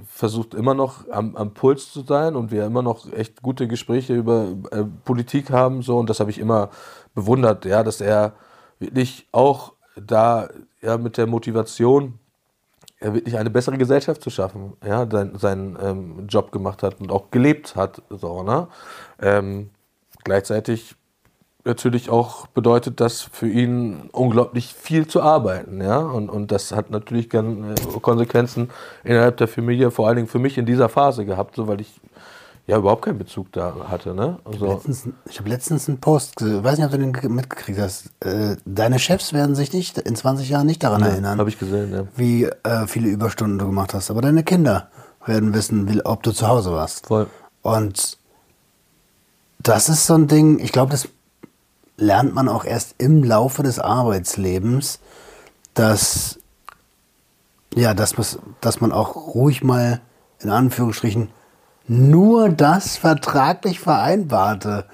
versucht 0.06 0.54
immer 0.54 0.74
noch 0.74 1.10
am, 1.10 1.38
am 1.38 1.54
Puls 1.54 1.94
zu 1.94 2.02
sein 2.02 2.36
und 2.36 2.52
wir 2.52 2.66
immer 2.66 2.82
noch 2.82 3.12
echt 3.14 3.42
gute 3.42 3.70
Gespräche 3.70 4.16
über 4.16 4.50
äh, 4.72 4.84
Politik 5.06 5.50
haben. 5.50 5.82
So, 5.82 5.98
und 5.98 6.10
das 6.10 6.20
habe 6.20 6.30
ich 6.30 6.40
immer 6.40 6.70
bewundert, 7.16 7.64
ja, 7.64 7.84
dass 7.84 8.02
er 8.02 8.34
wirklich 8.80 9.28
auch 9.32 9.74
da 10.06 10.50
ja, 10.82 10.98
mit 10.98 11.18
der 11.18 11.28
Motivation 11.28 12.20
ja, 13.02 13.14
wirklich 13.14 13.38
eine 13.38 13.50
bessere 13.50 13.78
Gesellschaft 13.78 14.22
zu 14.22 14.30
schaffen, 14.30 14.74
ja, 14.86 15.08
sein, 15.10 15.38
seinen 15.38 15.78
ähm, 15.82 16.28
Job 16.28 16.52
gemacht 16.52 16.84
hat 16.84 17.00
und 17.00 17.12
auch 17.12 17.32
gelebt 17.32 17.76
hat. 17.76 18.02
So, 18.10 18.44
ne? 18.44 18.68
ähm, 19.22 19.70
gleichzeitig 20.24 20.96
natürlich 21.66 22.10
auch 22.10 22.48
bedeutet 22.48 23.00
das 23.00 23.22
für 23.22 23.48
ihn 23.48 24.10
unglaublich 24.12 24.74
viel 24.74 25.08
zu 25.08 25.22
arbeiten, 25.22 25.82
ja, 25.82 26.00
und, 26.00 26.30
und 26.30 26.52
das 26.52 26.72
hat 26.72 26.90
natürlich 26.90 27.30
gan- 27.30 27.72
äh, 27.72 28.00
Konsequenzen 28.02 28.70
innerhalb 29.04 29.38
der 29.38 29.48
Familie, 29.48 29.92
vor 29.92 30.08
allen 30.08 30.16
Dingen 30.16 30.28
für 30.28 30.40
mich 30.40 30.58
in 30.58 30.66
dieser 30.66 30.90
Phase 30.90 31.26
gehabt, 31.26 31.56
so 31.56 31.68
weil 31.68 31.82
ich 31.82 32.00
ja 32.70 32.78
überhaupt 32.78 33.04
keinen 33.04 33.18
Bezug 33.18 33.52
da 33.52 33.74
hatte, 33.90 34.14
ne? 34.14 34.38
Also, 34.46 34.68
Letztens, 34.68 35.10
ich 35.30 35.40
habe 35.40 35.50
letztens 35.50 35.88
einen 35.90 36.00
Post, 36.00 36.36
gesehen, 36.38 36.64
weiß 36.64 36.78
nicht, 36.78 36.86
ob 36.86 36.92
du 36.92 36.98
den 37.00 37.14
ge- 37.14 37.30
mitgekriegt 37.30 37.80
hast. 37.80 38.12
Äh, 38.24 38.58
deine 38.66 39.00
Chefs 39.00 39.34
werden 39.34 39.56
sich 39.56 39.74
nicht 39.74 39.98
in 39.98 40.16
20 40.16 40.50
Jahren 40.50 40.68
nicht 40.68 40.84
daran 40.84 41.02
erinnern, 41.02 41.40
habe 41.40 41.50
ich 41.50 41.58
gesehen, 41.60 41.92
ja. 41.92 42.04
wie 42.16 42.44
äh, 42.46 42.88
viele 42.88 43.10
Überstunden 43.10 43.58
du 43.58 43.66
gemacht 43.66 43.94
hast. 43.94 44.12
Aber 44.12 44.22
deine 44.22 44.44
Kinder 44.44 44.90
werden 45.26 45.54
wissen, 45.54 46.00
ob 46.06 46.24
du 46.24 46.32
zu 46.32 46.48
Hause 46.48 46.72
warst. 46.72 47.08
Voll. 47.08 47.28
Und 47.62 48.18
das 49.62 49.90
ist 49.90 50.06
so 50.06 50.14
ein 50.14 50.28
Ding, 50.28 50.60
ich 50.60 50.72
glaube, 50.72 50.92
das 50.92 51.10
lernt 51.98 52.34
man 52.34 52.48
auch 52.48 52.64
erst 52.66 52.96
im 52.98 53.24
Laufe 53.24 53.62
des 53.64 53.80
Arbeitslebens, 53.80 55.00
dass, 55.74 56.40
ja, 57.76 57.94
dass, 57.94 58.16
dass 58.62 58.80
man 58.80 58.92
auch 58.92 59.16
ruhig 59.36 59.64
mal 59.64 60.00
in 60.40 60.50
Anführungsstrichen 60.50 61.30
nur 61.90 62.50
das 62.50 62.98
vertraglich 62.98 63.80
Vereinbarte 63.80 64.86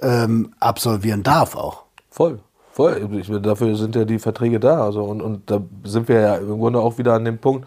ähm, 0.00 0.52
absolvieren 0.60 1.22
darf 1.22 1.56
auch. 1.56 1.84
Voll, 2.10 2.40
voll. 2.72 3.08
Ich, 3.18 3.30
dafür 3.42 3.74
sind 3.76 3.96
ja 3.96 4.04
die 4.04 4.18
Verträge 4.18 4.60
da. 4.60 4.84
Also 4.84 5.02
und, 5.02 5.22
und 5.22 5.50
da 5.50 5.62
sind 5.84 6.08
wir 6.08 6.20
ja 6.20 6.36
im 6.36 6.58
Grunde 6.58 6.80
auch 6.80 6.98
wieder 6.98 7.14
an 7.14 7.24
dem 7.24 7.38
Punkt, 7.38 7.66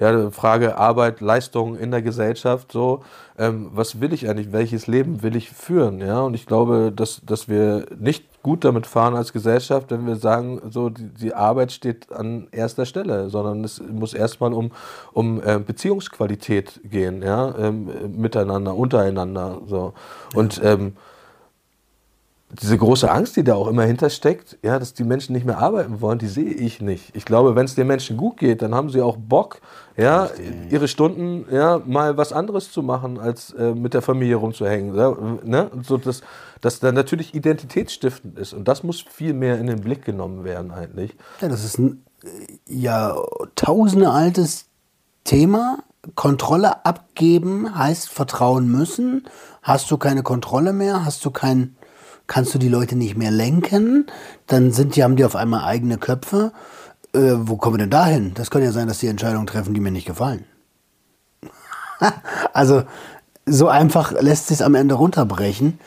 ja, 0.00 0.30
Frage 0.30 0.78
Arbeit, 0.78 1.20
Leistung 1.20 1.76
in 1.76 1.90
der 1.90 2.00
Gesellschaft, 2.00 2.72
so, 2.72 3.02
ähm, 3.38 3.70
was 3.72 4.00
will 4.00 4.12
ich 4.12 4.28
eigentlich, 4.28 4.50
welches 4.50 4.86
Leben 4.86 5.22
will 5.22 5.36
ich 5.36 5.50
führen, 5.50 6.00
ja, 6.00 6.20
und 6.22 6.34
ich 6.34 6.46
glaube, 6.46 6.90
dass, 6.94 7.20
dass 7.24 7.48
wir 7.48 7.86
nicht 7.98 8.42
gut 8.42 8.64
damit 8.64 8.86
fahren 8.86 9.14
als 9.14 9.34
Gesellschaft, 9.34 9.90
wenn 9.90 10.06
wir 10.06 10.16
sagen, 10.16 10.62
so, 10.70 10.88
die, 10.88 11.08
die 11.08 11.34
Arbeit 11.34 11.70
steht 11.70 12.10
an 12.10 12.48
erster 12.50 12.86
Stelle, 12.86 13.28
sondern 13.28 13.62
es 13.62 13.80
muss 13.80 14.14
erstmal 14.14 14.54
um, 14.54 14.72
um 15.12 15.42
äh, 15.42 15.58
Beziehungsqualität 15.58 16.80
gehen, 16.84 17.22
ja, 17.22 17.54
ähm, 17.58 17.90
miteinander, 18.16 18.74
untereinander, 18.74 19.60
so, 19.66 19.92
und, 20.34 20.60
ähm, 20.64 20.94
diese 22.52 22.76
große 22.76 23.10
Angst, 23.10 23.36
die 23.36 23.44
da 23.44 23.54
auch 23.54 23.68
immer 23.68 23.84
hintersteckt, 23.84 24.58
ja, 24.62 24.78
dass 24.78 24.92
die 24.92 25.04
Menschen 25.04 25.34
nicht 25.34 25.46
mehr 25.46 25.58
arbeiten 25.58 26.00
wollen, 26.00 26.18
die 26.18 26.26
sehe 26.26 26.50
ich 26.50 26.80
nicht. 26.80 27.14
Ich 27.14 27.24
glaube, 27.24 27.54
wenn 27.54 27.64
es 27.64 27.76
den 27.76 27.86
Menschen 27.86 28.16
gut 28.16 28.38
geht, 28.38 28.62
dann 28.62 28.74
haben 28.74 28.90
sie 28.90 29.02
auch 29.02 29.16
Bock, 29.16 29.60
ja, 29.96 30.28
ihre 30.68 30.88
Stunden, 30.88 31.46
ja, 31.52 31.80
mal 31.84 32.16
was 32.16 32.32
anderes 32.32 32.72
zu 32.72 32.82
machen, 32.82 33.18
als 33.18 33.52
äh, 33.52 33.74
mit 33.74 33.94
der 33.94 34.02
Familie 34.02 34.36
rumzuhängen. 34.36 34.96
Ja, 34.96 35.14
ne? 35.44 35.68
Und 35.68 35.86
so, 35.86 35.96
dass, 35.96 36.22
dass 36.60 36.80
da 36.80 36.90
natürlich 36.90 37.34
identitätsstiftend 37.34 38.38
ist. 38.38 38.52
Und 38.52 38.66
das 38.66 38.82
muss 38.82 39.00
viel 39.00 39.34
mehr 39.34 39.58
in 39.58 39.66
den 39.66 39.80
Blick 39.80 40.04
genommen 40.04 40.42
werden, 40.42 40.70
eigentlich. 40.72 41.16
Ja, 41.40 41.48
das 41.48 41.64
ist 41.64 41.78
ein 41.78 42.04
äh, 42.24 42.28
ja, 42.66 43.16
tausende 43.54 44.10
altes 44.10 44.66
Thema. 45.24 45.78
Kontrolle 46.14 46.84
abgeben 46.84 47.76
heißt 47.76 48.08
vertrauen 48.08 48.70
müssen. 48.70 49.28
Hast 49.62 49.90
du 49.90 49.98
keine 49.98 50.22
Kontrolle 50.22 50.72
mehr, 50.72 51.04
hast 51.04 51.24
du 51.24 51.30
kein, 51.30 51.76
kannst 52.30 52.54
du 52.54 52.58
die 52.58 52.68
Leute 52.68 52.94
nicht 52.94 53.16
mehr 53.16 53.32
lenken, 53.32 54.06
dann 54.46 54.70
sind 54.70 54.94
die, 54.94 55.02
haben 55.02 55.16
die 55.16 55.24
auf 55.24 55.34
einmal 55.34 55.64
eigene 55.64 55.98
Köpfe. 55.98 56.52
Äh, 57.12 57.32
wo 57.34 57.56
kommen 57.56 57.74
wir 57.74 57.78
denn 57.78 57.90
dahin? 57.90 58.34
Das 58.34 58.50
kann 58.50 58.62
ja 58.62 58.70
sein, 58.70 58.86
dass 58.86 58.98
die 58.98 59.08
Entscheidungen 59.08 59.48
treffen, 59.48 59.74
die 59.74 59.80
mir 59.80 59.90
nicht 59.90 60.06
gefallen. 60.06 60.44
also 62.52 62.84
so 63.46 63.66
einfach 63.66 64.12
lässt 64.12 64.46
sich 64.46 64.64
am 64.64 64.76
Ende 64.76 64.94
runterbrechen. 64.94 65.80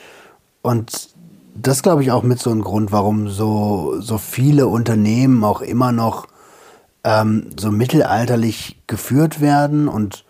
Und 0.61 1.11
das 1.55 1.81
glaube 1.81 2.03
ich 2.03 2.11
auch 2.11 2.23
mit 2.23 2.39
so 2.39 2.51
einem 2.51 2.61
Grund, 2.61 2.91
warum 2.91 3.29
so, 3.29 4.01
so 4.01 4.17
viele 4.17 4.67
Unternehmen 4.67 5.45
auch 5.45 5.61
immer 5.61 5.93
noch 5.93 6.27
ähm, 7.05 7.51
so 7.57 7.71
mittelalterlich 7.71 8.81
geführt 8.87 9.39
werden 9.39 9.87
und, 9.87 10.25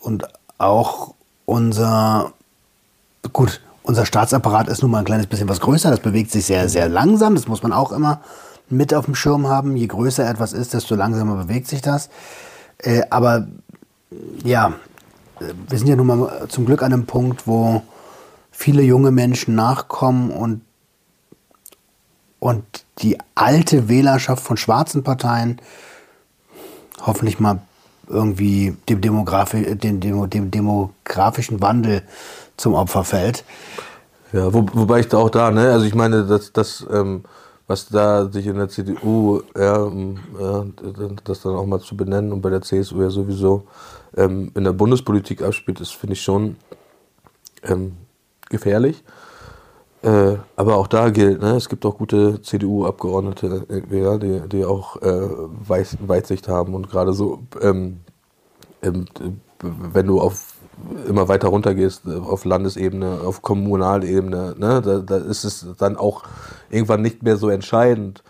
und 0.00 0.24
auch 0.56 1.12
unser, 1.44 2.32
gut, 3.34 3.60
unser 3.82 4.06
Staatsapparat 4.06 4.68
ist 4.68 4.82
nun 4.82 4.90
mal 4.90 5.00
ein 5.00 5.04
kleines 5.04 5.26
bisschen 5.26 5.48
was 5.48 5.60
größer, 5.60 5.90
das 5.90 6.00
bewegt 6.00 6.30
sich 6.30 6.46
sehr, 6.46 6.68
sehr 6.68 6.88
langsam, 6.88 7.34
das 7.34 7.48
muss 7.48 7.62
man 7.62 7.72
auch 7.72 7.92
immer 7.92 8.20
mit 8.68 8.94
auf 8.94 9.04
dem 9.04 9.14
Schirm 9.14 9.48
haben. 9.48 9.76
Je 9.76 9.86
größer 9.86 10.28
etwas 10.28 10.52
ist, 10.52 10.74
desto 10.74 10.94
langsamer 10.94 11.36
bewegt 11.36 11.68
sich 11.68 11.82
das. 11.82 12.08
Äh, 12.78 13.02
aber 13.10 13.48
ja, 14.44 14.72
wir 15.68 15.78
sind 15.78 15.88
ja 15.88 15.96
nun 15.96 16.06
mal 16.06 16.46
zum 16.48 16.66
Glück 16.66 16.82
an 16.82 16.92
einem 16.92 17.06
Punkt, 17.06 17.46
wo 17.46 17.82
viele 18.50 18.82
junge 18.82 19.10
Menschen 19.10 19.54
nachkommen 19.54 20.30
und, 20.30 20.62
und 22.38 22.64
die 22.98 23.18
alte 23.34 23.88
Wählerschaft 23.88 24.42
von 24.42 24.56
schwarzen 24.56 25.02
Parteien 25.02 25.60
hoffentlich 27.04 27.40
mal 27.40 27.60
irgendwie 28.08 28.76
dem, 28.88 29.00
Demografi 29.00 29.76
dem, 29.76 30.00
dem, 30.00 30.28
dem 30.28 30.50
demografischen 30.50 31.60
Wandel 31.60 32.02
zum 32.56 32.74
Opfer 32.74 33.04
fällt. 33.04 33.44
Ja, 34.32 34.52
wo, 34.52 34.66
wobei 34.72 35.00
ich 35.00 35.08
da 35.08 35.18
auch 35.18 35.30
da, 35.30 35.50
ne, 35.50 35.70
also 35.70 35.84
ich 35.84 35.94
meine, 35.94 36.24
dass 36.24 36.52
das, 36.52 36.86
ähm, 36.90 37.24
was 37.66 37.88
da 37.88 38.30
sich 38.30 38.46
in 38.46 38.56
der 38.56 38.68
CDU, 38.68 39.42
ja, 39.56 39.90
ja, 40.40 40.64
das 41.24 41.42
dann 41.42 41.54
auch 41.54 41.66
mal 41.66 41.80
zu 41.80 41.96
benennen 41.96 42.32
und 42.32 42.40
bei 42.40 42.50
der 42.50 42.62
CSU 42.62 43.02
ja 43.02 43.10
sowieso 43.10 43.64
ähm, 44.16 44.50
in 44.54 44.64
der 44.64 44.72
Bundespolitik 44.72 45.42
abspielt, 45.42 45.80
das 45.80 45.90
finde 45.90 46.14
ich 46.14 46.22
schon 46.22 46.56
ähm, 47.62 47.92
gefährlich. 48.48 49.02
Äh, 50.02 50.38
aber 50.56 50.76
auch 50.76 50.88
da 50.88 51.10
gilt, 51.10 51.40
ne, 51.40 51.56
es 51.56 51.68
gibt 51.68 51.86
auch 51.86 51.96
gute 51.96 52.42
CDU-Abgeordnete, 52.42 53.66
äh, 53.68 54.00
ja, 54.00 54.18
die, 54.18 54.40
die 54.48 54.64
auch 54.64 55.00
äh, 55.00 55.28
Weitsicht 55.68 56.48
haben 56.48 56.74
und 56.74 56.90
gerade 56.90 57.12
so, 57.12 57.42
ähm, 57.60 58.00
ähm, 58.82 59.04
wenn 59.60 60.06
du 60.08 60.20
auf 60.20 60.51
immer 61.08 61.28
weiter 61.28 61.48
runtergehst, 61.48 62.06
äh, 62.06 62.16
auf 62.16 62.44
Landesebene, 62.44 63.20
auf 63.24 63.42
Kommunalebene, 63.42 64.54
ne, 64.58 64.82
da, 64.82 64.98
da 64.98 65.16
ist 65.16 65.44
es 65.44 65.66
dann 65.78 65.96
auch 65.96 66.24
irgendwann 66.70 67.02
nicht 67.02 67.22
mehr 67.22 67.36
so 67.36 67.48
entscheidend, 67.50 68.22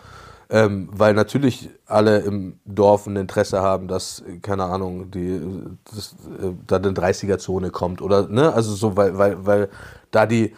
ähm, 0.50 0.88
weil 0.92 1.14
natürlich 1.14 1.70
alle 1.87 2.18
im 2.20 2.59
Dorf 2.64 3.07
ein 3.07 3.16
Interesse 3.16 3.62
haben, 3.62 3.88
dass, 3.88 4.22
keine 4.42 4.64
Ahnung, 4.64 5.11
die, 5.11 5.40
das, 5.94 6.14
äh, 6.42 6.52
da 6.66 6.76
eine 6.76 6.90
30er-Zone 6.90 7.70
kommt 7.70 8.02
oder, 8.02 8.28
ne, 8.28 8.52
also 8.52 8.74
so, 8.74 8.96
weil, 8.96 9.16
weil, 9.16 9.46
weil 9.46 9.68
da 10.11 10.26
die 10.26 10.55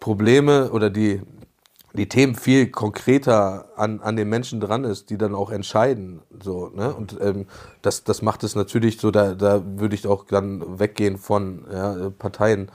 Probleme 0.00 0.70
oder 0.70 0.90
die, 0.90 1.22
die 1.92 2.08
Themen 2.08 2.34
viel 2.34 2.70
konkreter 2.70 3.68
an, 3.76 4.00
an 4.00 4.16
den 4.16 4.28
Menschen 4.28 4.60
dran 4.60 4.84
ist, 4.84 5.10
die 5.10 5.18
dann 5.18 5.34
auch 5.34 5.50
entscheiden. 5.50 6.22
So, 6.42 6.68
ne? 6.68 6.94
Und 6.94 7.16
ähm, 7.20 7.46
das, 7.82 8.04
das 8.04 8.22
macht 8.22 8.44
es 8.44 8.54
natürlich 8.54 8.98
so, 8.98 9.10
da, 9.10 9.34
da 9.34 9.62
würde 9.64 9.94
ich 9.94 10.06
auch 10.06 10.24
dann 10.24 10.78
weggehen 10.78 11.18
von 11.18 11.66
ja, 11.72 12.10
Parteien. 12.10 12.70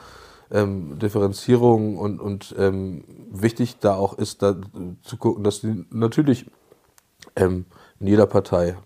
Ähm, 0.52 1.00
Differenzierung 1.00 1.98
und, 1.98 2.20
und 2.20 2.54
ähm, 2.60 3.04
wichtig 3.32 3.80
da 3.80 3.96
auch 3.96 4.14
ist, 4.14 4.44
da 4.44 4.56
zu 5.02 5.18
gucken, 5.18 5.44
dass 5.44 5.62
die 5.62 5.86
natürlich 5.90 6.46
ähm, 7.36 7.66
in 8.00 8.08
jeder 8.08 8.28
Partei, 8.28 8.78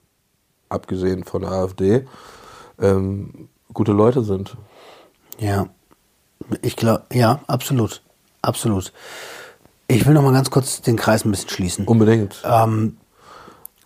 abgesehen 0.70 1.26
von 1.26 1.42
der 1.42 1.52
AfD, 1.52 2.08
ähm, 2.80 3.50
gute 3.74 3.92
Leute 3.92 4.24
sind. 4.24 4.56
Ja, 5.38 5.68
ich 6.62 6.76
glaube, 6.76 7.04
ja, 7.12 7.42
absolut, 7.48 8.02
absolut. 8.42 8.94
Ich 9.90 10.06
will 10.06 10.14
noch 10.14 10.22
mal 10.22 10.34
ganz 10.34 10.52
kurz 10.52 10.82
den 10.82 10.96
Kreis 10.98 11.26
ein 11.26 11.32
bisschen 11.32 11.50
schließen. 11.50 11.86
Unbedingt. 11.86 12.44
Ähm, 12.46 12.98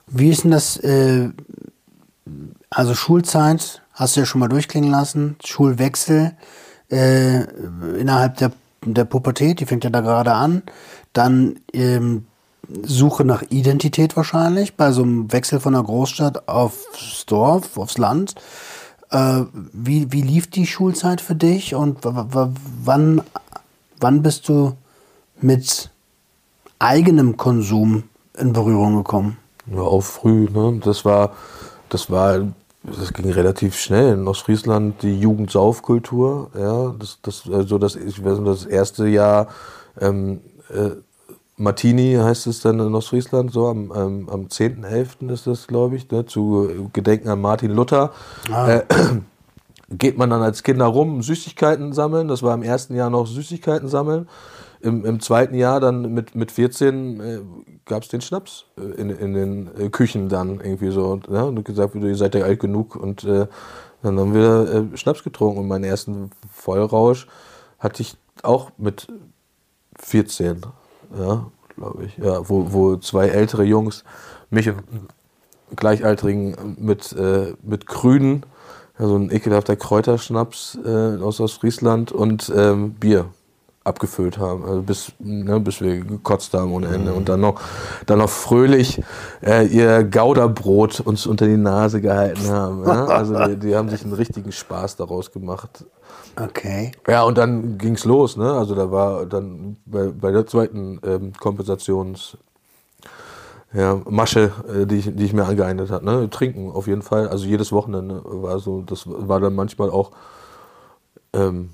wie 0.07 0.29
ist 0.29 0.43
denn 0.43 0.51
das, 0.51 0.75
äh, 0.77 1.29
also 2.69 2.93
Schulzeit, 2.93 3.81
hast 3.93 4.15
du 4.15 4.19
ja 4.19 4.25
schon 4.25 4.39
mal 4.39 4.49
durchklingen 4.49 4.91
lassen, 4.91 5.37
Schulwechsel 5.43 6.33
äh, 6.91 7.43
innerhalb 7.97 8.35
der, 8.35 8.51
der 8.85 9.05
Pubertät, 9.05 9.61
die 9.61 9.65
fängt 9.65 9.85
ja 9.85 9.89
da 9.89 10.01
gerade 10.01 10.33
an, 10.33 10.63
dann 11.13 11.59
ähm, 11.71 12.25
Suche 12.81 13.23
nach 13.23 13.41
Identität 13.43 14.17
wahrscheinlich, 14.17 14.75
bei 14.75 14.91
so 14.91 15.03
einem 15.03 15.31
Wechsel 15.31 15.61
von 15.61 15.71
der 15.71 15.83
Großstadt 15.83 16.49
aufs 16.49 17.25
Dorf, 17.27 17.77
aufs 17.77 17.97
Land. 17.97 18.35
Äh, 19.09 19.43
wie, 19.71 20.11
wie 20.11 20.21
lief 20.21 20.49
die 20.49 20.67
Schulzeit 20.67 21.21
für 21.21 21.35
dich 21.35 21.75
und 21.75 21.99
wann, 22.03 23.21
wann 24.01 24.21
bist 24.21 24.49
du 24.49 24.75
mit 25.39 25.92
eigenem 26.83 27.37
Konsum 27.37 28.03
in 28.37 28.53
Berührung 28.53 28.97
gekommen? 28.97 29.37
Ja, 29.67 29.81
auch 29.81 30.03
früh, 30.03 30.49
ne? 30.51 30.81
Das 30.83 31.05
war, 31.05 31.31
das 31.89 32.11
war, 32.11 32.41
das 32.83 33.13
ging 33.13 33.31
relativ 33.31 33.75
schnell. 33.75 34.13
In 34.13 34.27
Ostfriesland 34.27 35.01
die 35.01 35.17
Jugendsaufkultur, 35.19 36.49
ja, 36.57 36.93
das, 36.99 37.19
das, 37.21 37.49
also 37.49 37.77
das, 37.77 37.95
ich 37.95 38.23
weiß 38.23 38.39
nicht, 38.39 38.47
das 38.47 38.65
erste 38.65 39.07
Jahr, 39.07 39.47
ähm, 39.99 40.41
äh, 40.69 40.91
Martini 41.55 42.15
heißt 42.15 42.47
es 42.47 42.61
dann 42.61 42.79
in 42.79 42.93
Ostfriesland, 42.93 43.53
so 43.53 43.67
am, 43.67 43.93
ähm, 43.95 44.29
am 44.29 44.47
10.11. 44.47 45.31
ist 45.31 45.47
das, 45.47 45.67
glaube 45.67 45.95
ich, 45.95 46.09
ne, 46.11 46.25
zu 46.25 46.89
Gedenken 46.91 47.29
an 47.29 47.39
Martin 47.39 47.71
Luther. 47.71 48.11
Äh, 48.51 48.81
geht 49.89 50.17
man 50.17 50.31
dann 50.31 50.41
als 50.41 50.63
Kinder 50.63 50.85
rum, 50.85 51.21
Süßigkeiten 51.21 51.93
sammeln. 51.93 52.27
Das 52.27 52.41
war 52.41 52.53
im 52.55 52.63
ersten 52.63 52.95
Jahr 52.95 53.11
noch 53.11 53.27
Süßigkeiten 53.27 53.87
sammeln. 53.87 54.27
Im, 54.83 55.05
im 55.05 55.21
zweiten 55.21 55.55
Jahr 55.55 55.79
dann 55.79 56.13
mit, 56.13 56.35
mit 56.35 56.51
14 56.51 57.19
äh, 57.21 57.39
gab 57.85 58.03
es 58.03 58.09
den 58.09 58.19
Schnaps 58.19 58.65
äh, 58.77 58.81
in, 58.81 59.09
in 59.09 59.33
den 59.33 59.69
äh, 59.79 59.89
Küchen 59.89 60.27
dann 60.27 60.59
irgendwie 60.59 60.91
so. 60.91 61.05
Und, 61.05 61.27
ja, 61.29 61.43
und 61.43 61.63
gesagt, 61.63 61.95
ihr 61.95 62.15
seid 62.17 62.35
ja 62.35 62.43
alt 62.43 62.59
genug. 62.59 62.97
Und 62.97 63.23
äh, 63.23 63.47
dann 64.01 64.19
haben 64.19 64.33
wir 64.33 64.89
äh, 64.93 64.97
Schnaps 64.97 65.23
getrunken. 65.23 65.61
Und 65.61 65.67
meinen 65.69 65.85
ersten 65.85 66.31
Vollrausch 66.51 67.27
hatte 67.79 68.01
ich 68.01 68.17
auch 68.41 68.71
mit 68.77 69.07
14, 69.99 70.61
ja, 71.17 71.47
glaube 71.75 72.03
ich. 72.03 72.17
Ja, 72.17 72.49
wo, 72.49 72.73
wo 72.73 72.97
zwei 72.97 73.29
ältere 73.29 73.63
Jungs 73.63 74.03
mich 74.49 74.67
einen 74.67 75.07
Gleichaltrigen 75.77 76.75
mit, 76.77 77.13
äh, 77.13 77.53
mit 77.63 77.85
Grünen, 77.85 78.45
ja, 78.99 79.07
so 79.07 79.15
ein 79.15 79.31
ekelhafter 79.31 79.77
Kräuterschnaps 79.77 80.77
äh, 80.85 81.21
aus 81.21 81.39
Ostfriesland 81.39 82.11
und 82.11 82.51
ähm, 82.53 82.95
Bier 82.95 83.29
abgefüllt 83.83 84.37
haben, 84.37 84.63
also 84.63 84.81
bis, 84.81 85.11
ne, 85.19 85.59
bis 85.59 85.81
wir 85.81 85.99
gekotzt 85.99 86.53
haben 86.53 86.71
ohne 86.71 86.87
Ende. 86.87 87.13
Und 87.13 87.27
dann 87.27 87.41
noch, 87.41 87.59
dann 88.05 88.19
noch 88.19 88.29
fröhlich 88.29 89.01
äh, 89.45 89.65
ihr 89.67 90.03
Gouderbrot 90.03 91.01
uns 91.01 91.27
unter 91.27 91.45
die 91.45 91.57
Nase 91.57 91.99
gehalten 91.99 92.49
haben. 92.49 92.85
Ja? 92.85 93.05
Also 93.05 93.45
die, 93.45 93.57
die 93.57 93.75
haben 93.75 93.89
sich 93.89 94.03
einen 94.03 94.13
richtigen 94.13 94.51
Spaß 94.51 94.95
daraus 94.95 95.31
gemacht. 95.31 95.85
Okay. 96.39 96.93
Ja, 97.07 97.23
und 97.23 97.37
dann 97.37 97.77
ging's 97.77 98.05
los, 98.05 98.37
ne? 98.37 98.53
Also 98.53 98.73
da 98.73 98.89
war 98.89 99.25
dann 99.25 99.77
bei, 99.85 100.07
bei 100.07 100.31
der 100.31 100.47
zweiten 100.47 100.99
ähm, 101.05 101.33
Kompensations 101.39 102.37
ja, 103.73 103.99
Masche, 104.07 104.51
äh, 104.67 104.85
die, 104.85 104.97
ich, 104.97 105.15
die 105.15 105.25
ich 105.25 105.33
mir 105.33 105.45
angeeignet 105.45 105.91
habe. 105.91 106.05
Ne? 106.05 106.29
Trinken 106.29 106.71
auf 106.71 106.87
jeden 106.87 107.01
Fall. 107.01 107.27
Also 107.27 107.45
jedes 107.45 107.71
Wochenende 107.71 108.21
war 108.23 108.59
so, 108.59 108.81
das 108.81 109.03
war 109.05 109.39
dann 109.39 109.55
manchmal 109.55 109.89
auch, 109.89 110.11
ähm, 111.33 111.69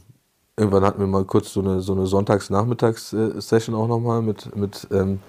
irgendwann 0.59 0.83
hatten 0.83 0.99
wir 0.99 1.07
mal 1.07 1.23
kurz 1.23 1.53
so 1.53 1.61
eine, 1.61 1.81
so 1.81 1.93
eine 1.93 2.05
Sonntags-Nachmittags-Session 2.05 3.73
auch 3.75 3.87
nochmal 3.87 4.21
mit, 4.21 4.55
mit 4.55 4.87
ähm, 4.91 5.19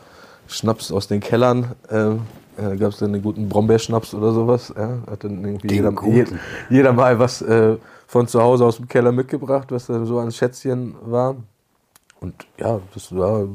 Schnaps 0.46 0.90
aus 0.90 1.06
den 1.06 1.20
Kellern. 1.20 1.74
Ähm, 1.90 2.22
da 2.56 2.74
gab 2.74 2.92
es 2.92 2.98
dann 2.98 3.14
einen 3.14 3.22
guten 3.22 3.48
Brombeerschnaps 3.48 4.12
oder 4.12 4.32
sowas. 4.32 4.72
Ja, 4.76 4.98
hat 5.10 5.24
dann 5.24 5.42
irgendwie 5.44 5.74
jeder, 5.74 5.94
jeder, 6.04 6.32
jeder 6.68 6.92
mal 6.92 7.18
was 7.18 7.40
äh, 7.42 7.76
von 8.06 8.26
zu 8.26 8.42
Hause 8.42 8.64
aus 8.66 8.76
dem 8.76 8.88
Keller 8.88 9.12
mitgebracht, 9.12 9.68
was 9.70 9.86
dann 9.86 10.04
so 10.04 10.18
ein 10.18 10.32
Schätzchen 10.32 10.94
war. 11.02 11.36
Und 12.20 12.34
ja, 12.58 12.80
das 12.92 13.14
war 13.14 13.46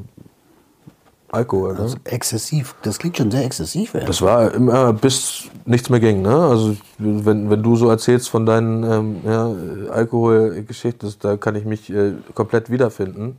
Alkohol. 1.28 1.74
Ne? 1.74 1.80
Also 1.80 1.96
exzessiv. 2.04 2.74
Das 2.82 2.98
klingt 2.98 3.16
schon 3.16 3.30
sehr 3.30 3.44
exzessiv. 3.44 3.94
Ja. 3.94 4.00
Das 4.00 4.22
war 4.22 4.52
immer 4.54 4.92
bis 4.92 5.50
nichts 5.66 5.90
mehr 5.90 6.00
ging. 6.00 6.22
Ne? 6.22 6.34
Also 6.34 6.76
wenn, 6.98 7.50
wenn 7.50 7.62
du 7.62 7.76
so 7.76 7.90
erzählst 7.90 8.30
von 8.30 8.46
deinen 8.46 8.84
ähm, 8.84 9.16
ja, 9.24 9.92
Alkoholgeschichten, 9.92 11.12
da 11.20 11.36
kann 11.36 11.56
ich 11.56 11.64
mich 11.64 11.90
äh, 11.90 12.14
komplett 12.34 12.70
wiederfinden. 12.70 13.38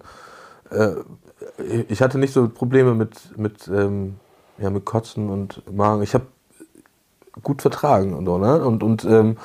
Äh, 0.69 0.95
ich 1.87 2.01
hatte 2.01 2.17
nicht 2.17 2.33
so 2.33 2.47
Probleme 2.49 2.93
mit, 2.93 3.37
mit, 3.37 3.67
ähm, 3.67 4.15
ja, 4.57 4.69
mit 4.69 4.85
Kotzen 4.85 5.29
und 5.29 5.63
Magen. 5.73 6.03
Ich 6.03 6.13
habe 6.13 6.25
gut 7.43 7.61
vertragen 7.61 8.13
und 8.13 8.25
so, 8.25 8.37
ne? 8.37 8.63
Und, 8.63 8.83
und 8.83 9.05
ähm, 9.05 9.37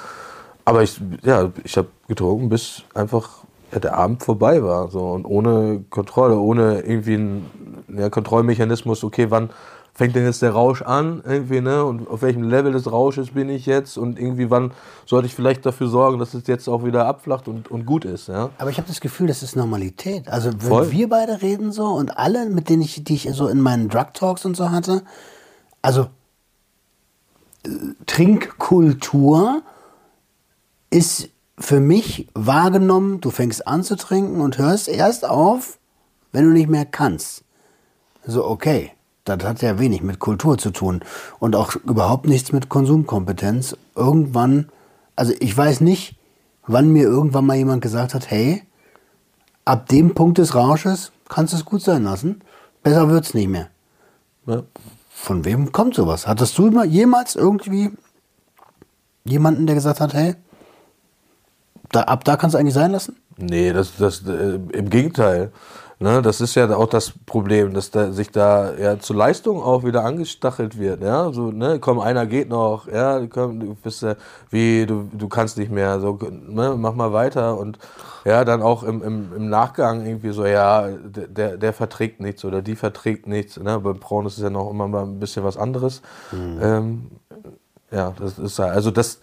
aber 0.65 0.83
ich, 0.83 1.01
ja, 1.23 1.51
ich 1.65 1.77
habe 1.77 1.89
getrunken, 2.09 2.49
bis 2.49 2.83
einfach 2.95 3.43
der 3.73 3.97
Abend 3.97 4.23
vorbei 4.23 4.63
war. 4.63 4.89
So, 4.89 5.11
und 5.11 5.25
ohne 5.25 5.85
Kontrolle, 5.91 6.39
ohne 6.39 6.81
irgendwie 6.81 7.15
einen 7.15 7.85
ja, 7.97 8.11
Kontrollmechanismus, 8.11 9.03
okay, 9.05 9.31
wann 9.31 9.51
fängt 9.95 10.17
denn 10.17 10.25
jetzt 10.25 10.41
der 10.41 10.53
Rausch 10.53 10.83
an, 10.83 11.23
irgendwie, 11.25 11.61
ne? 11.61 11.85
Und 11.85 12.09
auf 12.09 12.23
welchem 12.23 12.45
Level 12.45 12.73
des 12.73 12.91
Rausches 12.91 13.31
bin 13.31 13.49
ich 13.49 13.67
jetzt? 13.67 13.99
Und 13.99 14.19
irgendwie, 14.19 14.51
wann 14.51 14.73
sollte 15.05 15.27
ich 15.27 15.35
vielleicht 15.35 15.67
dafür 15.67 15.89
sorgen, 15.89 16.19
dass 16.19 16.33
es 16.35 16.47
jetzt 16.47 16.67
auch 16.69 16.85
wieder 16.85 17.07
abflacht 17.07 17.47
und, 17.47 17.71
und 17.71 17.85
gut 17.85 18.05
ist, 18.05 18.29
ja? 18.29 18.51
Aber 18.59 18.71
ich 18.71 18.79
habe 18.79 18.89
das 18.89 19.01
Gefühl, 19.01 19.27
das 19.27 19.43
ist 19.43 19.55
Normalität. 19.55 20.29
Also 20.29 20.51
wenn 20.53 20.61
Voll. 20.61 20.91
wir 20.93 21.09
beide 21.09 21.43
reden 21.43 21.73
so 21.73 21.87
und 21.87 22.17
alle, 22.17 22.49
mit 22.49 22.69
denen 22.69 22.83
ich, 22.83 23.05
die 23.05 23.15
ich 23.15 23.29
so 23.33 23.49
in 23.49 23.61
meinen 23.61 23.89
Drug 23.89 24.15
Talks 24.15 24.45
und 24.47 24.57
so 24.57 24.71
hatte, 24.71 25.03
also 25.83 26.09
äh, 27.65 27.69
Trinkkultur 28.07 29.63
ist 30.89 31.29
für 31.59 31.81
mich 31.81 32.29
wahrgenommen, 32.35 33.21
du 33.21 33.31
fängst 33.31 33.67
an 33.67 33.85
zu 33.85 33.97
trinken 33.97 34.41
und 34.41 34.57
hörst 34.57 34.89
erst 34.89 35.29
auf, 35.29 35.79
wenn 36.33 36.45
du 36.45 36.51
nicht 36.51 36.69
mehr 36.69 36.87
kannst. 36.87 37.45
So, 38.25 38.47
okay, 38.47 38.93
das 39.25 39.45
hat 39.45 39.63
ja 39.63 39.79
wenig 39.79 40.03
mit 40.03 40.19
Kultur 40.19 40.59
zu 40.59 40.71
tun 40.71 41.03
und 41.39 41.55
auch 41.55 41.77
überhaupt 41.77 42.27
nichts 42.27 42.53
mit 42.53 42.69
Konsumkompetenz. 42.69 43.77
Irgendwann, 43.95 44.69
also 45.15 45.33
ich 45.39 45.57
weiß 45.57 45.81
nicht, 45.81 46.17
wann 46.67 46.91
mir 46.93 47.05
irgendwann 47.05 47.47
mal 47.47 47.57
jemand 47.57 47.83
gesagt 47.83 48.15
hat, 48.15 48.31
hey, 48.31 48.63
ab 49.65 49.89
dem 49.89 50.15
Punkt 50.15 50.39
des 50.39 50.55
Rausches 50.55 51.13
kannst 51.29 51.53
du 51.53 51.57
es 51.57 51.65
gut 51.65 51.83
sein 51.83 52.05
lassen, 52.05 52.43
besser 52.83 53.09
wird's 53.09 53.35
nicht 53.35 53.49
mehr. 53.49 53.69
ja. 54.47 54.63
Von 55.15 55.45
wem 55.45 55.71
kommt 55.71 55.95
sowas? 55.95 56.27
Hattest 56.27 56.59
du 56.59 56.83
jemals 56.83 57.37
irgendwie 57.37 57.93
jemanden, 59.25 59.67
der 59.67 59.77
gesagt 59.77 60.01
hat, 60.01 60.15
hey, 60.15 60.35
da, 61.93 62.03
ab 62.03 62.25
da 62.25 62.37
kannst 62.37 62.55
du 62.55 62.59
eigentlich 62.59 62.75
sein 62.75 62.91
lassen? 62.91 63.17
Nee, 63.37 63.73
das, 63.73 63.97
das 63.99 64.27
äh, 64.27 64.59
im 64.73 64.91
Gegenteil. 64.91 65.53
Ne, 66.03 66.21
das 66.21 66.41
ist 66.41 66.57
ja 66.57 66.69
auch 66.77 66.89
das 66.89 67.13
Problem, 67.27 67.75
dass 67.75 67.93
da, 67.93 68.11
sich 68.11 68.33
da 68.33 68.75
ja 68.75 68.99
zur 68.99 69.15
Leistung 69.15 69.63
auch 69.63 69.85
wieder 69.85 70.05
angestachelt 70.05 70.77
wird. 70.77 71.01
Ja, 71.01 71.31
so, 71.31 71.53
ne, 71.53 71.79
komm, 71.79 72.01
einer 72.01 72.27
geht 72.27 72.49
noch, 72.49 72.89
ja, 72.89 73.25
komm, 73.29 73.61
du 73.61 73.77
bist 73.77 74.03
ja, 74.03 74.17
wie, 74.51 74.85
du, 74.85 75.09
du 75.13 75.29
kannst 75.29 75.59
nicht 75.59 75.71
mehr, 75.71 76.01
so, 76.01 76.19
ne, 76.21 76.75
mach 76.77 76.95
mal 76.95 77.13
weiter 77.13 77.57
und 77.57 77.79
ja, 78.25 78.45
dann 78.45 78.63
auch 78.63 78.83
im, 78.83 79.01
im, 79.01 79.33
im 79.37 79.49
Nachgang 79.49 80.05
irgendwie 80.05 80.31
so, 80.31 80.45
ja, 80.45 80.89
der, 80.89 81.57
der, 81.57 81.73
verträgt 81.73 82.19
nichts 82.19 82.45
oder 82.45 82.63
die 82.63 82.75
verträgt 82.75 83.29
nichts. 83.29 83.57
Ne, 83.59 83.79
beim 83.79 84.01
Frauen 84.01 84.27
ist 84.27 84.39
es 84.39 84.43
ja 84.43 84.51
noch 84.51 84.71
immer 84.71 84.89
mal 84.89 85.05
ein 85.05 85.21
bisschen 85.21 85.45
was 85.45 85.57
anderes. 85.57 86.03
Ähm, 86.33 87.13
ja, 87.93 88.13
das 88.19 88.41
ist 88.41 88.59
ja, 88.59 88.65
also 88.65 88.91
das, 88.91 89.21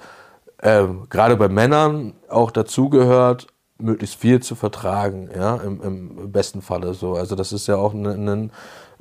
ähm, 0.64 1.08
gerade 1.10 1.36
bei 1.36 1.50
Männern 1.50 2.14
auch 2.30 2.52
dazugehört, 2.52 3.48
möglichst 3.80 4.16
viel 4.16 4.42
zu 4.42 4.56
vertragen, 4.56 5.30
ja, 5.36 5.56
im, 5.58 5.82
im 5.82 6.32
besten 6.32 6.62
Falle 6.62 6.94
so. 6.94 7.14
Also 7.14 7.36
das 7.36 7.52
ist 7.54 7.68
ja 7.68 7.76
auch 7.78 7.94
ein, 7.94 8.06
ein, 8.06 8.52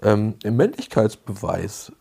ähm, 0.03 0.35
ein 0.45 0.57
Männlichkeitsbeweis. 0.57 1.93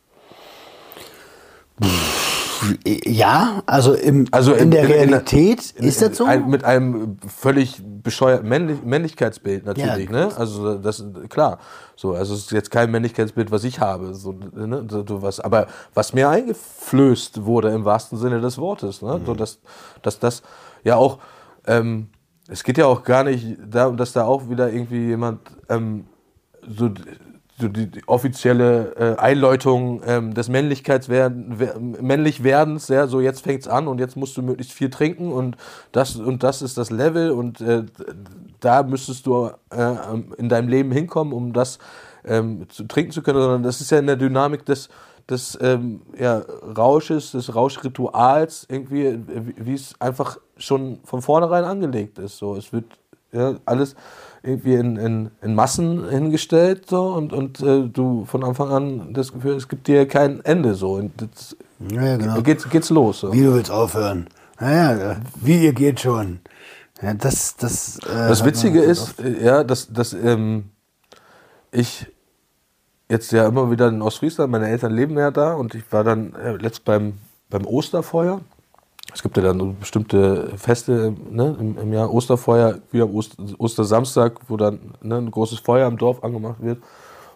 Ja, 3.06 3.62
also, 3.68 3.94
im, 3.94 4.26
Also 4.32 4.54
in, 4.54 4.72
der 4.72 4.84
in- 4.84 4.90
in- 4.90 4.94
Realität 4.96 5.72
in- 5.76 5.84
ist 5.88 6.02
das 6.02 6.18
so? 6.18 6.26
Ein, 6.26 6.50
mit 6.50 6.64
einem 6.64 7.18
völlig 7.28 7.80
bescheuerten 7.86 8.50
Männlich 8.50 8.82
Männlichkeitsbild 8.84 9.66
natürlich, 9.66 10.10
Ja. 10.10 10.12
ne? 10.28 10.32
Also 10.36 10.78
das 10.80 11.04
klar. 11.30 11.60
So, 11.96 12.14
also 12.14 12.34
es 12.34 12.42
ist 12.42 12.52
jetzt 12.52 12.72
kein 12.72 12.90
Männlichkeitsbild, 12.90 13.52
was 13.52 13.64
ich 13.64 13.80
habe, 13.80 14.16
so, 14.16 14.32
ne? 14.32 14.88
so, 14.90 15.06
so 15.08 15.22
was, 15.22 15.40
aber 15.40 15.68
was 15.94 16.14
mir 16.14 16.30
eingeflößt 16.30 17.46
wurde 17.46 17.70
im 17.70 17.86
wahrsten 17.86 18.18
Sinne 18.18 18.42
des 18.42 18.58
Wortes, 18.58 19.04
ne? 19.04 19.20
Mhm. 19.20 19.26
So, 19.28 19.34
dass, 19.36 19.60
dass 20.02 20.18
das 20.20 20.42
ja 20.84 20.96
auch, 20.96 21.20
ähm, 21.68 22.08
es 22.48 22.64
geht 22.64 22.78
ja 22.78 22.86
auch 22.86 23.04
gar 23.04 23.24
nicht 23.24 23.58
darum, 23.70 23.98
dass 23.98 24.14
da 24.14 24.26
auch 24.26 24.50
wieder 24.50 24.72
irgendwie 24.72 25.08
jemand 25.08 25.40
ähm, 25.70 26.06
so, 26.68 26.90
so 27.60 27.68
die, 27.68 27.90
offizielle 28.08 28.96
äh, 28.96 29.20
Einläutung 29.20 30.02
ähm, 30.06 30.34
des 30.34 30.48
Männlichkeitswerden, 30.50 31.56
wer- 31.58 31.80
Männlichwerdens, 31.80 32.88
ja, 32.88 33.08
so 33.08 33.20
jetzt 33.20 33.42
fängt's 33.42 33.68
an 33.68 33.88
und 33.88 34.00
jetzt 34.00 34.16
musst 34.16 34.38
du 34.38 34.42
möglichst 34.42 34.74
viel 34.74 34.90
trinken 34.90 35.32
und 35.32 35.58
das 35.92 36.16
und 36.16 36.44
das 36.44 36.62
ist 36.62 36.78
das 36.78 36.92
Level 36.92 37.32
und 37.32 37.62
äh, 37.62 37.84
da 38.60 38.84
müsstest 38.84 39.26
du 39.26 39.50
äh, 39.72 39.96
in 40.38 40.50
deinem 40.50 40.68
Leben 40.68 40.92
hinkommen, 40.92 41.34
um 41.34 41.54
das 41.54 41.80
ähm, 42.26 42.68
zu 42.70 42.84
trinken 42.86 43.12
zu 43.12 43.22
können, 43.22 43.40
sondern 43.40 43.64
das 43.64 43.82
ist 43.82 43.92
ja 43.92 44.00
in 44.00 44.08
der 44.08 44.18
Dynamik 44.18 44.66
des 44.66 44.90
des 45.30 45.58
ähm, 45.62 46.02
ja, 46.18 46.42
Rausches, 46.78 47.32
des 47.32 47.54
Rauschrituals, 47.54 48.66
irgendwie, 48.70 49.06
äh, 49.06 49.20
wie 49.58 49.74
es 49.74 50.00
einfach 50.00 50.38
schon 50.58 51.00
von 51.04 51.22
vornherein 51.22 51.64
angelegt 51.64 52.18
ist. 52.20 52.38
So, 52.38 52.56
es 52.56 52.72
wird 52.72 52.86
ja, 53.32 53.56
alles 53.66 53.96
irgendwie 54.44 54.76
in, 54.76 54.96
in, 54.96 55.32
in 55.42 55.56
Massen 55.56 56.10
hingestellt 56.10 56.90
so, 56.90 57.08
und, 57.08 57.34
und 57.34 57.60
äh, 57.60 57.88
du 57.88 58.26
von 58.26 58.44
Anfang 58.44 58.70
an 58.70 59.14
das 59.14 59.34
Gefühl, 59.34 59.56
es 59.56 59.68
gibt 59.68 59.88
dir 59.88 60.08
kein 60.08 60.44
Ende 60.46 60.76
so. 60.76 60.94
Und 60.94 61.12
das, 61.22 61.58
Ja, 61.92 62.18
genau. 62.18 62.42
geht's, 62.42 62.70
geht's 62.70 62.90
los. 62.90 63.20
So. 63.22 63.34
Wie 63.34 63.44
du 63.44 63.54
willst 63.54 63.72
aufhören. 63.72 64.28
Naja, 64.60 65.18
wie 65.36 65.66
ihr 65.66 65.74
geht 65.74 66.00
schon. 66.00 66.40
Ja, 67.02 67.14
das, 67.14 67.58
das, 67.58 68.00
äh, 68.00 68.30
Das 68.30 68.44
Witzige 68.44 68.82
ganz 68.82 69.10
ist, 69.10 69.20
äh, 69.20 69.46
ja, 69.46 69.64
dass, 69.64 69.92
dass 69.92 70.14
ähm, 70.14 70.72
ich 71.72 72.08
jetzt 73.10 73.32
ja 73.32 73.48
immer 73.48 73.72
wieder 73.72 73.88
in 73.88 74.02
Ostfriesland, 74.02 74.52
meine 74.52 74.68
Eltern 74.68 74.94
leben 74.94 75.18
ja 75.18 75.32
da 75.32 75.54
und 75.54 75.76
ich 75.76 75.84
war 75.92 76.04
dann 76.04 76.34
äh, 76.36 76.58
letzt 76.58 76.86
beim, 76.86 77.14
beim 77.50 77.66
Osterfeuer. 77.66 78.42
Es 79.14 79.24
gibt 79.24 79.38
ja 79.38 79.44
dann 79.44 79.78
bestimmte 79.80 80.52
Feste 80.58 81.16
ne, 81.30 81.56
im, 81.60 81.78
im 81.78 81.94
Jahr 81.94 82.14
Osterfeuer, 82.14 82.80
wie 82.92 83.02
am 83.02 83.16
Ost, 83.16 83.38
Ostersamstag, 83.58 84.42
wo 84.50 84.58
dann 84.58 84.96
ne, 85.02 85.18
ein 85.18 85.32
großes 85.32 85.60
Feuer 85.60 85.88
im 85.88 85.98
Dorf 85.98 86.24
angemacht 86.24 86.62
wird. 86.62 86.80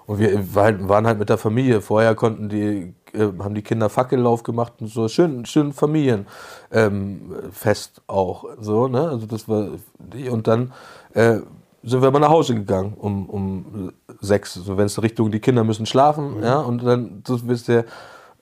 Und 0.05 0.19
wir 0.19 0.53
waren 0.53 0.89
waren 0.89 1.07
halt 1.07 1.19
mit 1.19 1.30
der 1.30 1.38
Familie. 1.38 1.80
Vorher 1.80 2.15
konnten 2.15 2.49
die, 2.49 2.93
äh, 3.13 3.32
haben 3.39 3.55
die 3.55 3.61
Kinder 3.61 3.89
Fackellauf 3.89 4.43
gemacht 4.43 4.74
und 4.82 4.88
so. 4.88 5.07
Schön, 5.07 5.45
schön 5.45 5.72
Familienfest 5.72 6.28
ähm, 6.72 8.03
auch. 8.07 8.45
So, 8.59 8.89
ne? 8.89 9.07
Also 9.07 9.26
das 9.26 9.47
war. 9.47 9.69
Und 10.30 10.47
dann 10.47 10.74
äh, 11.13 11.39
sind 11.84 12.01
wir 12.01 12.11
mal 12.11 12.19
nach 12.19 12.29
Hause 12.29 12.55
gegangen 12.55 12.93
um, 12.93 13.29
um 13.29 13.93
sechs. 14.19 14.53
So 14.53 14.77
wenn 14.77 14.86
es 14.86 15.01
Richtung, 15.01 15.32
die 15.32 15.39
Kinder 15.39 15.63
müssen 15.63 15.86
schlafen, 15.86 16.43
ja. 16.43 16.59
Und 16.59 16.84
dann, 16.84 17.23
so 17.25 17.47
wisst 17.47 17.69
ihr, 17.69 17.86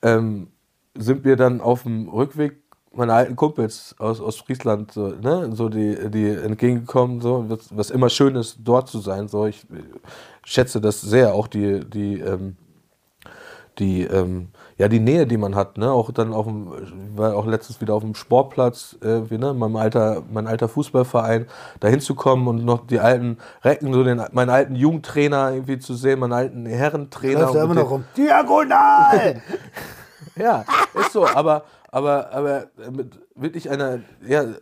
ähm, 0.02 0.48
sind 0.96 1.24
wir 1.24 1.36
dann 1.36 1.62
auf 1.62 1.84
dem 1.84 2.10
Rückweg 2.10 2.58
meine 2.92 3.14
alten 3.14 3.36
Kumpels 3.36 3.96
aus, 4.00 4.20
aus 4.20 4.38
Friesland, 4.38 4.92
so, 4.92 5.10
ne, 5.10 5.50
so 5.54 5.70
die, 5.70 6.10
die 6.10 6.28
entgegengekommen, 6.28 7.22
so, 7.22 7.46
was, 7.48 7.76
was 7.76 7.92
immer 7.92 8.10
schön 8.10 8.36
ist, 8.36 8.58
dort 8.64 8.90
zu 8.90 9.00
sein. 9.00 9.28
So, 9.28 9.46
ich 9.46 9.66
schätze 10.44 10.82
das 10.82 11.00
sehr, 11.02 11.34
auch 11.34 11.48
die, 11.48 11.82
die, 11.88 12.20
ähm, 12.20 12.58
die, 13.78 14.04
ähm, 14.04 14.50
ja, 14.80 14.88
die 14.88 15.02
Nähe, 15.02 15.28
die 15.28 15.36
man 15.36 15.56
hat, 15.56 15.78
ne, 15.78 15.92
auch 15.92 16.10
dann 16.12 16.32
auf 16.34 16.46
dem, 16.46 16.72
war 17.18 17.36
auch 17.36 17.46
letztens 17.46 17.82
wieder 17.82 17.94
auf 17.94 18.02
dem 18.02 18.16
Sportplatz, 18.16 18.96
äh, 19.04 19.30
wie, 19.30 19.38
ne, 19.38 19.54
mein 19.54 19.76
alter, 19.76 20.24
mein 20.32 20.48
alter 20.48 20.70
Fußballverein, 20.70 21.48
da 21.82 21.90
hinzukommen 21.90 22.48
und 22.48 22.64
noch 22.64 22.88
die 22.88 23.02
alten 23.02 23.40
Recken, 23.62 23.92
so 23.92 24.06
den, 24.06 24.24
meinen 24.32 24.50
alten 24.50 24.76
Jugendtrainer 24.76 25.52
irgendwie 25.52 25.80
zu 25.80 25.96
sehen, 25.96 26.20
meinen 26.20 26.32
alten 26.32 26.66
Herrentrainer. 26.66 27.42
Läuft 27.42 27.56
da 27.56 27.64
immer 27.66 27.74
noch 27.74 27.92
rum. 27.92 28.06
Diagonal! 28.16 29.42
ja, 30.38 30.64
ist 30.94 31.12
so, 31.12 31.28
aber, 31.28 31.66
aber, 31.92 32.32
aber 32.32 32.68
mit 32.90 33.20
wirklich 33.36 33.70
einer 33.70 34.00
ja, 34.26 34.44
äh, 34.44 34.56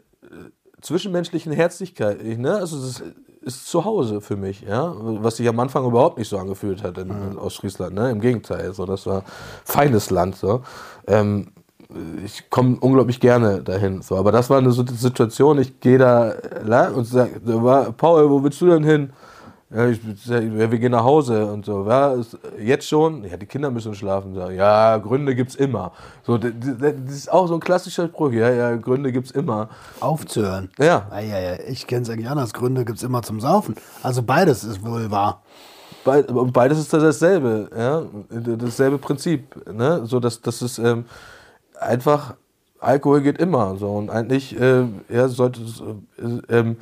zwischenmenschlichen 0.81 1.51
Herzlichkeit, 1.51 2.23
ich, 2.23 2.39
ne? 2.39 2.55
Also 2.55 2.77
es 2.79 3.01
ist, 3.01 3.03
ist 3.47 3.67
zu 3.67 3.83
Hause 3.85 4.21
für 4.21 4.35
mich, 4.35 4.61
ja, 4.61 4.93
was 4.99 5.37
sich 5.37 5.47
am 5.47 5.59
Anfang 5.59 5.85
überhaupt 5.85 6.17
nicht 6.19 6.29
so 6.29 6.37
angefühlt 6.37 6.83
hat 6.83 6.97
in, 6.97 7.09
in 7.09 7.37
Ostfriesland, 7.37 7.95
ne? 7.95 8.11
Im 8.11 8.19
Gegenteil, 8.21 8.73
so 8.73 8.85
das 8.85 9.05
war 9.07 9.23
feines 9.65 10.09
Land, 10.11 10.35
so. 10.35 10.61
Ähm, 11.07 11.47
ich 12.23 12.49
komme 12.49 12.77
unglaublich 12.81 13.19
gerne 13.21 13.63
dahin, 13.63 14.01
so, 14.01 14.17
aber 14.17 14.31
das 14.33 14.49
war 14.49 14.57
eine 14.57 14.71
so- 14.71 14.85
Situation, 14.85 15.57
ich 15.59 15.79
gehe 15.79 15.97
da 15.97 16.33
lang 16.63 16.93
und 16.95 17.05
sage, 17.05 17.39
Paul, 17.97 18.29
wo 18.29 18.43
willst 18.43 18.59
du 18.61 18.65
denn 18.67 18.83
hin? 18.83 19.11
Ja, 19.69 19.85
ich, 19.87 19.99
ja, 20.25 20.39
wir 20.71 20.79
gehen 20.79 20.93
nach 20.93 21.03
Hause 21.03 21.45
und 21.45 21.65
so. 21.65 21.85
Ja, 21.87 22.13
ist, 22.13 22.37
jetzt 22.57 22.87
schon? 22.87 23.25
Ja, 23.25 23.35
die 23.35 23.45
Kinder 23.45 23.69
müssen 23.69 23.93
schlafen. 23.95 24.33
So, 24.33 24.49
Ja, 24.49 24.97
Gründe 24.97 25.35
gibt's 25.35 25.55
immer. 25.55 25.91
So, 26.23 26.37
das 26.37 26.53
ist 27.09 27.31
auch 27.31 27.47
so 27.47 27.55
ein 27.55 27.59
klassischer 27.59 28.07
Spruch. 28.07 28.31
Ja, 28.31 28.49
ja, 28.49 28.75
Gründe 28.77 29.11
gibt's 29.11 29.31
immer. 29.31 29.67
Aufzuhören. 29.99 30.69
Ja, 30.79 31.07
Ah, 31.11 31.19
ja, 31.19 31.37
ja, 31.39 31.59
ich 31.67 31.85
kenne 31.85 32.03
es 32.03 32.09
eigentlich 32.09 32.29
anders. 32.29 32.53
Gründe 32.53 32.85
gibt 32.85 32.99
es 32.99 33.03
immer 33.03 33.23
zum 33.23 33.41
Saufen. 33.41 33.75
Also 34.03 34.23
beides 34.23 34.63
ist 34.63 34.85
wohl 34.85 35.11
wahr. 35.11 35.41
Be 36.05 36.23
beides 36.53 36.79
ist 36.79 36.93
dasselbe, 36.93 37.69
ja, 37.77 38.03
dasselbe 38.29 38.97
Prinzip, 38.97 39.53
ne, 39.69 40.05
so 40.05 40.21
dass 40.21 40.41
das 40.41 40.61
ist 40.61 40.77
ähm, 40.77 41.03
einfach 41.81 42.35
Alkohol 42.79 43.21
geht 43.21 43.39
immer, 43.39 43.75
so 43.75 43.91
und 43.91 44.09
eigentlich 44.09 44.57
äh, 44.57 44.85
ja, 45.09 45.27
sollte 45.27 45.61
es, 45.63 45.81
äh, 45.81 46.57
ähm, 46.59 46.77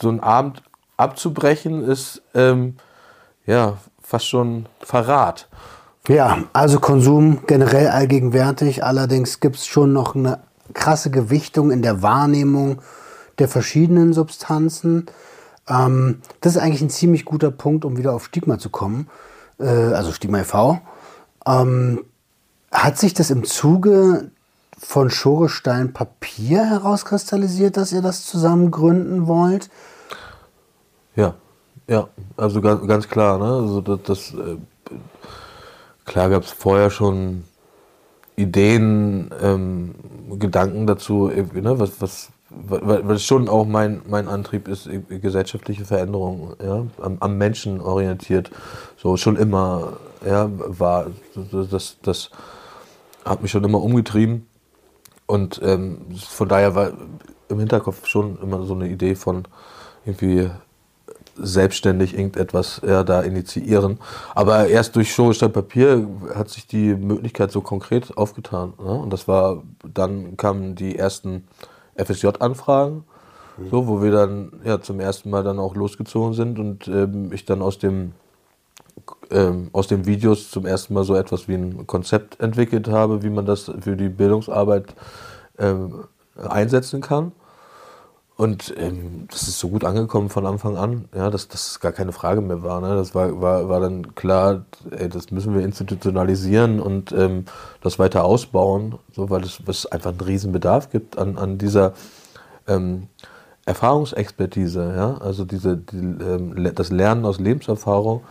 so 0.00 0.08
ein 0.08 0.18
Abend 0.18 0.62
abzubrechen 1.02 1.84
ist 1.84 2.22
ähm, 2.34 2.76
ja 3.46 3.78
fast 4.00 4.28
schon 4.28 4.66
Verrat. 4.80 5.48
Ja, 6.08 6.44
also 6.52 6.80
Konsum 6.80 7.40
generell 7.46 7.88
allgegenwärtig. 7.88 8.84
Allerdings 8.84 9.40
gibt 9.40 9.56
es 9.56 9.66
schon 9.66 9.92
noch 9.92 10.14
eine 10.14 10.40
krasse 10.74 11.10
Gewichtung 11.10 11.70
in 11.70 11.82
der 11.82 12.02
Wahrnehmung 12.02 12.82
der 13.38 13.48
verschiedenen 13.48 14.12
Substanzen. 14.12 15.06
Ähm, 15.68 16.20
das 16.40 16.56
ist 16.56 16.62
eigentlich 16.62 16.82
ein 16.82 16.90
ziemlich 16.90 17.24
guter 17.24 17.50
Punkt, 17.50 17.84
um 17.84 17.96
wieder 17.96 18.12
auf 18.14 18.26
Stigma 18.26 18.58
zu 18.58 18.70
kommen. 18.70 19.08
Äh, 19.58 19.66
also 19.66 20.12
Stigma 20.12 20.40
e.V. 20.40 20.80
Ähm, 21.46 22.04
hat 22.70 22.98
sich 22.98 23.14
das 23.14 23.30
im 23.30 23.44
Zuge 23.44 24.30
von 24.78 25.10
Schorestein 25.10 25.92
Papier 25.92 26.64
herauskristallisiert, 26.64 27.76
dass 27.76 27.92
ihr 27.92 28.02
das 28.02 28.26
zusammen 28.26 28.70
gründen 28.70 29.26
wollt? 29.26 29.70
Ja, 31.16 31.34
ja, 31.88 32.08
also 32.36 32.60
ganz, 32.60 32.86
ganz 32.86 33.08
klar, 33.08 33.38
ne? 33.38 33.44
Also 33.44 33.80
das, 33.80 34.02
das 34.04 34.34
äh, 34.34 34.56
klar 36.04 36.30
gab 36.30 36.44
es 36.44 36.50
vorher 36.50 36.90
schon 36.90 37.44
Ideen, 38.36 39.30
ähm, 39.42 39.94
Gedanken 40.38 40.86
dazu, 40.86 41.28
ne? 41.28 41.78
Was, 41.78 42.00
was, 42.00 42.32
weil 42.50 43.16
es 43.16 43.24
schon 43.24 43.48
auch 43.48 43.66
mein, 43.66 44.02
mein 44.08 44.28
Antrieb 44.28 44.68
ist, 44.68 44.88
gesellschaftliche 45.08 45.84
Veränderung, 45.84 46.54
ja, 46.62 46.86
am, 47.00 47.16
am 47.20 47.38
Menschen 47.38 47.80
orientiert, 47.80 48.50
so 48.96 49.16
schon 49.16 49.36
immer, 49.36 49.94
ja, 50.24 50.48
war, 50.50 51.06
das, 51.50 51.68
das, 51.70 51.96
das 52.02 52.30
hat 53.24 53.42
mich 53.42 53.50
schon 53.50 53.64
immer 53.64 53.82
umgetrieben 53.82 54.46
und 55.26 55.60
ähm, 55.64 55.98
von 56.28 56.48
daher 56.48 56.74
war 56.74 56.92
im 57.48 57.58
Hinterkopf 57.58 58.06
schon 58.06 58.38
immer 58.42 58.64
so 58.64 58.74
eine 58.74 58.88
Idee 58.88 59.14
von 59.14 59.44
irgendwie 60.04 60.50
selbstständig 61.36 62.14
irgendetwas 62.14 62.80
ja, 62.86 63.04
da 63.04 63.22
initiieren. 63.22 63.98
Aber 64.34 64.68
erst 64.68 64.96
durch 64.96 65.12
Show 65.12 65.32
statt 65.32 65.52
Papier 65.52 66.06
hat 66.34 66.50
sich 66.50 66.66
die 66.66 66.94
Möglichkeit 66.94 67.50
so 67.52 67.60
konkret 67.60 68.16
aufgetan. 68.16 68.74
Ne? 68.78 68.92
Und 68.92 69.12
das 69.12 69.28
war, 69.28 69.62
dann 69.94 70.36
kamen 70.36 70.74
die 70.74 70.98
ersten 70.98 71.44
FSJ-Anfragen, 71.96 73.04
so, 73.70 73.86
wo 73.86 74.02
wir 74.02 74.10
dann 74.10 74.52
ja 74.64 74.80
zum 74.80 74.98
ersten 74.98 75.30
Mal 75.30 75.44
dann 75.44 75.58
auch 75.58 75.74
losgezogen 75.74 76.32
sind 76.32 76.58
und 76.58 76.88
ähm, 76.88 77.32
ich 77.32 77.44
dann 77.44 77.60
aus 77.60 77.78
dem 77.78 78.12
ähm, 79.30 79.70
aus 79.72 79.88
den 79.88 80.06
Videos 80.06 80.50
zum 80.50 80.66
ersten 80.66 80.94
Mal 80.94 81.04
so 81.04 81.14
etwas 81.14 81.48
wie 81.48 81.54
ein 81.54 81.86
Konzept 81.86 82.40
entwickelt 82.40 82.88
habe, 82.88 83.22
wie 83.22 83.30
man 83.30 83.46
das 83.46 83.70
für 83.80 83.96
die 83.96 84.08
Bildungsarbeit 84.08 84.94
ähm, 85.58 86.04
einsetzen 86.36 87.00
kann. 87.00 87.32
Und 88.36 88.74
ähm, 88.78 89.26
das 89.30 89.42
ist 89.42 89.58
so 89.58 89.68
gut 89.68 89.84
angekommen 89.84 90.30
von 90.30 90.46
Anfang 90.46 90.76
an, 90.76 91.04
ja, 91.14 91.28
dass 91.28 91.48
das 91.48 91.80
gar 91.80 91.92
keine 91.92 92.12
Frage 92.12 92.40
mehr 92.40 92.62
war. 92.62 92.80
Ne? 92.80 92.96
Das 92.96 93.14
war, 93.14 93.40
war, 93.40 93.68
war 93.68 93.80
dann 93.80 94.14
klar, 94.14 94.64
ey, 94.90 95.08
das 95.08 95.30
müssen 95.30 95.54
wir 95.54 95.62
institutionalisieren 95.62 96.80
und 96.80 97.12
ähm, 97.12 97.44
das 97.82 97.98
weiter 97.98 98.24
ausbauen, 98.24 98.96
so, 99.12 99.28
weil 99.28 99.42
es 99.44 99.60
es 99.66 99.86
einfach 99.86 100.10
einen 100.10 100.20
riesen 100.20 100.50
Bedarf 100.50 100.90
gibt 100.90 101.18
an, 101.18 101.36
an 101.36 101.58
dieser 101.58 101.92
ähm, 102.66 103.08
Erfahrungsexpertise, 103.66 104.94
ja, 104.96 105.18
also 105.18 105.44
diese, 105.44 105.76
die, 105.76 105.98
ähm, 105.98 106.72
das 106.74 106.90
Lernen 106.90 107.24
aus 107.24 107.38
Lebenserfahrung 107.38 108.22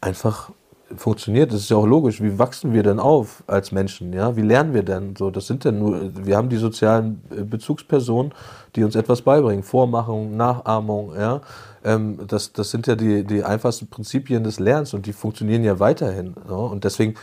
einfach 0.00 0.50
funktioniert. 0.94 1.52
Das 1.52 1.60
ist 1.60 1.70
ja 1.70 1.76
auch 1.76 1.86
logisch. 1.86 2.22
Wie 2.22 2.38
wachsen 2.38 2.72
wir 2.72 2.82
denn 2.82 3.00
auf 3.00 3.42
als 3.46 3.72
Menschen? 3.72 4.12
Ja, 4.12 4.36
wie 4.36 4.42
lernen 4.42 4.72
wir 4.74 4.82
denn? 4.82 5.16
So, 5.16 5.30
das 5.30 5.46
sind 5.46 5.64
denn 5.64 5.78
nur, 5.78 6.10
wir 6.24 6.36
haben 6.36 6.48
die 6.48 6.56
sozialen 6.56 7.22
äh, 7.30 7.42
Bezugspersonen, 7.42 8.32
die 8.76 8.84
uns 8.84 8.94
etwas 8.94 9.22
beibringen. 9.22 9.62
Vormachung, 9.62 10.36
Nachahmung, 10.36 11.14
ja. 11.14 11.40
Ähm, 11.84 12.18
das, 12.26 12.52
das 12.52 12.70
sind 12.70 12.86
ja 12.86 12.94
die, 12.94 13.24
die 13.24 13.42
einfachsten 13.42 13.88
Prinzipien 13.88 14.44
des 14.44 14.60
Lernens 14.60 14.94
und 14.94 15.06
die 15.06 15.12
funktionieren 15.12 15.64
ja 15.64 15.80
weiterhin. 15.80 16.34
Ja? 16.48 16.54
Und 16.54 16.84
deswegen 16.84 17.14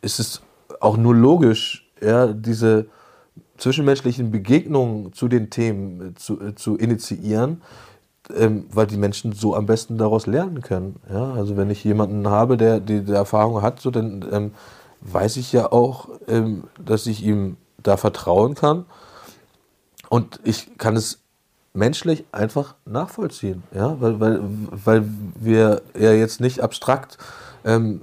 ist 0.00 0.18
es 0.18 0.42
auch 0.80 0.96
nur 0.96 1.14
logisch, 1.14 1.90
ja, 2.00 2.28
diese 2.28 2.86
zwischenmenschlichen 3.58 4.30
Begegnungen 4.30 5.12
zu 5.12 5.28
den 5.28 5.50
Themen 5.50 6.10
äh, 6.10 6.14
zu, 6.14 6.40
äh, 6.40 6.54
zu 6.54 6.76
initiieren, 6.76 7.62
ähm, 8.36 8.66
weil 8.72 8.86
die 8.86 8.96
Menschen 8.96 9.32
so 9.32 9.54
am 9.54 9.66
besten 9.66 9.98
daraus 9.98 10.26
lernen 10.26 10.62
können. 10.62 10.96
Ja? 11.10 11.32
Also 11.32 11.56
wenn 11.56 11.70
ich 11.70 11.84
jemanden 11.84 12.28
habe, 12.28 12.56
der 12.56 12.80
die, 12.80 13.02
die 13.02 13.12
Erfahrung 13.12 13.62
hat, 13.62 13.80
so, 13.80 13.90
dann 13.90 14.24
ähm, 14.30 14.50
weiß 15.00 15.36
ich 15.36 15.52
ja 15.52 15.72
auch, 15.72 16.08
ähm, 16.28 16.64
dass 16.84 17.06
ich 17.06 17.24
ihm 17.24 17.56
da 17.82 17.96
vertrauen 17.96 18.54
kann 18.54 18.84
und 20.08 20.40
ich 20.44 20.76
kann 20.78 20.96
es 20.96 21.20
menschlich 21.72 22.24
einfach 22.32 22.74
nachvollziehen, 22.84 23.62
ja, 23.72 24.00
weil, 24.00 24.18
weil, 24.20 24.40
weil 24.70 25.04
wir 25.36 25.82
ja 25.98 26.12
jetzt 26.12 26.40
nicht 26.40 26.60
abstrakt 26.60 27.16
ähm, 27.64 28.02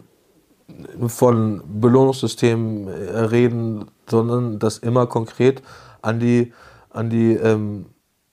von 1.07 1.61
Belohnungssystemen 1.67 2.87
äh, 2.87 3.19
reden, 3.19 3.85
sondern 4.09 4.59
das 4.59 4.77
immer 4.77 5.05
konkret 5.05 5.61
an 6.01 6.19
die, 6.19 6.53
an 6.89 7.09
die 7.09 7.33
ähm, 7.33 7.87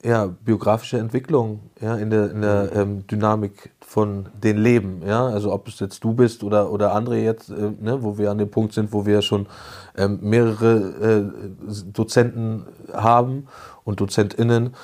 ja, 0.05 0.27
biografische 0.27 0.99
Entwicklung 0.99 1.61
ja, 1.81 1.97
in 1.97 2.11
der, 2.11 2.31
in 2.31 2.43
der 2.43 2.73
ähm, 2.75 3.07
Dynamik 3.07 3.71
von 3.81 4.27
den 4.43 4.59
Leben. 4.59 5.03
Ja? 5.05 5.27
Also 5.27 5.53
ob 5.53 5.67
es 5.69 5.81
jetzt 5.81 6.05
du 6.05 6.13
bist 6.13 6.45
oder, 6.45 6.71
oder 6.71 6.95
andere 6.95 7.17
jetzt, 7.19 7.49
äh, 7.51 7.73
ne, 7.81 8.03
wo 8.03 8.19
wir 8.19 8.31
an 8.31 8.39
dem 8.39 8.51
Punkt 8.51 8.75
sind, 8.75 8.93
wo 8.93 9.07
wir 9.07 9.23
schon 9.23 9.47
ähm, 9.97 10.19
mehrere 10.21 11.31
äh, 11.31 11.73
Dozenten 11.93 12.65
haben 12.93 13.47
und 13.85 14.01
DozentInnen. 14.01 14.75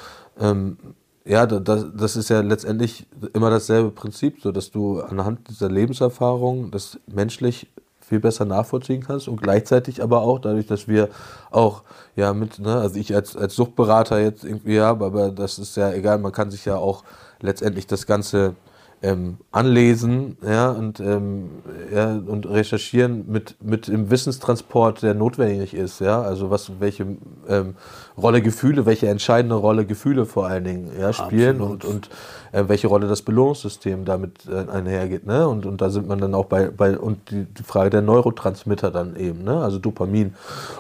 Ähm, 0.41 0.79
ja, 1.27 1.45
da- 1.47 1.61
das, 1.61 1.87
das 1.95 2.17
ist 2.17 2.31
ja 2.31 2.41
letztendlich 2.41 3.07
immer 3.35 3.51
dasselbe 3.51 3.91
Prinzip, 3.91 4.41
so 4.41 4.53
dass 4.53 4.71
du 4.71 5.01
anhand 5.01 5.49
dieser 5.51 5.69
Lebenserfahrung 5.69 6.71
das 6.71 6.99
menschlich 7.07 7.69
viel 8.11 8.19
besser 8.21 8.45
nachvollziehen 8.45 9.05
kannst 9.07 9.29
und 9.29 9.41
gleichzeitig 9.41 10.03
aber 10.03 10.23
auch 10.23 10.41
dadurch, 10.41 10.67
dass 10.67 10.89
wir 10.89 11.09
auch 11.53 11.83
ja 12.17 12.35
mit, 12.35 12.59
ne, 12.59 12.75
also 12.75 12.97
ich 12.97 13.15
als, 13.15 13.37
als 13.37 13.55
Suchtberater 13.55 14.19
jetzt 14.19 14.45
irgendwie 14.45 14.75
ja, 14.75 14.91
aber 14.91 15.31
das 15.31 15.61
ist 15.61 15.77
ja 15.77 15.93
egal, 15.93 16.19
man 16.19 16.33
kann 16.33 16.51
sich 16.51 16.65
ja 16.65 16.77
auch 16.77 17.05
letztendlich 17.41 17.87
das 17.87 18.07
Ganze 18.07 18.57
ähm, 19.03 19.39
anlesen 19.51 20.37
ja, 20.47 20.71
und, 20.71 21.01
ähm, 21.01 21.49
ja, 21.95 22.11
und 22.13 22.47
recherchieren 22.47 23.25
mit, 23.29 23.57
mit 23.63 23.89
dem 23.89 24.11
Wissenstransport, 24.11 25.03
der 25.03 25.15
notwendig 25.15 25.73
ist. 25.73 26.01
Ja? 26.01 26.21
Also 26.21 26.51
was, 26.51 26.73
welche 26.81 27.07
ähm, 27.49 27.77
Rolle 28.19 28.43
Gefühle, 28.43 28.85
welche 28.85 29.09
entscheidende 29.09 29.55
Rolle 29.55 29.87
Gefühle 29.87 30.27
vor 30.27 30.47
allen 30.47 30.65
Dingen 30.65 30.91
ja, 30.99 31.13
spielen 31.15 31.63
Absolut. 31.63 31.85
und, 31.85 31.95
und 31.95 32.11
äh, 32.53 32.69
welche 32.69 32.89
Rolle 32.89 33.09
das 33.09 33.23
Belohnungssystem 33.23 34.05
damit 34.05 34.47
äh, 34.47 34.71
einhergeht. 34.71 35.27
Ne? 35.27 35.49
Und, 35.49 35.65
und 35.65 35.81
da 35.81 35.89
sind 35.89 36.07
man 36.07 36.19
dann 36.19 36.35
auch 36.35 36.47
bei, 36.47 36.69
bei 36.69 36.99
und 36.99 37.31
die, 37.31 37.45
die 37.45 37.63
Frage 37.63 37.89
der 37.89 38.03
Neurotransmitter 38.03 38.91
dann 38.91 39.17
eben, 39.17 39.45
ne? 39.45 39.63
also 39.63 39.79
Dopamin 39.79 40.35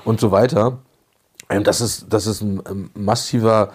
und 0.04 0.20
so 0.20 0.30
weiter. 0.30 0.78
Ähm, 1.48 1.64
das 1.64 1.80
ist, 1.80 2.06
das 2.10 2.26
ist 2.26 2.42
ein 2.42 2.90
massiver, 2.94 3.70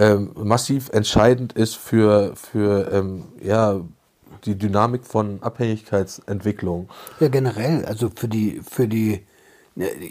ähm, 0.00 0.30
massiv 0.34 0.88
entscheidend 0.88 1.52
ist 1.52 1.76
für, 1.76 2.34
für 2.34 2.90
ähm, 2.92 3.24
ja, 3.42 3.80
die 4.44 4.56
Dynamik 4.56 5.04
von 5.04 5.42
Abhängigkeitsentwicklung. 5.42 6.88
Ja, 7.20 7.28
generell, 7.28 7.84
also 7.84 8.10
für 8.14 8.26
die, 8.26 8.62
für 8.68 8.88
die 8.88 9.20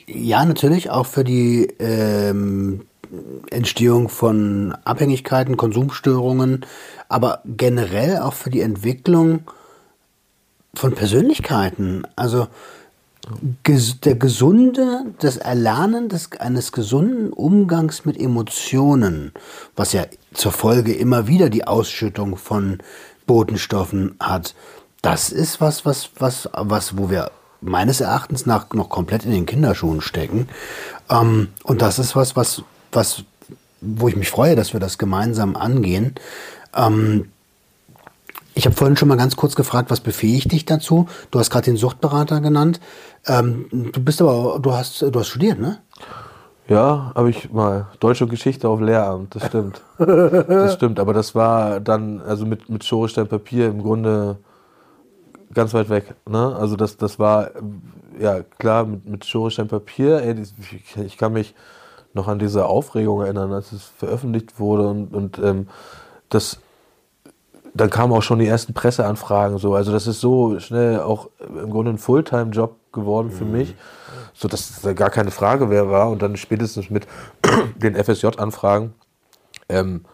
Ja, 0.07 0.45
natürlich, 0.45 0.89
auch 0.89 1.05
für 1.05 1.23
die 1.23 1.73
ähm, 1.79 2.85
Entstehung 3.49 4.09
von 4.09 4.73
Abhängigkeiten, 4.85 5.57
Konsumstörungen, 5.57 6.65
aber 7.07 7.41
generell 7.45 8.19
auch 8.19 8.33
für 8.33 8.51
die 8.51 8.61
Entwicklung 8.61 9.41
von 10.75 10.93
Persönlichkeiten. 10.93 12.03
Also 12.15 12.47
der 14.03 14.15
gesunde, 14.15 15.05
das 15.19 15.37
Erlernen 15.37 16.09
des, 16.09 16.31
eines 16.39 16.71
gesunden 16.71 17.31
Umgangs 17.31 18.05
mit 18.05 18.19
Emotionen, 18.19 19.33
was 19.75 19.93
ja 19.93 20.05
zur 20.33 20.51
Folge 20.51 20.93
immer 20.93 21.27
wieder 21.27 21.49
die 21.49 21.65
Ausschüttung 21.65 22.37
von 22.37 22.79
Botenstoffen 23.27 24.15
hat, 24.19 24.55
das 25.01 25.31
ist 25.31 25.61
was, 25.61 25.85
was, 25.85 26.09
was, 26.17 26.49
was, 26.53 26.97
wo 26.97 27.09
wir 27.09 27.31
meines 27.61 28.01
Erachtens 28.01 28.45
nach 28.45 28.71
noch 28.73 28.89
komplett 28.89 29.25
in 29.25 29.31
den 29.31 29.45
Kinderschuhen 29.45 30.01
stecken. 30.01 30.47
Ähm, 31.09 31.49
und 31.63 31.81
das 31.81 31.99
ist 31.99 32.15
was, 32.15 32.35
was, 32.35 32.63
was, 32.91 33.23
wo 33.81 34.07
ich 34.07 34.15
mich 34.15 34.29
freue, 34.29 34.55
dass 34.55 34.73
wir 34.73 34.79
das 34.79 34.97
gemeinsam 34.97 35.55
angehen. 35.55 36.15
Ähm, 36.75 37.29
ich 38.55 38.65
habe 38.65 38.75
vorhin 38.75 38.97
schon 38.97 39.07
mal 39.07 39.15
ganz 39.15 39.37
kurz 39.37 39.55
gefragt, 39.55 39.89
was 39.89 40.01
befähigt 40.01 40.51
dich 40.51 40.65
dazu? 40.65 41.07
Du 41.31 41.39
hast 41.39 41.49
gerade 41.49 41.65
den 41.65 41.77
Suchtberater 41.77 42.41
genannt. 42.41 42.81
Ähm, 43.27 43.67
du 43.71 44.03
bist 44.03 44.21
aber, 44.21 44.59
du 44.59 44.71
hast, 44.73 45.01
du 45.01 45.19
hast 45.19 45.27
studiert, 45.27 45.59
ne? 45.59 45.79
Ja, 46.67 47.11
habe 47.15 47.31
ich 47.31 47.51
mal. 47.51 47.87
Deutsche 47.99 48.27
Geschichte 48.27 48.69
auf 48.69 48.79
Lehramt, 48.79 49.35
das 49.35 49.47
stimmt. 49.47 49.81
das 49.97 50.75
stimmt, 50.75 50.99
aber 50.99 51.13
das 51.13 51.33
war 51.33 51.79
dann, 51.79 52.21
also 52.21 52.45
mit, 52.45 52.69
mit 52.69 52.83
Schorestein 52.83 53.27
Papier 53.27 53.67
im 53.67 53.81
Grunde 53.81 54.37
ganz 55.53 55.73
weit 55.73 55.89
weg. 55.89 56.13
Ne? 56.29 56.55
Also 56.55 56.75
das, 56.75 56.97
das 56.97 57.17
war, 57.17 57.51
ja 58.19 58.41
klar, 58.59 58.85
mit, 58.85 59.05
mit 59.07 59.25
Schorestein 59.25 59.67
Papier, 59.67 60.23
ich, 60.37 60.95
ich 60.97 61.17
kann 61.17 61.33
mich 61.33 61.55
noch 62.13 62.27
an 62.27 62.37
diese 62.37 62.65
Aufregung 62.65 63.21
erinnern, 63.21 63.51
als 63.51 63.71
es 63.71 63.83
veröffentlicht 63.83 64.59
wurde 64.59 64.87
und, 64.87 65.13
und 65.13 65.39
ähm, 65.39 65.67
das 66.29 66.59
dann 67.73 67.89
kamen 67.89 68.13
auch 68.13 68.21
schon 68.21 68.39
die 68.39 68.47
ersten 68.47 68.73
Presseanfragen 68.73 69.57
so. 69.57 69.75
Also 69.75 69.91
das 69.91 70.07
ist 70.07 70.19
so 70.19 70.59
schnell 70.59 70.99
auch 70.99 71.29
im 71.39 71.69
Grunde 71.69 71.91
ein 71.91 71.97
Fulltime-Job 71.97 72.75
geworden 72.91 73.31
für 73.31 73.45
mhm. 73.45 73.51
mich, 73.51 73.75
so 74.33 74.47
dass 74.47 74.81
da 74.81 74.93
gar 74.93 75.09
keine 75.09 75.31
Frage 75.31 75.67
mehr 75.67 75.89
war. 75.89 76.09
Und 76.09 76.21
dann 76.21 76.37
spätestens 76.37 76.89
mit 76.89 77.07
den 77.77 77.95
FSJ-Anfragen 77.95 78.93
ähm, 79.67 80.05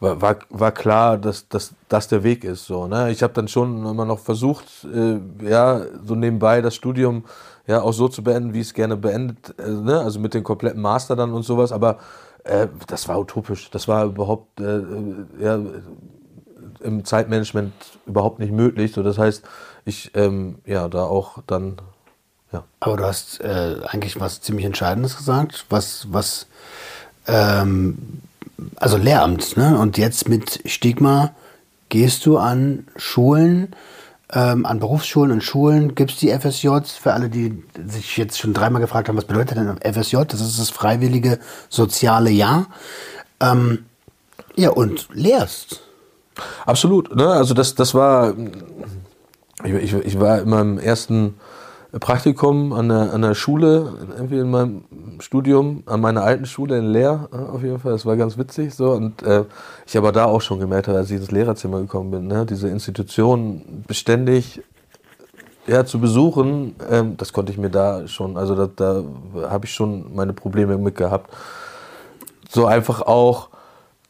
war, 0.00 0.20
war, 0.20 0.36
war, 0.48 0.72
klar, 0.72 1.18
dass, 1.18 1.48
dass 1.48 1.74
das 1.88 2.08
der 2.08 2.22
Weg 2.22 2.44
ist. 2.44 2.66
So, 2.66 2.86
ne? 2.86 3.10
Ich 3.10 3.22
habe 3.22 3.34
dann 3.34 3.48
schon 3.48 3.84
immer 3.84 4.04
noch 4.04 4.18
versucht, 4.18 4.64
äh, 4.92 5.20
ja, 5.46 5.82
so 6.04 6.14
nebenbei 6.14 6.62
das 6.62 6.74
Studium 6.74 7.24
ja 7.66 7.82
auch 7.82 7.92
so 7.92 8.08
zu 8.08 8.24
beenden, 8.24 8.54
wie 8.54 8.60
ich 8.60 8.68
es 8.68 8.74
gerne 8.74 8.96
beendet, 8.96 9.54
äh, 9.58 9.70
ne? 9.70 10.00
also 10.00 10.18
mit 10.18 10.34
dem 10.34 10.42
kompletten 10.42 10.80
Master 10.80 11.16
dann 11.16 11.32
und 11.32 11.42
sowas. 11.42 11.70
Aber 11.70 11.98
äh, 12.44 12.68
das 12.86 13.08
war 13.08 13.18
utopisch. 13.20 13.70
Das 13.70 13.88
war 13.88 14.06
überhaupt 14.06 14.60
äh, 14.60 14.78
äh, 14.78 15.26
ja, 15.40 15.58
im 16.82 17.04
Zeitmanagement 17.04 17.72
überhaupt 18.06 18.38
nicht 18.38 18.52
möglich. 18.52 18.92
So, 18.92 19.02
das 19.02 19.18
heißt, 19.18 19.42
ich 19.84 20.10
ähm, 20.14 20.56
ja 20.66 20.88
da 20.88 21.04
auch 21.04 21.38
dann 21.46 21.76
ja. 22.52 22.64
Aber 22.80 22.96
du 22.96 23.04
hast 23.04 23.40
äh, 23.40 23.76
eigentlich 23.86 24.18
was 24.18 24.40
ziemlich 24.40 24.66
Entscheidendes 24.66 25.16
gesagt, 25.16 25.66
was 25.68 26.06
was 26.10 26.46
ähm, 27.26 28.22
also 28.76 28.96
Lehramt, 28.96 29.56
ne? 29.56 29.78
Und 29.78 29.98
jetzt 29.98 30.28
mit 30.28 30.60
Stigma 30.64 31.32
gehst 31.88 32.26
du 32.26 32.38
an 32.38 32.86
Schulen, 32.96 33.74
ähm, 34.32 34.66
an 34.66 34.80
Berufsschulen 34.80 35.32
und 35.32 35.42
Schulen 35.42 35.94
gibt 35.94 36.12
es 36.12 36.18
die 36.18 36.30
FSJs. 36.30 36.92
Für 36.92 37.12
alle, 37.12 37.28
die 37.28 37.62
sich 37.86 38.16
jetzt 38.16 38.38
schon 38.38 38.54
dreimal 38.54 38.80
gefragt 38.80 39.08
haben, 39.08 39.16
was 39.16 39.24
bedeutet 39.24 39.56
denn 39.56 39.78
FSJ? 39.92 40.16
Das 40.28 40.40
ist 40.40 40.58
das 40.58 40.70
freiwillige 40.70 41.38
soziale 41.68 42.30
Jahr. 42.30 42.66
Ähm, 43.40 43.86
ja, 44.56 44.70
und 44.70 45.08
lehrst. 45.12 45.82
Absolut. 46.66 47.14
Ne? 47.14 47.26
Also 47.26 47.54
das, 47.54 47.74
das 47.74 47.94
war, 47.94 48.34
ich, 49.64 49.72
ich, 49.72 49.94
ich 49.94 50.20
war 50.20 50.40
in 50.40 50.48
meinem 50.48 50.78
ersten 50.78 51.34
Praktikum 51.98 52.72
an 52.72 52.88
der, 52.88 53.12
an 53.12 53.22
der 53.22 53.34
Schule, 53.34 53.92
irgendwie 54.16 54.38
in 54.38 54.50
meinem 54.50 54.84
Studium, 55.18 55.82
an 55.86 56.00
meiner 56.00 56.22
alten 56.22 56.46
Schule 56.46 56.78
in 56.78 56.92
Leer, 56.92 57.28
auf 57.32 57.62
jeden 57.62 57.80
Fall. 57.80 57.92
Das 57.92 58.06
war 58.06 58.16
ganz 58.16 58.38
witzig 58.38 58.74
so. 58.74 58.92
Und 58.92 59.22
äh, 59.22 59.44
ich 59.86 59.96
aber 59.96 60.12
da 60.12 60.26
auch 60.26 60.40
schon 60.40 60.60
gemerkt, 60.60 60.88
als 60.88 61.10
ich 61.10 61.16
ins 61.16 61.32
Lehrerzimmer 61.32 61.80
gekommen 61.80 62.12
bin, 62.12 62.26
ne? 62.28 62.46
diese 62.46 62.68
Institution 62.68 63.84
beständig 63.88 64.62
ja, 65.66 65.84
zu 65.84 66.00
besuchen, 66.00 66.76
ähm, 66.88 67.16
das 67.16 67.32
konnte 67.32 67.52
ich 67.52 67.58
mir 67.58 67.70
da 67.70 68.06
schon, 68.06 68.36
also 68.36 68.54
da, 68.54 68.68
da 68.74 69.50
habe 69.50 69.66
ich 69.66 69.72
schon 69.72 70.14
meine 70.14 70.32
Probleme 70.32 70.78
mit 70.78 70.94
gehabt. 70.94 71.30
So 72.48 72.66
einfach 72.66 73.02
auch 73.02 73.49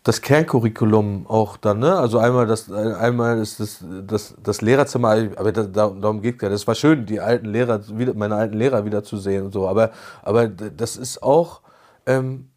das 0.03 0.23
Kerncurriculum 0.23 1.27
auch 1.27 1.57
dann, 1.59 1.81
ne? 1.81 1.95
Also 1.99 2.19
einmal 2.19 2.47
das, 2.47 2.73
einmal 2.73 3.39
ist 3.39 3.61
das, 3.61 3.85
das, 4.07 4.35
das 4.43 4.63
Lehrerzimmer, 4.63 5.11
aber 5.37 5.53
das, 5.53 5.71
darum 5.73 6.23
geht 6.23 6.41
ja. 6.43 6.49
Das 6.49 6.67
war 6.67 6.75
schön, 6.75 7.05
die 7.05 7.21
alten 7.21 7.47
Lehrer, 7.47 7.81
meine 8.15 8.37
alten 8.37 8.57
Lehrer 8.57 8.85
wieder 8.85 9.03
zu 9.05 9.19
sehen 9.19 9.45
und 9.45 9.53
so. 9.53 9.69
Aber, 9.69 9.91
aber 10.23 10.49
das 10.49 10.97
ist 10.97 11.23
auch, 11.23 11.61
ähm, 12.07 12.49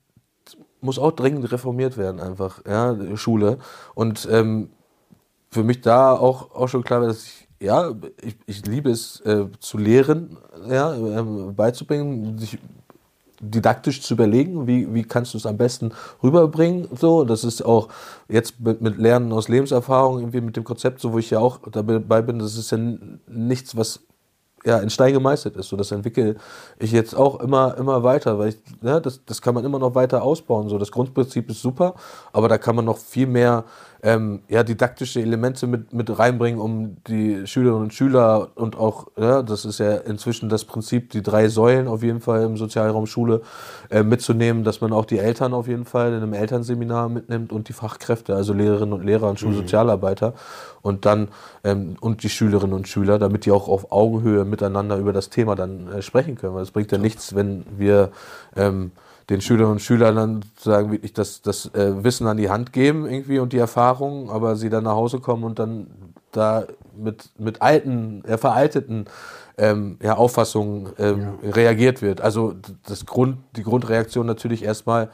muss 0.79 0.97
auch 0.97 1.11
dringend 1.11 1.51
reformiert 1.51 1.97
werden, 1.97 2.21
einfach, 2.21 2.61
ja, 2.65 2.95
Schule. 3.17 3.57
Und 3.93 4.27
ähm, 4.31 4.69
für 5.51 5.63
mich 5.63 5.81
da 5.81 6.13
auch, 6.13 6.55
auch 6.55 6.67
schon 6.67 6.83
klar 6.83 7.01
dass 7.01 7.25
ich, 7.25 7.47
ja, 7.59 7.91
ich, 8.21 8.37
ich 8.45 8.65
liebe 8.65 8.89
es 8.89 9.19
äh, 9.21 9.47
zu 9.59 9.77
lehren, 9.77 10.37
ja, 10.69 10.93
äh, 10.95 11.23
beizubringen, 11.51 12.37
sich 12.37 12.57
didaktisch 13.43 14.01
zu 14.01 14.13
überlegen, 14.13 14.67
wie, 14.67 14.93
wie 14.93 15.03
kannst 15.03 15.33
du 15.33 15.37
es 15.37 15.45
am 15.45 15.57
besten 15.57 15.91
rüberbringen. 16.21 16.87
So, 16.95 17.23
das 17.25 17.43
ist 17.43 17.63
auch 17.63 17.89
jetzt 18.29 18.59
mit, 18.59 18.81
mit 18.81 18.97
Lernen 18.97 19.31
aus 19.31 19.49
Lebenserfahrung, 19.49 20.19
irgendwie 20.19 20.41
mit 20.41 20.55
dem 20.55 20.63
Konzept, 20.63 21.01
so 21.01 21.13
wo 21.13 21.19
ich 21.19 21.29
ja 21.29 21.39
auch 21.39 21.59
dabei 21.71 22.21
bin, 22.21 22.39
das 22.39 22.57
ist 22.57 22.71
ja 22.71 22.77
nichts, 23.27 23.75
was 23.75 24.01
ja, 24.65 24.77
in 24.79 24.89
Stein 24.89 25.13
gemeißelt 25.13 25.57
ist. 25.57 25.69
So, 25.69 25.75
das 25.75 25.91
entwickle 25.91 26.35
ich 26.79 26.91
jetzt 26.91 27.15
auch 27.15 27.39
immer, 27.41 27.77
immer 27.77 28.03
weiter, 28.03 28.39
weil 28.39 28.49
ich, 28.49 28.57
ja, 28.81 28.99
das, 28.99 29.23
das 29.25 29.41
kann 29.41 29.53
man 29.53 29.65
immer 29.65 29.79
noch 29.79 29.95
weiter 29.95 30.23
ausbauen. 30.23 30.69
So, 30.69 30.77
das 30.77 30.91
Grundprinzip 30.91 31.49
ist 31.49 31.61
super, 31.61 31.95
aber 32.31 32.47
da 32.47 32.57
kann 32.57 32.75
man 32.75 32.85
noch 32.85 32.97
viel 32.97 33.27
mehr 33.27 33.65
ähm, 34.03 34.41
ja, 34.49 34.63
didaktische 34.63 35.21
Elemente 35.21 35.65
mit, 35.65 35.93
mit 35.93 36.19
reinbringen, 36.19 36.59
um 36.59 36.97
die 37.07 37.47
Schülerinnen 37.47 37.83
und 37.83 37.93
Schüler 37.93 38.49
und 38.55 38.77
auch, 38.77 39.07
ja, 39.17 39.41
das 39.41 39.63
ist 39.63 39.79
ja 39.79 39.95
inzwischen 39.95 40.49
das 40.49 40.65
Prinzip, 40.65 41.09
die 41.11 41.23
drei 41.23 41.47
Säulen 41.47 41.87
auf 41.87 42.03
jeden 42.03 42.19
Fall 42.19 42.43
im 42.43 42.57
Sozialraum 42.57 43.05
Schule 43.05 43.41
äh, 43.89 44.03
mitzunehmen, 44.03 44.65
dass 44.65 44.81
man 44.81 44.91
auch 44.91 45.05
die 45.05 45.19
Eltern 45.19 45.53
auf 45.53 45.69
jeden 45.69 45.85
Fall 45.85 46.09
in 46.09 46.21
einem 46.21 46.33
Elternseminar 46.33 47.07
mitnimmt 47.07 47.53
und 47.53 47.69
die 47.69 47.73
Fachkräfte, 47.73 48.35
also 48.35 48.51
Lehrerinnen 48.51 48.93
und 48.93 49.05
Lehrer 49.05 49.29
und 49.29 49.39
Schulsozialarbeiter 49.39 50.31
mhm. 50.31 50.35
und 50.81 51.05
dann 51.05 51.29
ähm, 51.63 51.95
und 52.01 52.23
die 52.23 52.29
Schülerinnen 52.29 52.75
und 52.75 52.89
Schüler, 52.89 53.19
damit 53.19 53.45
die 53.45 53.51
auch 53.51 53.69
auf 53.69 53.93
Augenhöhe 53.93 54.43
miteinander 54.43 54.97
über 54.97 55.13
das 55.13 55.29
Thema 55.29 55.55
dann 55.55 55.87
äh, 55.87 56.01
sprechen 56.01 56.35
können. 56.35 56.55
Weil 56.55 56.63
es 56.63 56.71
bringt 56.71 56.91
ja 56.91 56.97
nichts, 56.97 57.35
wenn 57.35 57.63
wir 57.77 58.11
ähm, 58.57 58.91
den 59.30 59.41
Schülerinnen 59.41 59.74
und 59.74 59.82
Schülern 59.82 60.15
dann 60.15 60.41
sozusagen 60.41 60.91
wirklich 60.91 61.13
das, 61.13 61.41
das 61.41 61.74
äh, 61.74 62.03
Wissen 62.03 62.28
an 62.28 62.38
die 62.38 62.49
Hand 62.49 62.74
geben 62.74 63.05
irgendwie 63.05 63.39
und 63.39 63.53
die 63.53 63.57
Erfahrungen, 63.57 64.30
aber 64.30 64.55
sie 64.55 64.69
dann 64.69 64.84
nach 64.84 64.95
Hause 64.95 65.19
kommen 65.19 65.43
und 65.43 65.59
dann 65.59 65.88
da 66.32 66.65
mit, 66.95 67.30
mit 67.38 67.61
alten, 67.61 68.24
äh, 68.26 68.38
veralteten 68.38 69.05
ähm, 69.57 69.97
ja, 70.01 70.15
Auffassungen 70.15 70.89
ähm, 70.97 71.38
ja. 71.41 71.49
reagiert 71.51 72.01
wird. 72.01 72.21
Also 72.21 72.55
das 72.88 73.05
Grund, 73.05 73.38
die 73.55 73.63
Grundreaktion 73.63 74.26
natürlich 74.26 74.63
erstmal 74.63 75.09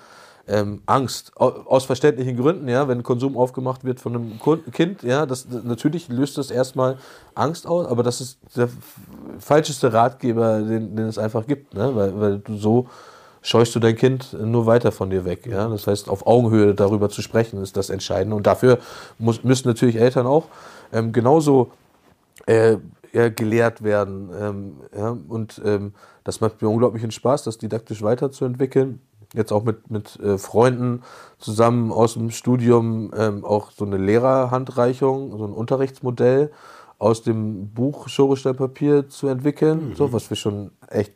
ähm, 0.48 0.82
Angst 0.88 1.38
aus 1.38 1.86
verständlichen 1.86 2.36
Gründen, 2.36 2.68
ja, 2.68 2.88
wenn 2.88 3.04
Konsum 3.04 3.38
aufgemacht 3.38 3.84
wird 3.84 4.00
von 4.00 4.16
einem 4.16 4.40
Kind, 4.72 5.04
ja, 5.04 5.26
das 5.28 5.48
natürlich 5.64 6.08
löst 6.08 6.38
das 6.40 6.50
erstmal 6.50 6.98
Angst 7.36 7.68
aus, 7.68 7.86
aber 7.86 8.02
das 8.02 8.20
ist 8.20 8.40
der 8.56 8.70
falscheste 9.38 9.94
Ratgeber, 9.94 10.62
den, 10.62 10.96
den 10.96 11.06
es 11.06 11.20
einfach 11.20 11.46
gibt, 11.46 11.76
ne, 11.76 11.96
weil, 11.96 12.20
weil 12.20 12.40
du 12.40 12.58
so 12.58 12.88
scheuchst 13.42 13.76
du 13.76 13.80
dein 13.80 13.96
Kind 13.96 14.34
nur 14.34 14.66
weiter 14.66 14.92
von 14.92 15.10
dir 15.10 15.26
weg. 15.26 15.46
Ja? 15.46 15.68
Das 15.68 15.88
heißt, 15.88 16.10
auf 16.10 16.28
Augenhöhe 16.28 16.76
darüber 16.76 17.10
zu 17.10 17.22
sprechen, 17.22 17.62
ist 17.62 17.78
das 17.78 17.90
Entscheidende. 17.90 18.36
Und 18.36 18.48
dafür 18.48 18.80
muss, 19.18 19.44
müssen 19.44 19.68
natürlich 19.68 19.96
Eltern 19.96 20.28
auch 20.28 20.46
ähm, 20.92 21.12
genauso 21.12 21.72
äh, 22.46 22.78
ja, 23.12 23.30
gelehrt 23.30 23.84
werden. 23.84 24.30
Ähm, 24.40 24.78
ja? 24.98 25.18
Und 25.28 25.62
ähm, 25.66 25.94
das 26.24 26.42
macht 26.42 26.62
mir 26.62 26.70
unglaublichen 26.70 27.12
Spaß, 27.12 27.44
das 27.44 27.58
didaktisch 27.58 28.02
weiterzuentwickeln. 28.02 29.02
Jetzt 29.34 29.52
auch 29.52 29.64
mit, 29.64 29.92
mit 29.92 30.20
äh, 30.20 30.38
Freunden 30.40 31.04
zusammen 31.38 31.92
aus 31.92 32.14
dem 32.14 32.32
Studium 32.32 33.12
ähm, 33.16 33.46
auch 33.46 33.72
so 33.72 33.86
eine 33.86 33.98
Lehrerhandreichung, 33.98 35.38
so 35.38 35.46
ein 35.46 35.54
Unterrichtsmodell 35.54 36.52
aus 36.98 37.22
dem 37.22 37.70
Buch 37.70 38.10
Schoresteinpapier 38.10 39.08
zu 39.08 39.28
entwickeln, 39.28 39.90
mhm. 39.90 39.96
so 39.96 40.12
was 40.12 40.30
wir 40.30 40.38
schon 40.38 40.72
echt 40.90 41.14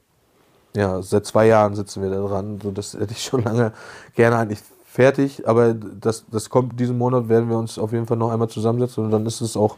ja, 0.76 1.02
seit 1.02 1.26
zwei 1.26 1.48
Jahren 1.48 1.76
sitzen 1.76 2.02
wir 2.02 2.10
da 2.10 2.26
dran. 2.26 2.60
So, 2.62 2.72
das 2.72 2.94
hätte 2.94 3.14
ich 3.14 3.24
schon 3.24 3.44
lange 3.44 3.74
gerne 4.16 4.38
eigentlich 4.38 4.60
fertig, 4.86 5.48
aber 5.48 5.74
das, 5.74 6.26
das 6.32 6.50
kommt 6.50 6.80
diesen 6.80 6.98
Monat, 6.98 7.28
werden 7.28 7.50
wir 7.50 7.58
uns 7.58 7.80
auf 7.80 7.94
jeden 7.94 8.06
Fall 8.06 8.18
noch 8.18 8.32
einmal 8.32 8.50
zusammensetzen 8.50 9.06
und 9.06 9.12
dann 9.12 9.26
ist 9.26 9.42
es 9.42 9.58
auch 9.58 9.78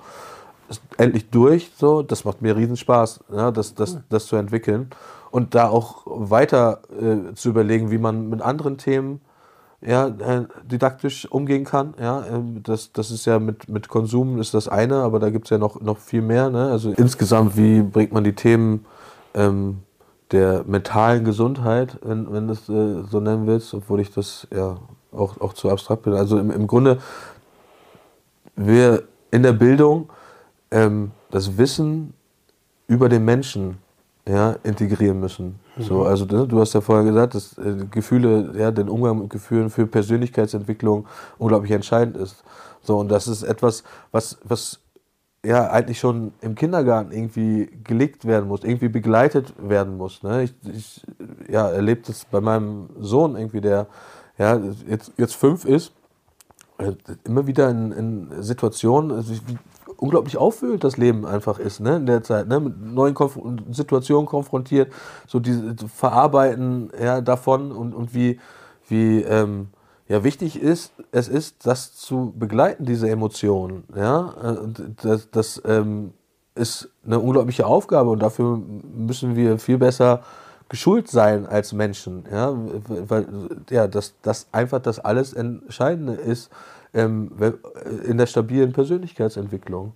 endlich 0.98 1.30
durch. 1.30 1.72
So, 1.78 2.02
das 2.02 2.26
macht 2.26 2.42
mir 2.42 2.56
riesen 2.56 2.76
Spaß, 2.76 3.22
ja, 3.34 3.52
das, 3.52 3.76
das, 3.76 4.00
das 4.10 4.26
zu 4.26 4.36
entwickeln. 4.36 4.90
und 5.32 5.54
da 5.54 5.68
auch 5.68 6.04
weiter 6.06 6.80
äh, 6.98 7.34
zu 7.34 7.50
überlegen, 7.50 7.92
wie 7.92 7.98
man 7.98 8.30
mit 8.30 8.42
anderen 8.42 8.78
Themen 8.78 9.20
ja, 9.82 10.08
äh, 10.08 10.46
didaktisch 10.64 11.30
umgehen 11.30 11.66
kann. 11.66 11.94
Ja, 12.00 12.26
ähm, 12.26 12.62
das, 12.64 12.94
das 12.94 13.12
ist 13.12 13.26
ja 13.26 13.40
mit, 13.40 13.68
mit 13.68 13.90
Konsum 13.90 14.40
ist 14.40 14.54
das 14.54 14.70
eine, 14.70 15.02
aber 15.02 15.20
da 15.20 15.30
gibt 15.30 15.48
es 15.48 15.50
ja 15.50 15.58
noch, 15.58 15.82
noch 15.82 15.98
viel 15.98 16.22
mehr. 16.22 16.50
Ne? 16.50 16.72
Also 16.72 16.92
insgesamt, 16.92 17.58
wie 17.58 17.82
bringt 17.82 18.14
man 18.14 18.24
die 18.24 18.34
Themen 18.34 18.86
ähm, 19.34 19.82
der 20.32 20.64
mentalen 20.66 21.24
Gesundheit, 21.24 21.98
wenn, 22.02 22.32
wenn 22.32 22.48
du 22.48 22.54
es 22.54 22.68
äh, 22.70 23.04
so 23.10 23.20
nennen 23.20 23.46
willst, 23.48 23.74
obwohl 23.74 24.00
ich 24.00 24.12
das 24.12 24.48
ja 24.54 24.78
auch, 25.12 25.40
auch 25.40 25.54
zu 25.54 25.70
abstrakt 25.70 26.04
bin. 26.04 26.14
Also 26.14 26.40
im, 26.40 26.52
im 26.52 26.68
Grunde, 26.68 27.00
wir 28.56 29.04
in 29.32 29.44
der 29.44 29.54
Bildung 29.54 30.10
ähm, 30.72 31.12
das 31.30 31.58
Wissen 31.58 32.14
über 32.88 33.10
den 33.10 33.26
Menschen 33.26 33.78
ja, 34.28 34.56
integrieren 34.64 35.20
müssen. 35.20 35.60
Mhm. 35.76 35.84
So, 35.84 36.04
also 36.04 36.26
ne, 36.26 36.48
du 36.48 36.60
hast 36.60 36.74
ja 36.74 36.82
vorher 36.82 37.06
gesagt, 37.06 37.36
dass 37.36 37.58
äh, 37.58 37.86
Gefühle, 37.92 38.54
ja, 38.58 38.72
den 38.72 38.90
Umgang 38.90 39.20
mit 39.20 39.30
Gefühlen 39.30 39.70
für 39.70 39.86
Persönlichkeitsentwicklung 39.86 41.06
unglaublich 41.38 41.72
entscheidend 41.72 42.18
ist. 42.18 42.44
So, 42.82 42.98
und 42.98 43.10
das 43.10 43.28
ist 43.28 43.44
etwas, 43.44 43.84
was, 44.12 44.38
was 44.44 44.80
ja 45.46 45.70
eigentlich 45.70 46.00
schon 46.00 46.34
im 46.42 46.56
Kindergarten 46.56 47.12
irgendwie 47.12 47.70
gelegt 47.84 48.26
werden 48.26 48.48
muss, 48.48 48.64
irgendwie 48.64 48.90
begleitet 48.90 49.54
werden 49.58 49.98
muss. 49.98 50.24
Ne? 50.24 50.44
Ich, 50.44 50.54
ich 50.74 51.06
ja, 51.50 51.70
erlebe 51.70 52.02
das 52.06 52.26
bei 52.26 52.42
meinem 52.42 52.90
Sohn 53.00 53.36
irgendwie, 53.36 53.62
der 53.62 53.88
ja, 54.38 54.60
jetzt, 54.88 55.14
jetzt 55.18 55.36
fünf 55.36 55.66
ist, 55.66 55.94
äh, 56.78 56.94
immer 57.24 57.48
wieder 57.48 57.70
in, 57.70 57.92
in 57.92 58.44
Situationen, 58.44 59.12
also 59.12 59.34
ich, 59.34 59.42
unglaublich 59.98 60.38
aufwühlend 60.38 60.84
das 60.84 60.98
Leben 60.98 61.26
einfach 61.26 61.60
ist, 61.60 61.80
ne, 61.80 61.98
in 61.98 62.06
der 62.06 62.24
Zeit, 62.24 62.48
ne, 62.48 62.60
mit 62.60 62.82
neuen 62.82 63.14
Konf 63.14 63.40
Situationen 63.72 64.26
konfrontiert, 64.26 64.92
so 65.28 65.40
diese 65.40 65.76
Verarbeiten 65.88 66.92
ja, 67.02 67.22
davon 67.22 67.72
und, 67.72 67.94
und 67.94 68.14
wie, 68.14 68.40
wie 68.88 69.22
ähm, 69.22 69.70
ja, 70.08 70.24
wichtig 70.24 70.62
ist, 70.62 70.92
es 71.12 71.28
ist, 71.28 71.66
das 71.66 71.96
zu 71.96 72.34
begleiten, 72.38 72.86
diese 72.86 73.10
Emotionen, 73.10 73.84
ja, 73.96 74.34
das, 75.02 75.30
das 75.32 75.62
ähm, 75.66 76.14
ist 76.54 76.90
eine 77.06 77.20
unglaubliche 77.20 77.66
Aufgabe 77.66 78.12
und 78.12 78.20
dafür 78.20 78.62
müssen 78.96 79.36
wir 79.36 79.58
viel 79.58 79.78
besser 79.78 80.22
geschult 80.70 81.10
sein 81.10 81.46
als 81.46 81.74
Menschen, 81.74 82.26
ja, 82.32 82.54
weil 82.88 83.28
ja, 83.70 83.88
dass 83.88 84.14
das 84.22 84.48
einfach 84.52 84.80
das 84.80 85.00
alles 85.00 85.34
Entscheidende 85.34 86.14
ist, 86.14 86.52
ähm, 86.94 87.32
in 88.06 88.18
der 88.18 88.26
stabilen 88.26 88.74
Persönlichkeitsentwicklung. 88.74 89.94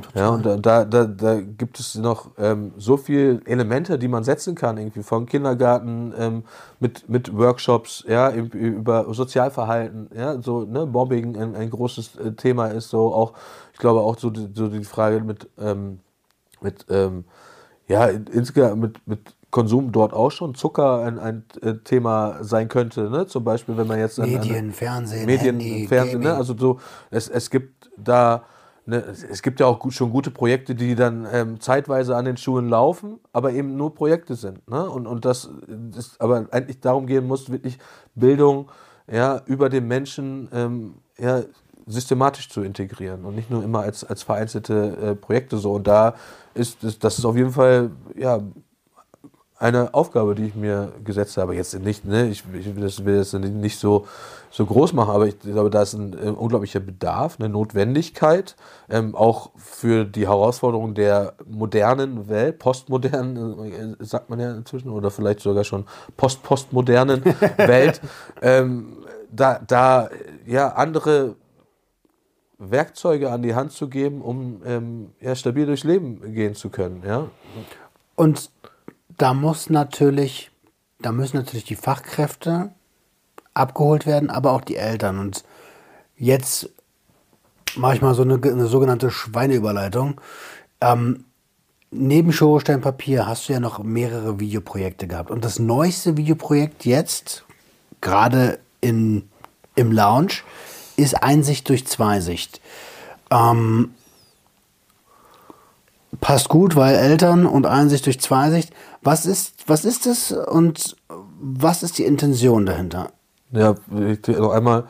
Total. 0.00 0.22
Ja, 0.22 0.28
und 0.30 0.66
da, 0.66 0.84
da, 0.84 1.04
da 1.04 1.40
gibt 1.40 1.78
es 1.78 1.94
noch 1.96 2.30
ähm, 2.38 2.72
so 2.78 2.96
viele 2.96 3.40
Elemente, 3.44 3.98
die 3.98 4.08
man 4.08 4.24
setzen 4.24 4.54
kann, 4.54 4.78
irgendwie 4.78 5.02
vom 5.02 5.26
Kindergarten 5.26 6.14
ähm, 6.16 6.44
mit, 6.80 7.08
mit 7.08 7.36
Workshops, 7.36 8.04
ja, 8.08 8.30
über 8.30 9.12
Sozialverhalten, 9.12 10.08
ja, 10.16 10.40
so, 10.40 10.64
ne, 10.64 10.86
Mobbing 10.86 11.36
ein, 11.36 11.54
ein 11.54 11.70
großes 11.70 12.16
äh, 12.16 12.32
Thema 12.32 12.68
ist, 12.68 12.88
so 12.88 13.12
auch, 13.12 13.34
ich 13.72 13.78
glaube 13.78 14.00
auch 14.00 14.18
so, 14.18 14.30
die, 14.30 14.48
so 14.54 14.68
die 14.68 14.84
Frage 14.84 15.20
mit, 15.20 15.48
ähm, 15.58 16.00
mit, 16.62 16.86
ähm, 16.88 17.24
ja, 17.86 18.06
insgesamt 18.06 18.80
mit, 18.80 19.06
mit 19.06 19.34
Konsum 19.50 19.92
dort 19.92 20.14
auch 20.14 20.30
schon 20.30 20.54
Zucker 20.54 21.04
ein, 21.04 21.18
ein 21.18 21.44
äh, 21.60 21.74
Thema 21.84 22.42
sein 22.42 22.68
könnte. 22.68 23.10
Ne? 23.10 23.26
Zum 23.26 23.44
Beispiel, 23.44 23.76
wenn 23.76 23.86
man 23.86 23.98
jetzt 23.98 24.18
Medien, 24.18 24.68
an, 24.68 24.72
Fernsehen, 24.72 25.26
Medien, 25.26 25.60
Handy, 25.60 25.86
Fernsehen, 25.86 26.22
ne? 26.22 26.34
also 26.34 26.56
so 26.56 26.80
es, 27.10 27.28
es 27.28 27.50
gibt 27.50 27.90
da 27.98 28.44
ne, 28.86 28.98
es 28.98 29.42
gibt 29.42 29.60
ja 29.60 29.66
auch 29.66 29.80
schon 29.90 30.10
gute 30.10 30.30
Projekte, 30.30 30.74
die 30.74 30.94
dann 30.94 31.26
ähm, 31.30 31.60
zeitweise 31.60 32.16
an 32.16 32.24
den 32.24 32.36
Schulen 32.36 32.68
laufen, 32.68 33.18
aber 33.32 33.52
eben 33.52 33.76
nur 33.76 33.94
Projekte 33.94 34.34
sind. 34.34 34.68
Ne? 34.68 34.88
Und, 34.88 35.06
und 35.06 35.24
das 35.24 35.50
ist 35.96 36.20
aber 36.20 36.46
eigentlich 36.50 36.80
darum 36.80 37.06
gehen 37.06 37.26
muss, 37.26 37.50
wirklich 37.50 37.78
Bildung 38.14 38.70
ja, 39.10 39.42
über 39.46 39.68
den 39.68 39.86
Menschen 39.88 40.48
ähm, 40.52 40.94
ja, 41.18 41.42
systematisch 41.86 42.48
zu 42.48 42.62
integrieren 42.62 43.24
und 43.24 43.34
nicht 43.34 43.50
nur 43.50 43.62
immer 43.64 43.80
als, 43.80 44.04
als 44.04 44.22
vereinzelte 44.22 44.96
äh, 44.96 45.14
Projekte 45.14 45.58
so. 45.58 45.72
Und 45.72 45.86
da 45.86 46.14
ist, 46.54 46.82
ist 46.84 47.02
das 47.02 47.18
ist 47.18 47.24
auf 47.24 47.36
jeden 47.36 47.52
Fall 47.52 47.90
ja, 48.16 48.40
eine 49.62 49.94
Aufgabe, 49.94 50.34
die 50.34 50.46
ich 50.46 50.56
mir 50.56 50.92
gesetzt 51.04 51.36
habe. 51.36 51.54
Jetzt 51.54 51.78
nicht, 51.78 52.04
ne, 52.04 52.28
ich, 52.28 52.42
ich 52.52 52.74
will 52.74 53.16
das 53.18 53.32
nicht 53.32 53.78
so, 53.78 54.08
so 54.50 54.66
groß 54.66 54.92
machen, 54.92 55.10
aber 55.10 55.28
ich 55.28 55.38
glaube, 55.38 55.70
da 55.70 55.82
ist 55.82 55.94
ein 55.94 56.14
äh, 56.14 56.30
unglaublicher 56.30 56.80
Bedarf, 56.80 57.36
eine 57.38 57.48
Notwendigkeit, 57.48 58.56
ähm, 58.90 59.14
auch 59.14 59.50
für 59.56 60.04
die 60.04 60.26
Herausforderungen 60.26 60.94
der 60.94 61.34
modernen 61.48 62.28
Welt, 62.28 62.58
postmodernen, 62.58 63.96
äh, 64.00 64.04
sagt 64.04 64.30
man 64.30 64.40
ja 64.40 64.52
inzwischen, 64.52 64.90
oder 64.90 65.12
vielleicht 65.12 65.38
sogar 65.38 65.62
schon 65.62 65.86
post-postmodernen 66.16 67.24
Welt, 67.56 68.00
ähm, 68.42 68.96
da, 69.30 69.60
da 69.64 70.10
ja 70.44 70.70
andere 70.72 71.36
Werkzeuge 72.58 73.30
an 73.30 73.42
die 73.42 73.54
Hand 73.54 73.70
zu 73.70 73.88
geben, 73.88 74.22
um 74.22 74.60
ähm, 74.66 75.10
ja, 75.20 75.36
stabil 75.36 75.66
durchs 75.66 75.84
Leben 75.84 76.34
gehen 76.34 76.56
zu 76.56 76.68
können. 76.68 77.04
Ja? 77.06 77.28
Und 78.16 78.50
da 79.18 79.34
muss 79.34 79.70
natürlich, 79.70 80.50
da 81.00 81.12
müssen 81.12 81.36
natürlich 81.36 81.64
die 81.64 81.76
Fachkräfte 81.76 82.70
abgeholt 83.54 84.06
werden, 84.06 84.30
aber 84.30 84.52
auch 84.52 84.62
die 84.62 84.76
Eltern. 84.76 85.18
Und 85.18 85.44
jetzt 86.16 86.70
mache 87.76 87.96
ich 87.96 88.02
mal 88.02 88.14
so 88.14 88.22
eine, 88.22 88.34
eine 88.34 88.66
sogenannte 88.66 89.10
Schweineüberleitung. 89.10 90.20
Ähm, 90.80 91.24
neben 91.90 92.32
Schorstein 92.32 92.80
Papier 92.80 93.26
hast 93.26 93.48
du 93.48 93.52
ja 93.52 93.60
noch 93.60 93.82
mehrere 93.82 94.40
Videoprojekte 94.40 95.06
gehabt. 95.06 95.30
Und 95.30 95.44
das 95.44 95.58
neueste 95.58 96.16
Videoprojekt 96.16 96.84
jetzt, 96.84 97.44
gerade 98.00 98.58
in, 98.80 99.28
im 99.74 99.92
Lounge, 99.92 100.42
ist 100.96 101.22
Einsicht 101.22 101.68
durch 101.68 101.86
Zweisicht. 101.86 102.60
Ähm, 103.30 103.94
passt 106.20 106.48
gut, 106.48 106.76
weil 106.76 106.94
Eltern 106.94 107.46
und 107.46 107.66
Einsicht 107.66 108.06
durch 108.06 108.20
Zweisicht. 108.20 108.72
Was 109.02 109.26
ist, 109.26 109.64
was 109.66 109.84
ist 109.84 110.06
das 110.06 110.32
und 110.32 110.96
was 111.40 111.82
ist 111.82 111.98
die 111.98 112.04
Intention 112.04 112.66
dahinter? 112.66 113.10
Ja, 113.50 113.74
noch 113.88 114.52
einmal 114.52 114.84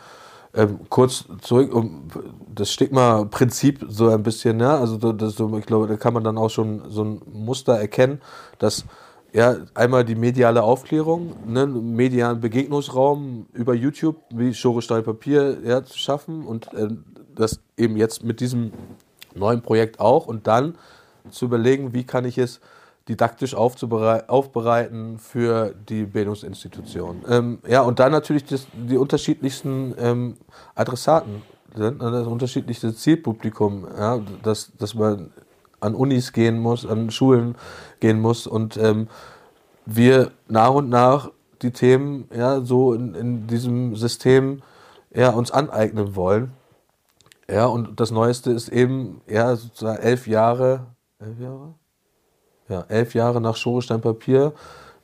ähm, 0.55 0.81
kurz 0.91 1.25
zurück 1.41 1.75
um 1.75 2.09
das 2.55 2.71
Stigma-Prinzip 2.73 3.87
so 3.89 4.09
ein 4.11 4.23
bisschen, 4.23 4.61
ja, 4.61 4.79
also 4.79 4.99
das, 5.13 5.41
ich 5.41 5.67
glaube, 5.67 5.87
da 5.87 5.97
kann 5.97 6.13
man 6.13 6.25
dann 6.25 6.37
auch 6.37 6.51
schon 6.51 6.83
so 6.91 7.05
ein 7.05 7.23
Muster 7.33 7.75
erkennen, 7.75 8.21
dass 8.59 8.85
ja, 9.33 9.57
einmal 9.73 10.05
die 10.05 10.15
mediale 10.15 10.63
Aufklärung, 10.63 11.35
ne, 11.47 11.67
medialen 11.67 12.41
Begegnungsraum 12.41 13.47
über 13.55 13.73
YouTube 13.73 14.17
wie 14.29 14.53
Schere 14.53 14.83
Stein 14.83 15.05
Papier 15.05 15.59
ja, 15.65 15.83
zu 15.83 15.97
schaffen 15.99 16.45
und 16.45 16.73
äh, 16.75 16.89
das 17.35 17.61
eben 17.79 17.97
jetzt 17.97 18.25
mit 18.25 18.41
diesem 18.41 18.73
neuen 19.35 19.63
Projekt 19.63 20.01
auch 20.01 20.27
und 20.27 20.47
dann 20.47 20.77
zu 21.31 21.47
überlegen, 21.47 21.95
wie 21.95 22.05
kann 22.05 22.27
ich 22.27 22.37
es 22.37 22.61
didaktisch 23.09 23.55
aufbereiten 23.55 25.19
für 25.19 25.75
die 25.89 26.05
Bildungsinstitution. 26.05 27.25
Ähm, 27.29 27.59
ja, 27.67 27.83
und 27.83 27.99
dann 27.99 28.13
natürlich 28.13 28.45
das, 28.45 28.67
die 28.73 28.97
unterschiedlichsten 28.97 29.95
ähm, 29.99 30.37
Adressaten, 30.75 31.43
ne, 31.77 31.93
das 31.93 32.27
unterschiedlichste 32.27 32.95
Zielpublikum, 32.95 33.87
ja, 33.97 34.21
dass, 34.43 34.73
dass 34.79 34.95
man 34.95 35.33
an 35.81 35.95
Unis 35.95 36.33
gehen 36.33 36.59
muss, 36.59 36.87
an 36.87 37.11
Schulen 37.11 37.57
gehen 37.99 38.21
muss 38.21 38.47
und 38.47 38.77
ähm, 38.77 39.09
wir 39.85 40.31
nach 40.49 40.71
und 40.71 40.89
nach 40.89 41.31
die 41.61 41.73
Themen 41.73 42.29
ja, 42.35 42.61
so 42.61 42.93
in, 42.95 43.15
in 43.15 43.47
diesem 43.49 43.97
System 43.97 44.63
ja, 45.13 45.31
uns 45.31 45.51
aneignen 45.51 46.15
wollen. 46.15 46.53
Ja, 47.51 47.67
und 47.67 47.99
das 47.99 48.13
Neueste 48.13 48.53
ist 48.53 48.69
eben 48.69 49.21
ja, 49.27 49.57
sozusagen 49.57 50.01
elf 50.01 50.29
Jahre 50.29 50.87
elf 51.23 51.41
Jahre? 51.41 51.75
Ja, 52.69 52.85
elf 52.89 53.15
Jahre 53.15 53.41
nach 53.41 53.57
Schorestein 53.57 54.01
Papier. 54.01 54.53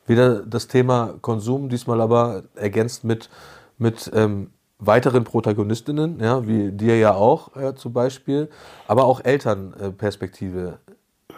Wieder 0.07 0.41
das 0.41 0.67
Thema 0.67 1.13
Konsum, 1.21 1.69
diesmal 1.69 2.01
aber 2.01 2.43
ergänzt 2.55 3.03
mit, 3.03 3.29
mit 3.77 4.09
ähm, 4.13 4.49
weiteren 4.79 5.23
Protagonistinnen, 5.23 6.19
ja, 6.19 6.47
wie 6.47 6.71
dir 6.71 6.97
ja 6.97 7.13
auch 7.13 7.55
äh, 7.55 7.75
zum 7.75 7.93
Beispiel, 7.93 8.49
aber 8.87 9.03
auch 9.03 9.23
Elternperspektive 9.23 10.79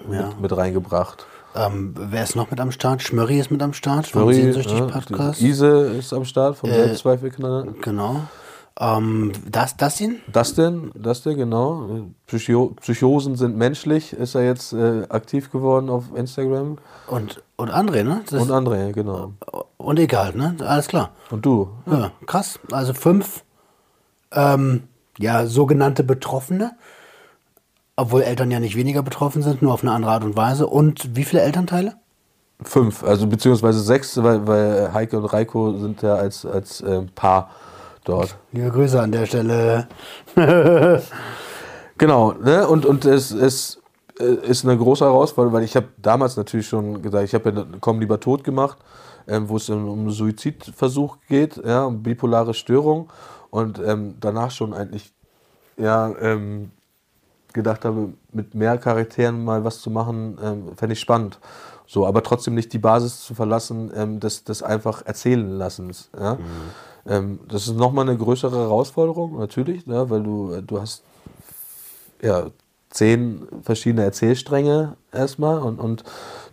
ja. 0.09 0.27
mit, 0.27 0.41
mit, 0.41 0.57
reingebracht. 0.57 1.25
Ähm, 1.55 1.93
wer 1.97 2.23
ist 2.23 2.35
noch 2.35 2.49
mit 2.49 2.59
am 2.61 2.71
Start? 2.71 3.01
Schmörri 3.01 3.39
ist 3.39 3.51
mit 3.51 3.61
am 3.61 3.73
Start 3.73 4.07
vom 4.07 4.31
Sehnsüchtig 4.31 4.77
ja, 4.77 4.85
Podcast. 4.85 5.41
Ise 5.41 5.91
ist 5.97 6.13
am 6.13 6.23
Start 6.23 6.55
vom 6.55 6.69
äh, 6.69 6.75
Selbstzweifelknaller. 6.75 7.67
Genau. 7.81 8.21
Ähm, 8.79 9.31
das, 9.49 9.77
das 9.77 9.97
denn? 9.97 10.21
Das 10.31 10.53
denn, 10.53 10.91
das 10.95 11.23
denn, 11.23 11.37
genau. 11.37 12.07
Psycho 12.27 12.73
Psychosen 12.79 13.35
sind 13.35 13.57
menschlich, 13.57 14.13
ist 14.13 14.35
er 14.35 14.43
jetzt 14.43 14.73
äh, 14.73 15.03
aktiv 15.09 15.51
geworden 15.51 15.89
auf 15.89 16.05
Instagram. 16.15 16.77
Und, 17.07 17.43
und 17.57 17.69
André, 17.69 18.03
ne? 18.03 18.21
Das 18.29 18.41
und 18.41 18.51
André, 18.51 18.91
genau. 18.93 19.33
Und 19.77 19.99
egal, 19.99 20.33
ne? 20.35 20.55
Alles 20.61 20.87
klar. 20.87 21.11
Und 21.29 21.45
du. 21.45 21.69
Ja, 21.85 21.99
ja 21.99 22.11
krass. 22.25 22.59
Also 22.71 22.93
fünf, 22.93 23.43
ähm, 24.31 24.83
ja, 25.17 25.45
sogenannte 25.45 26.03
Betroffene. 26.03 26.71
Obwohl 27.97 28.21
Eltern 28.21 28.49
ja 28.49 28.59
nicht 28.59 28.77
weniger 28.77 29.03
betroffen 29.03 29.43
sind, 29.43 29.61
nur 29.61 29.73
auf 29.73 29.83
eine 29.83 29.91
andere 29.91 30.11
Art 30.11 30.23
und 30.23 30.35
Weise. 30.35 30.65
Und 30.65 31.15
wie 31.15 31.25
viele 31.25 31.43
Elternteile? 31.43 31.95
fünf, 32.63 33.03
also 33.03 33.27
beziehungsweise 33.27 33.81
sechs, 33.81 34.21
weil, 34.21 34.45
weil 34.47 34.93
Heike 34.93 35.17
und 35.17 35.25
Reiko 35.25 35.77
sind 35.77 36.01
ja 36.01 36.15
als, 36.15 36.45
als 36.45 36.81
äh, 36.81 37.01
Paar 37.15 37.49
dort. 38.03 38.37
Liebe 38.51 38.69
Grüße 38.69 39.01
an 39.01 39.11
der 39.11 39.25
Stelle. 39.25 39.87
Genau, 42.01 42.31
ne? 42.31 42.67
und, 42.67 42.87
und 42.87 43.05
es, 43.05 43.29
es 43.29 43.79
äh, 44.19 44.23
ist 44.25 44.65
eine 44.65 44.75
große 44.75 45.05
Herausforderung, 45.05 45.53
weil 45.53 45.63
ich 45.63 45.75
habe 45.75 45.89
damals 46.01 46.35
natürlich 46.35 46.67
schon 46.67 46.99
gesagt, 47.03 47.25
ich 47.25 47.35
habe 47.35 47.51
ja 47.51 47.65
Komm 47.79 47.99
lieber 47.99 48.19
tot 48.19 48.43
gemacht, 48.43 48.79
ähm, 49.27 49.47
wo 49.47 49.57
es 49.57 49.69
um 49.69 49.87
einen 49.87 50.09
Suizidversuch 50.09 51.17
geht, 51.27 51.57
ja, 51.63 51.83
um 51.85 52.01
bipolare 52.01 52.55
Störung 52.55 53.11
und 53.51 53.79
ähm, 53.85 54.15
danach 54.19 54.49
schon 54.49 54.73
eigentlich 54.73 55.13
ja, 55.77 56.11
ähm, 56.19 56.71
gedacht 57.53 57.85
habe, 57.85 58.13
mit 58.31 58.55
mehr 58.55 58.79
Charakteren 58.79 59.45
mal 59.45 59.63
was 59.63 59.79
zu 59.79 59.91
machen, 59.91 60.39
ähm, 60.41 60.75
fände 60.75 60.93
ich 60.93 60.99
spannend. 60.99 61.39
So, 61.85 62.07
aber 62.07 62.23
trotzdem 62.23 62.55
nicht 62.55 62.73
die 62.73 62.79
Basis 62.79 63.21
zu 63.23 63.35
verlassen, 63.35 63.91
ähm, 63.95 64.19
des, 64.19 64.43
des 64.43 64.63
einfach 64.63 65.05
erzählen 65.05 65.47
lassens. 65.47 66.09
Ja? 66.17 66.39
Ähm, 67.07 67.39
das 67.47 67.67
ist 67.67 67.75
nochmal 67.75 68.07
eine 68.07 68.17
größere 68.17 68.57
Herausforderung, 68.57 69.37
natürlich, 69.39 69.85
ja, 69.85 70.09
weil 70.09 70.23
du, 70.23 70.61
du 70.61 70.79
hast 70.79 71.03
ja, 72.21 72.47
zehn 72.89 73.47
verschiedene 73.63 74.03
Erzählstränge 74.03 74.95
erstmal 75.11 75.59
und, 75.59 75.79
und 75.79 76.03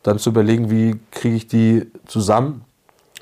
dann 0.02 0.18
zu 0.18 0.30
überlegen, 0.30 0.70
wie 0.70 0.98
kriege 1.10 1.36
ich 1.36 1.48
die 1.48 1.90
zusammen, 2.06 2.64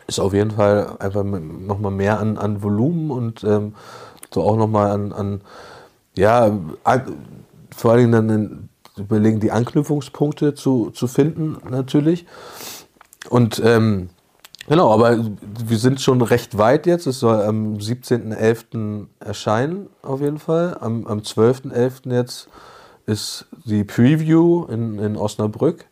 ist 0.06 0.20
auf 0.20 0.34
jeden 0.34 0.52
Fall 0.52 0.96
einfach 0.98 1.24
nochmal 1.24 1.90
mehr 1.90 2.20
an, 2.20 2.38
an 2.38 2.62
Volumen 2.62 3.10
und 3.10 3.42
ähm, 3.42 3.74
so 4.32 4.42
auch 4.42 4.56
nochmal 4.56 4.90
an, 4.90 5.12
an, 5.12 5.40
ja, 6.14 6.56
an, 6.84 7.16
vor 7.74 7.92
allen 7.92 8.00
Dingen 8.00 8.12
dann 8.12 8.30
in, 8.30 8.68
überlegen, 8.96 9.40
die 9.40 9.52
Anknüpfungspunkte 9.52 10.54
zu, 10.54 10.90
zu 10.90 11.06
finden, 11.06 11.58
natürlich. 11.68 12.26
Und 13.28 13.60
ähm, 13.64 14.10
genau, 14.66 14.92
aber 14.92 15.18
wir 15.64 15.78
sind 15.78 16.00
schon 16.00 16.22
recht 16.22 16.58
weit 16.58 16.86
jetzt. 16.86 17.06
Es 17.06 17.20
soll 17.20 17.42
am 17.42 17.74
17.11. 17.74 19.06
erscheinen, 19.20 19.88
auf 20.02 20.20
jeden 20.20 20.38
Fall. 20.38 20.76
Am, 20.80 21.06
am 21.06 21.20
12.11. 21.20 22.12
jetzt 22.12 22.48
ist 23.06 23.46
die 23.64 23.84
Preview 23.84 24.64
in, 24.64 24.98
in 24.98 25.16
Osnabrück, 25.16 25.86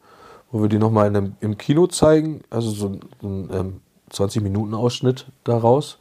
wo 0.50 0.62
wir 0.62 0.68
die 0.68 0.78
nochmal 0.78 1.32
im 1.40 1.58
Kino 1.58 1.86
zeigen. 1.86 2.42
Also 2.50 2.70
so 2.70 2.88
ein, 2.88 3.00
so 3.20 3.28
ein 3.28 3.50
ähm, 3.52 3.80
20-Minuten-Ausschnitt 4.12 5.26
daraus. 5.44 5.98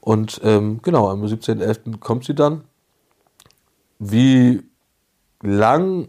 Und 0.00 0.40
ähm, 0.42 0.80
genau, 0.82 1.08
am 1.08 1.22
17.11. 1.22 1.98
kommt 1.98 2.24
sie 2.24 2.34
dann. 2.34 2.64
Wie 3.98 4.64
lang 5.42 6.08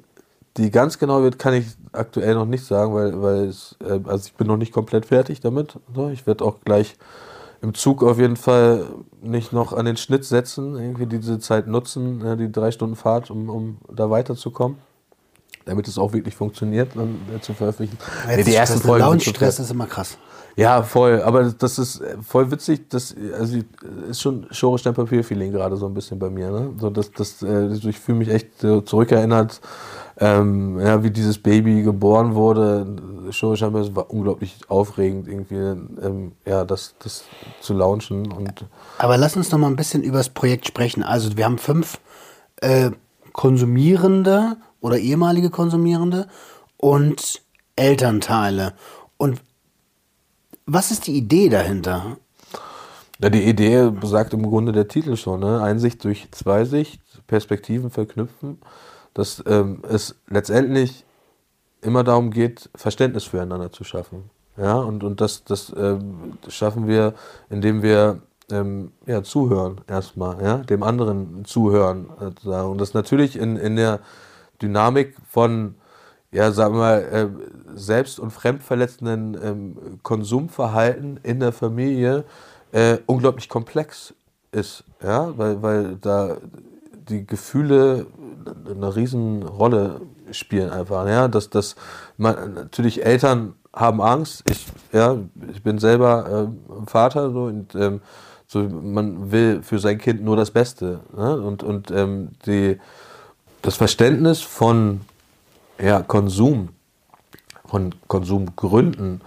die 0.58 0.70
ganz 0.72 0.99
genau 0.99 1.24
wird, 1.24 1.39
kann 1.39 1.54
ich 1.54 1.66
aktuell 1.91 2.36
noch 2.36 2.45
nicht 2.45 2.64
sagen, 2.66 2.93
weil, 2.93 3.22
weil 3.22 3.45
es, 3.47 3.76
äh, 3.84 3.99
also 4.06 4.28
ich 4.28 4.34
bin 4.36 4.47
noch 4.47 4.58
nicht 4.58 4.72
komplett 4.72 5.06
fertig 5.08 5.39
damit. 5.39 5.80
So, 5.95 6.10
ich 6.10 6.28
werde 6.28 6.43
auch 6.45 6.58
gleich 6.64 6.95
im 7.62 7.74
Zug 7.74 8.04
auf 8.04 8.20
jeden 8.20 8.36
Fall 8.36 8.86
nicht 9.22 9.54
noch 9.54 9.74
an 9.74 9.86
den 9.86 9.97
Schnitt 9.97 10.26
setzen, 10.26 10.76
irgendwie 10.76 11.06
diese 11.06 11.39
Zeit 11.39 11.66
nutzen, 11.68 12.22
ja, 12.24 12.36
die 12.36 12.51
drei 12.51 12.72
Stunden 12.72 12.95
Fahrt, 12.95 13.32
um, 13.32 13.49
um 13.49 13.78
da 13.91 14.10
weiterzukommen. 14.10 14.78
Damit 15.66 15.88
es 15.88 15.97
auch 15.97 16.12
wirklich 16.12 16.36
funktioniert, 16.36 16.91
dann 16.93 17.16
äh, 17.34 17.39
zu 17.39 17.54
veröffentlichen. 17.54 17.97
Jetzt 18.28 18.38
Nee, 18.38 18.43
die 18.43 18.54
ersten 18.54 18.80
Stress, 18.80 18.88
Folgen 18.88 19.20
total- 19.20 19.47
ist 19.47 19.72
immer 19.72 19.86
krass. 19.88 20.18
ja, 20.58 20.84
voll. 20.84 21.22
Aber 21.22 21.43
das 21.45 21.80
ist 21.80 22.01
äh, 22.01 22.18
voll 22.22 22.51
witzig. 22.51 22.89
Das 22.89 23.16
also 23.39 23.60
ist 24.10 24.20
schon 24.20 24.45
Schere, 24.51 24.78
Stein, 24.78 24.93
Papier-Feeling 24.93 25.54
gerade 25.54 25.78
so 25.78 25.86
ein 25.86 25.93
bisschen 25.93 26.20
bei 26.20 26.30
mir. 26.30 26.51
Ne? 26.51 26.72
So, 26.78 26.89
das, 26.89 27.12
das, 27.12 27.41
ich 27.41 27.97
fühle 27.97 28.18
mich 28.18 28.28
echt 28.28 28.60
zurückerinnert, 28.60 29.62
ähm, 30.18 30.80
ja, 30.80 31.03
wie 31.03 31.11
dieses 31.11 31.38
Baby 31.38 31.82
geboren 31.84 32.36
wurde. 32.36 32.86
Papier, 33.32 33.80
es 33.80 33.95
war 33.95 34.11
unglaublich 34.11 34.57
aufregend, 34.68 35.28
irgendwie 35.28 35.55
ähm, 35.55 36.34
ja, 36.45 36.66
das, 36.66 36.95
das 36.99 37.24
zu 37.61 37.74
launchen. 37.74 38.32
Und 38.32 38.66
Aber 38.97 39.18
lass 39.18 39.36
uns 39.36 39.51
noch 39.51 39.59
mal 39.59 39.68
ein 39.68 39.76
bisschen 39.76 40.03
über 40.03 40.18
das 40.18 40.30
Projekt 40.30 40.68
sprechen. 40.68 41.03
Also 41.03 41.36
wir 41.36 41.45
haben 41.45 41.57
fünf 41.57 41.99
äh, 42.57 42.91
Konsumierende 43.32 44.57
oder 44.82 44.97
ehemalige 44.97 45.49
Konsumierende 45.49 46.28
und 46.78 47.41
Elternteile. 47.76 48.74
Und 49.18 49.41
was 50.66 50.91
ist 50.91 51.07
die 51.07 51.18
Idee 51.18 51.49
dahinter? 51.49 52.18
Ja, 53.20 53.30
die 53.30 53.43
Idee 53.43 53.89
besagt 53.89 54.34
im 54.34 54.43
Grunde 54.43 54.72
der 54.72 54.88
Titel 54.88 55.16
schon, 55.16 55.39
ne? 55.39 55.61
Einsicht 55.61 56.03
durch 56.03 56.28
Zweisicht, 56.32 57.01
Perspektiven 57.26 57.89
verknüpfen, 57.89 58.59
dass 59.14 59.43
ähm, 59.45 59.82
es 59.88 60.16
letztendlich 60.28 61.05
immer 61.82 62.03
darum 62.03 62.32
geht, 62.32 62.70
Verständnis 62.76 63.26
füreinander 63.26 63.72
zu 63.72 63.84
schaffen. 63.84 64.30
Ja, 64.57 64.76
und, 64.76 65.03
und 65.03 65.20
das, 65.20 65.43
das 65.43 65.74
ähm, 65.76 66.38
schaffen 66.47 66.88
wir, 66.88 67.14
indem 67.49 67.82
wir 67.82 68.22
ähm, 68.51 68.91
ja, 69.05 69.24
zuhören 69.24 69.82
erstmal, 69.88 70.41
ja, 70.43 70.57
dem 70.57 70.84
anderen 70.84 71.43
zuhören. 71.45 72.09
sozusagen. 72.20 72.70
Und 72.70 72.80
das 72.80 72.93
natürlich 72.93 73.38
in, 73.38 73.57
in 73.57 73.76
der 73.76 73.99
Dynamik 74.61 75.16
von, 75.28 75.76
ja, 76.32 76.51
sagen 76.51 76.76
wir 76.76 76.80
mal, 76.80 77.01
äh, 77.01 77.28
selbst- 77.76 78.20
und 78.20 78.32
fremdverletzenden 78.32 79.38
ähm, 79.43 79.99
Konsumverhalten 80.03 81.20
in 81.24 81.39
der 81.39 81.51
Familie 81.51 82.24
äh, 82.72 82.97
unglaublich 83.05 83.49
komplex 83.49 84.14
ist, 84.51 84.84
ja, 85.01 85.36
weil, 85.38 85.61
weil 85.61 85.95
da 85.95 86.38
die 87.10 87.26
Gefühle 87.26 88.08
eine 88.70 88.95
riesen 88.95 89.43
Rolle 89.43 90.01
spielen 90.32 90.70
einfach, 90.70 91.08
ja, 91.08 91.28
dass, 91.28 91.49
dass 91.49 91.76
man, 92.18 92.54
natürlich 92.54 93.06
Eltern 93.06 93.56
haben 93.74 94.01
Angst, 94.01 94.43
ich, 94.49 94.66
ja, 94.91 95.18
ich 95.51 95.64
bin 95.64 95.80
selber 95.80 96.47
ähm, 96.47 96.88
Vater 96.88 97.32
so, 97.32 97.43
und 97.45 97.76
ähm, 97.76 98.01
so, 98.47 98.62
man 98.62 99.32
will 99.32 99.64
für 99.64 99.80
sein 99.80 99.97
Kind 99.97 100.24
nur 100.24 100.36
das 100.36 100.51
Beste 100.51 100.99
ne? 101.16 101.41
und, 101.41 101.64
und 101.64 101.91
ähm, 101.91 102.30
die, 102.45 102.80
das 103.62 103.76
Verständnis 103.76 104.41
von 104.41 105.01
ja, 105.82 106.01
Konsum, 106.01 106.70
von 107.66 107.95
Konsumgründen 108.08 109.22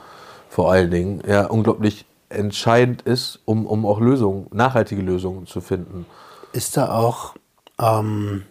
vor 0.48 0.72
allen 0.72 0.90
Dingen, 0.90 1.22
ja, 1.26 1.46
unglaublich 1.46 2.06
entscheidend 2.28 3.02
ist, 3.02 3.40
um, 3.44 3.66
um 3.66 3.84
auch 3.84 4.00
Lösungen, 4.00 4.46
nachhaltige 4.52 5.02
Lösungen 5.02 5.46
zu 5.46 5.60
finden. 5.60 6.06
Ist 6.52 6.76
da 6.76 6.90
auch, 6.94 7.34
ähm, 7.80 8.42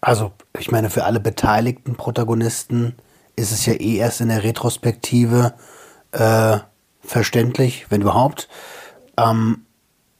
also 0.00 0.32
ich 0.58 0.70
meine, 0.70 0.90
für 0.90 1.04
alle 1.04 1.20
beteiligten 1.20 1.94
Protagonisten 1.94 2.94
ist 3.36 3.52
es 3.52 3.66
ja 3.66 3.74
eh 3.74 3.96
erst 3.96 4.20
in 4.20 4.28
der 4.28 4.42
Retrospektive 4.42 5.54
äh, 6.12 6.58
verständlich, 7.02 7.86
wenn 7.90 8.02
überhaupt. 8.02 8.48
Ähm, 9.16 9.64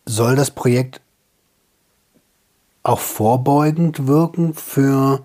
soll 0.07 0.37
das 0.37 0.51
Projekt 0.51 1.01
auch 2.83 2.99
vorbeugend 3.01 4.07
wirken 4.07 4.55
für, 4.55 5.25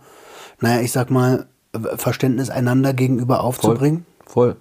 naja, 0.60 0.82
ich 0.82 0.92
sag 0.92 1.10
mal, 1.10 1.48
Verständnis 1.96 2.50
einander 2.50 2.94
gegenüber 2.94 3.44
aufzubringen? 3.44 4.06
Voll. 4.26 4.56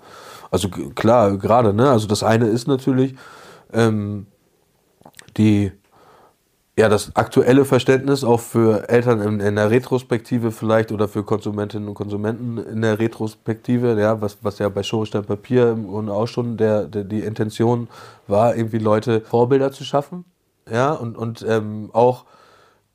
Also 0.51 0.69
g- 0.69 0.91
klar, 0.91 1.37
gerade, 1.39 1.73
ne? 1.73 1.91
Also 1.91 2.07
das 2.07 2.23
eine 2.23 2.47
ist 2.47 2.67
natürlich 2.69 3.15
ähm, 3.73 4.27
die 5.37 5.73
ja 6.77 6.89
das 6.89 7.15
aktuelle 7.15 7.65
Verständnis 7.65 8.25
auch 8.25 8.41
für 8.41 8.89
Eltern 8.89 9.21
in, 9.21 9.41
in 9.41 9.57
der 9.57 9.71
Retrospektive 9.71 10.51
vielleicht 10.51 10.91
oder 10.91 11.07
für 11.09 11.23
Konsumentinnen 11.23 11.89
und 11.89 11.95
Konsumenten 11.95 12.59
in 12.59 12.83
der 12.83 12.99
Retrospektive, 12.99 13.99
ja, 14.01 14.21
was, 14.21 14.39
was 14.43 14.59
ja 14.59 14.69
bei 14.69 14.83
Schorestein 14.83 15.25
Papier 15.25 15.71
im 15.71 15.87
Grunde 15.87 16.13
auch 16.13 16.27
schon 16.27 16.57
der, 16.57 16.85
der, 16.85 17.05
die 17.05 17.21
Intention 17.21 17.89
war, 18.27 18.57
irgendwie 18.57 18.79
Leute 18.79 19.21
Vorbilder 19.21 19.71
zu 19.71 19.85
schaffen, 19.85 20.25
ja, 20.71 20.93
und, 20.93 21.17
und 21.17 21.45
ähm, 21.49 21.91
auch 21.93 22.25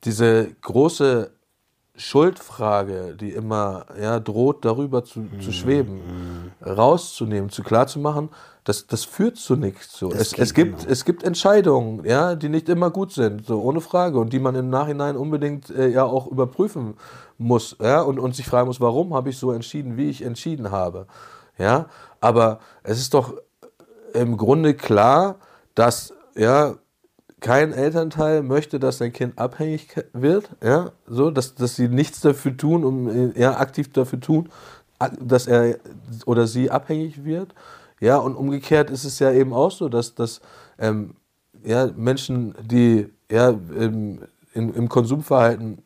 diese 0.04 0.48
große 0.60 1.30
Schuldfrage, 1.96 3.16
die 3.18 3.30
immer 3.30 3.86
ja, 4.00 4.20
droht, 4.20 4.64
darüber 4.64 5.04
zu, 5.04 5.28
zu 5.40 5.52
schweben, 5.52 6.00
rauszunehmen, 6.64 7.50
zu 7.50 7.62
klarzumachen, 7.62 8.30
das, 8.64 8.86
das 8.86 9.04
führt 9.04 9.36
zu 9.36 9.56
nichts. 9.56 9.98
So. 9.98 10.10
Es, 10.12 10.32
es, 10.32 10.54
gibt, 10.54 10.82
immer. 10.82 10.90
es 10.90 11.04
gibt 11.04 11.22
Entscheidungen, 11.22 12.04
ja, 12.04 12.34
die 12.34 12.48
nicht 12.48 12.68
immer 12.68 12.90
gut 12.90 13.12
sind, 13.12 13.46
so 13.46 13.60
ohne 13.62 13.80
Frage, 13.80 14.18
und 14.18 14.32
die 14.32 14.38
man 14.38 14.54
im 14.54 14.70
Nachhinein 14.70 15.16
unbedingt 15.16 15.70
äh, 15.70 15.88
ja 15.88 16.04
auch 16.04 16.26
überprüfen 16.26 16.94
muss 17.38 17.76
ja, 17.80 18.02
und, 18.02 18.18
und 18.18 18.34
sich 18.34 18.46
fragen 18.46 18.68
muss, 18.68 18.80
warum 18.80 19.14
habe 19.14 19.30
ich 19.30 19.38
so 19.38 19.52
entschieden, 19.52 19.96
wie 19.96 20.10
ich 20.10 20.22
entschieden 20.22 20.70
habe. 20.70 21.06
Ja? 21.58 21.86
Aber 22.20 22.60
es 22.82 23.00
ist 23.00 23.14
doch 23.14 23.34
im 24.12 24.36
Grunde 24.36 24.74
klar, 24.74 25.36
dass 25.74 26.12
ja, 26.36 26.74
kein 27.40 27.72
Elternteil 27.72 28.42
möchte, 28.42 28.78
dass 28.78 28.98
sein 28.98 29.12
Kind 29.12 29.38
abhängig 29.38 29.88
wird, 30.12 30.50
ja, 30.62 30.92
so, 31.06 31.30
dass, 31.30 31.54
dass 31.54 31.76
sie 31.76 31.88
nichts 31.88 32.20
dafür 32.20 32.56
tun, 32.56 32.84
um 32.84 33.08
äh, 33.08 33.40
ja, 33.40 33.56
aktiv 33.58 33.92
dafür 33.92 34.20
tun, 34.20 34.50
dass 35.18 35.46
er 35.46 35.78
oder 36.26 36.46
sie 36.46 36.70
abhängig 36.70 37.24
wird. 37.24 37.54
Ja, 38.00 38.16
und 38.16 38.34
umgekehrt 38.34 38.90
ist 38.90 39.04
es 39.04 39.18
ja 39.18 39.30
eben 39.30 39.52
auch 39.52 39.70
so, 39.70 39.88
dass, 39.88 40.14
dass 40.14 40.40
ähm, 40.78 41.14
ja, 41.62 41.90
Menschen, 41.94 42.54
die 42.62 43.08
ja, 43.30 43.50
im, 43.50 44.20
in, 44.54 44.74
im 44.74 44.88
Konsumverhalten 44.88 45.82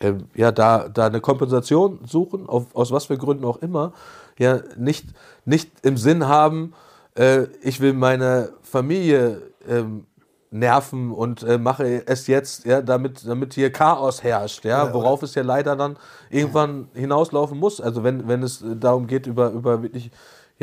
ähm, 0.00 0.28
ja, 0.34 0.52
da, 0.52 0.88
da 0.88 1.06
eine 1.06 1.20
Kompensation 1.20 2.00
suchen, 2.06 2.48
auf, 2.48 2.74
aus 2.74 2.90
was 2.90 3.06
für 3.06 3.18
Gründen 3.18 3.44
auch 3.44 3.58
immer, 3.58 3.92
ja, 4.38 4.60
nicht, 4.76 5.06
nicht 5.44 5.70
im 5.82 5.96
Sinn 5.96 6.26
haben, 6.26 6.74
äh, 7.16 7.44
ich 7.62 7.80
will 7.80 7.92
meine 7.92 8.50
Familie 8.62 9.42
ähm, 9.68 10.06
nerven 10.50 11.12
und 11.12 11.42
äh, 11.42 11.58
mache 11.58 12.06
es 12.06 12.26
jetzt, 12.26 12.64
ja, 12.64 12.82
damit, 12.82 13.26
damit 13.26 13.54
hier 13.54 13.72
Chaos 13.72 14.22
herrscht, 14.22 14.64
ja, 14.64 14.92
worauf 14.92 15.22
es 15.22 15.34
ja 15.34 15.42
leider 15.42 15.76
dann 15.76 15.96
irgendwann 16.30 16.88
hinauslaufen 16.94 17.58
muss. 17.58 17.80
Also 17.80 18.04
wenn, 18.04 18.28
wenn 18.28 18.42
es 18.42 18.62
darum 18.76 19.06
geht, 19.06 19.26
über, 19.26 19.50
über 19.50 19.82
wirklich 19.82 20.10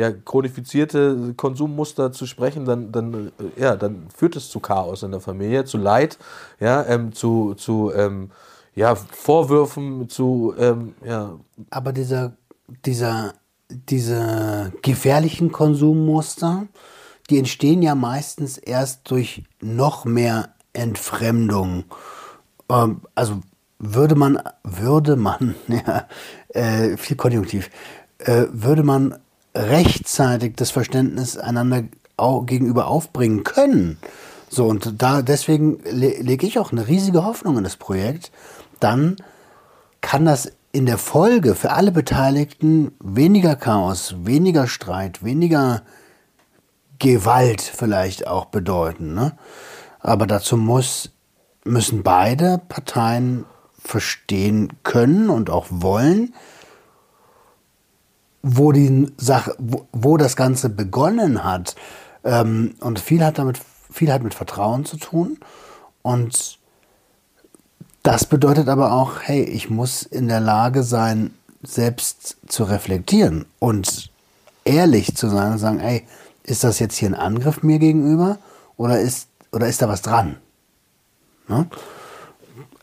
ja, 0.00 0.10
chronifizierte 0.10 1.34
Konsummuster 1.36 2.10
zu 2.10 2.24
sprechen, 2.24 2.64
dann, 2.64 2.90
dann, 2.90 3.32
äh, 3.56 3.60
ja, 3.60 3.76
dann 3.76 4.06
führt 4.16 4.34
es 4.34 4.48
zu 4.48 4.58
Chaos 4.58 5.02
in 5.02 5.10
der 5.10 5.20
Familie, 5.20 5.66
zu 5.66 5.76
Leid, 5.76 6.18
ja, 6.58 6.84
ähm, 6.86 7.12
zu, 7.12 7.54
zu 7.54 7.92
ähm, 7.94 8.30
ja, 8.74 8.94
Vorwürfen, 8.94 10.08
zu 10.08 10.54
ähm, 10.58 10.94
ja, 11.04 11.38
Aber 11.68 11.92
dieser, 11.92 12.32
dieser, 12.86 13.34
diese 13.68 14.72
gefährlichen 14.80 15.52
Konsummuster, 15.52 16.66
die 17.28 17.38
entstehen 17.38 17.82
ja 17.82 17.94
meistens 17.94 18.56
erst 18.56 19.10
durch 19.10 19.44
noch 19.60 20.06
mehr 20.06 20.54
Entfremdung. 20.72 21.84
Ähm, 22.70 23.02
also 23.14 23.42
würde 23.78 24.14
man, 24.14 24.42
würde 24.64 25.16
man, 25.16 25.56
ja, 25.68 26.08
äh, 26.48 26.96
viel 26.96 27.18
Konjunktiv, 27.18 27.70
äh, 28.16 28.46
würde 28.50 28.82
man 28.82 29.18
rechtzeitig 29.54 30.54
das 30.56 30.70
Verständnis 30.70 31.36
einander 31.36 31.84
gegenüber 32.44 32.86
aufbringen 32.86 33.44
können. 33.44 33.98
So, 34.48 34.66
und 34.66 35.00
da 35.00 35.22
deswegen 35.22 35.78
le 35.84 36.20
lege 36.20 36.46
ich 36.46 36.58
auch 36.58 36.72
eine 36.72 36.86
riesige 36.86 37.24
Hoffnung 37.24 37.56
in 37.56 37.64
das 37.64 37.76
Projekt. 37.76 38.30
Dann 38.78 39.16
kann 40.00 40.24
das 40.24 40.52
in 40.72 40.86
der 40.86 40.98
Folge 40.98 41.54
für 41.54 41.70
alle 41.72 41.92
Beteiligten 41.92 42.92
weniger 43.00 43.56
Chaos, 43.56 44.14
weniger 44.24 44.66
Streit, 44.66 45.24
weniger 45.24 45.82
Gewalt 46.98 47.60
vielleicht 47.62 48.26
auch 48.26 48.46
bedeuten. 48.46 49.14
Ne? 49.14 49.32
Aber 50.00 50.26
dazu 50.26 50.56
muss, 50.56 51.10
müssen 51.64 52.02
beide 52.02 52.60
Parteien 52.68 53.46
verstehen 53.82 54.74
können 54.82 55.30
und 55.30 55.50
auch 55.50 55.66
wollen, 55.70 56.34
wo 58.42 58.72
die 58.72 59.12
Sache, 59.16 59.54
wo, 59.58 59.86
wo 59.92 60.16
das 60.16 60.36
Ganze 60.36 60.68
begonnen 60.68 61.44
hat. 61.44 61.76
Ähm, 62.24 62.74
und 62.80 62.98
viel 62.98 63.24
hat 63.24 63.38
damit, 63.38 63.60
viel 63.90 64.12
hat 64.12 64.22
mit 64.22 64.34
Vertrauen 64.34 64.84
zu 64.84 64.96
tun. 64.96 65.38
Und 66.02 66.58
das 68.02 68.24
bedeutet 68.24 68.68
aber 68.68 68.92
auch, 68.92 69.20
hey, 69.22 69.42
ich 69.42 69.68
muss 69.68 70.02
in 70.02 70.28
der 70.28 70.40
Lage 70.40 70.82
sein, 70.82 71.34
selbst 71.62 72.38
zu 72.46 72.64
reflektieren 72.64 73.44
und 73.58 74.10
ehrlich 74.64 75.14
zu 75.14 75.28
sein 75.28 75.52
und 75.52 75.58
sagen, 75.58 75.80
ey, 75.80 76.06
ist 76.42 76.64
das 76.64 76.78
jetzt 76.78 76.96
hier 76.96 77.10
ein 77.10 77.14
Angriff 77.14 77.62
mir 77.62 77.78
gegenüber 77.78 78.38
oder 78.78 78.98
ist, 78.98 79.28
oder 79.52 79.66
ist 79.66 79.82
da 79.82 79.88
was 79.88 80.00
dran? 80.00 80.36
Ne? 81.48 81.66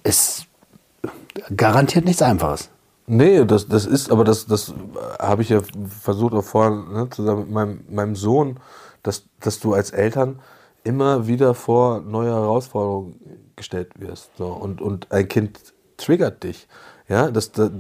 Ist 0.04 0.46
garantiert 1.56 2.06
nichts 2.06 2.22
Einfaches. 2.22 2.70
Nee, 3.10 3.46
das, 3.46 3.68
das 3.70 3.86
ist, 3.86 4.12
aber 4.12 4.26
das, 4.26 4.46
das 4.48 4.74
habe 5.20 5.42
ich 5.42 5.50
ja 5.50 5.62
versucht 6.02 6.34
auch 6.34 6.44
vorher 6.44 6.72
ne, 6.72 7.10
zusammen 7.10 7.44
mit 7.44 7.52
meinem, 7.52 7.86
meinem 7.90 8.16
Sohn, 8.18 8.60
dass, 9.02 9.24
dass 9.40 9.60
du 9.62 9.74
als 9.74 9.92
Eltern 9.92 10.40
immer 10.84 11.26
wieder 11.26 11.54
vor 11.54 12.02
neue 12.02 12.32
Herausforderungen 12.32 13.16
gestellt 13.56 13.92
wirst. 14.00 14.32
So. 14.38 14.48
Und, 14.48 14.82
und 14.82 15.12
ein 15.12 15.28
Kind 15.30 15.74
triggert 15.96 16.44
dich. 16.44 16.68
Ja, 17.08 17.32
das, 17.32 17.54
das, 17.54 17.72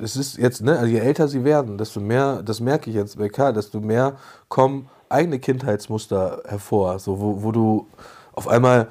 das 0.00 0.14
ist 0.14 0.38
jetzt, 0.38 0.62
ne, 0.62 0.78
also 0.78 0.86
je 0.86 0.98
älter 0.98 1.26
sie 1.26 1.42
werden, 1.42 1.76
desto 1.76 1.98
mehr, 2.00 2.42
das 2.44 2.60
merke 2.60 2.90
ich 2.90 2.94
jetzt 2.94 3.18
bei 3.18 3.28
desto 3.52 3.80
mehr 3.80 4.16
kommen 4.48 4.88
eigene 5.08 5.40
Kindheitsmuster 5.40 6.42
hervor, 6.46 7.00
so, 7.00 7.18
wo, 7.18 7.42
wo 7.42 7.50
du 7.50 7.88
auf 8.32 8.46
einmal 8.46 8.88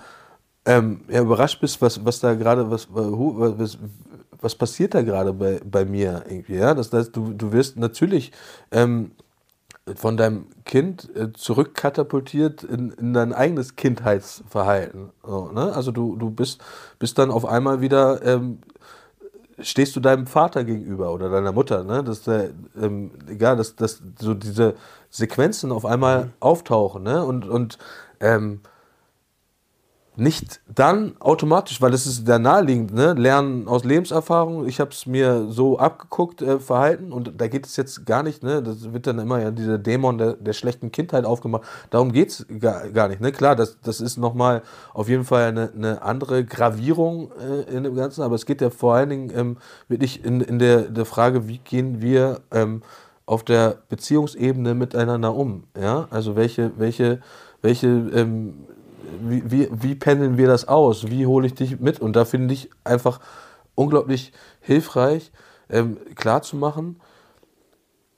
ähm, 0.65 1.01
ja, 1.07 1.21
überrascht 1.21 1.61
bist, 1.61 1.81
was, 1.81 2.03
was 2.03 2.19
da 2.19 2.33
gerade, 2.33 2.69
was, 2.69 2.87
was, 2.91 3.77
was 4.41 4.55
passiert 4.55 4.93
da 4.93 5.01
gerade 5.01 5.33
bei, 5.33 5.59
bei 5.63 5.85
mir 5.85 6.23
irgendwie, 6.27 6.55
ja? 6.55 6.73
Das 6.73 6.91
heißt, 6.91 7.15
du, 7.15 7.33
du 7.33 7.51
wirst 7.51 7.77
natürlich 7.77 8.31
ähm, 8.71 9.11
von 9.95 10.17
deinem 10.17 10.47
Kind 10.65 11.15
äh, 11.15 11.31
zurückkatapultiert 11.31 12.63
in, 12.63 12.91
in 12.91 13.13
dein 13.13 13.33
eigenes 13.33 13.75
Kindheitsverhalten. 13.75 15.11
So, 15.23 15.51
ne? 15.51 15.73
Also 15.73 15.91
du, 15.91 16.15
du 16.15 16.31
bist, 16.31 16.61
bist 16.97 17.19
dann 17.19 17.29
auf 17.29 17.45
einmal 17.45 17.81
wieder, 17.81 18.23
ähm, 18.25 18.59
stehst 19.59 19.95
du 19.95 19.99
deinem 19.99 20.25
Vater 20.25 20.63
gegenüber 20.63 21.13
oder 21.13 21.29
deiner 21.29 21.51
Mutter, 21.51 21.83
ne? 21.83 22.03
Dass 22.03 22.23
der, 22.23 22.49
ähm, 22.81 23.11
egal, 23.27 23.57
dass, 23.57 23.75
dass 23.75 24.01
so 24.19 24.33
diese 24.33 24.73
Sequenzen 25.11 25.71
auf 25.71 25.85
einmal 25.85 26.25
mhm. 26.25 26.31
auftauchen, 26.39 27.03
ne? 27.03 27.23
Und, 27.23 27.47
und 27.47 27.77
ähm, 28.19 28.61
nicht 30.17 30.61
dann 30.73 31.15
automatisch, 31.19 31.81
weil 31.81 31.93
es 31.93 32.05
ist 32.05 32.25
sehr 32.25 32.39
naheliegend, 32.39 32.93
ne? 32.93 33.13
Lernen 33.13 33.67
aus 33.67 33.83
Lebenserfahrung. 33.83 34.67
Ich 34.67 34.79
habe 34.79 34.91
es 34.91 35.05
mir 35.05 35.47
so 35.49 35.77
abgeguckt, 35.77 36.41
äh, 36.41 36.59
Verhalten, 36.59 37.11
und 37.11 37.33
da 37.39 37.47
geht 37.47 37.65
es 37.65 37.75
jetzt 37.75 38.05
gar 38.05 38.23
nicht, 38.23 38.43
ne? 38.43 38.63
Das 38.63 38.93
wird 38.93 39.07
dann 39.07 39.19
immer 39.19 39.41
ja 39.41 39.51
dieser 39.51 39.77
Dämon 39.77 40.17
der, 40.17 40.33
der 40.33 40.53
schlechten 40.53 40.91
Kindheit 40.91 41.25
aufgemacht. 41.25 41.63
Darum 41.89 42.11
geht 42.11 42.29
es 42.29 42.45
gar, 42.59 42.89
gar 42.89 43.07
nicht. 43.07 43.21
Ne? 43.21 43.31
Klar, 43.31 43.55
das, 43.55 43.77
das 43.81 44.01
ist 44.01 44.17
nochmal 44.17 44.61
auf 44.93 45.09
jeden 45.09 45.25
Fall 45.25 45.43
eine, 45.45 45.71
eine 45.75 46.01
andere 46.01 46.45
Gravierung 46.45 47.31
äh, 47.39 47.75
in 47.75 47.83
dem 47.83 47.95
Ganzen, 47.95 48.21
aber 48.21 48.35
es 48.35 48.45
geht 48.45 48.61
ja 48.61 48.69
vor 48.69 48.95
allen 48.95 49.09
Dingen 49.09 49.31
ähm, 49.35 49.57
wirklich 49.87 50.23
in, 50.23 50.41
in 50.41 50.59
der, 50.59 50.83
der 50.83 51.05
Frage, 51.05 51.47
wie 51.47 51.57
gehen 51.57 52.01
wir 52.01 52.41
ähm, 52.51 52.81
auf 53.25 53.43
der 53.43 53.77
Beziehungsebene 53.89 54.75
miteinander 54.75 55.33
um. 55.33 55.63
Ja? 55.79 56.07
Also 56.09 56.35
welche, 56.35 56.71
welche, 56.77 57.21
welche 57.61 57.87
ähm, 57.87 58.65
wie, 59.21 59.51
wie, 59.51 59.69
wie 59.71 59.95
pendeln 59.95 60.37
wir 60.37 60.47
das 60.47 60.67
aus? 60.67 61.09
Wie 61.09 61.25
hole 61.25 61.47
ich 61.47 61.53
dich 61.53 61.79
mit? 61.79 61.99
Und 61.99 62.15
da 62.15 62.25
finde 62.25 62.53
ich 62.53 62.69
einfach 62.83 63.19
unglaublich 63.75 64.31
hilfreich, 64.61 65.31
ähm, 65.69 65.97
klarzumachen, 66.15 67.01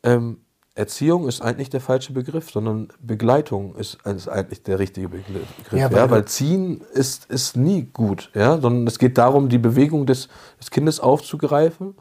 ähm, 0.03 0.37
Erziehung 0.77 1.27
ist 1.27 1.41
eigentlich 1.41 1.71
der 1.71 1.81
falsche 1.81 2.13
Begriff, 2.13 2.51
sondern 2.51 2.89
Begleitung 3.01 3.75
ist, 3.75 3.97
ist 4.05 4.27
eigentlich 4.27 4.61
der 4.61 4.77
richtige 4.77 5.09
Begriff. 5.09 5.47
Ja, 5.71 5.91
weil, 5.91 5.97
ja, 5.97 6.09
weil 6.11 6.25
ziehen 6.25 6.81
ist, 6.93 7.25
ist 7.31 7.57
nie 7.57 7.89
gut, 7.91 8.29
ja, 8.35 8.61
sondern 8.61 8.85
es 8.85 8.99
geht 8.99 9.17
darum, 9.17 9.49
die 9.49 9.57
Bewegung 9.57 10.05
des, 10.05 10.29
des 10.59 10.69
Kindes 10.69 10.99
aufzugreifen 10.99 11.95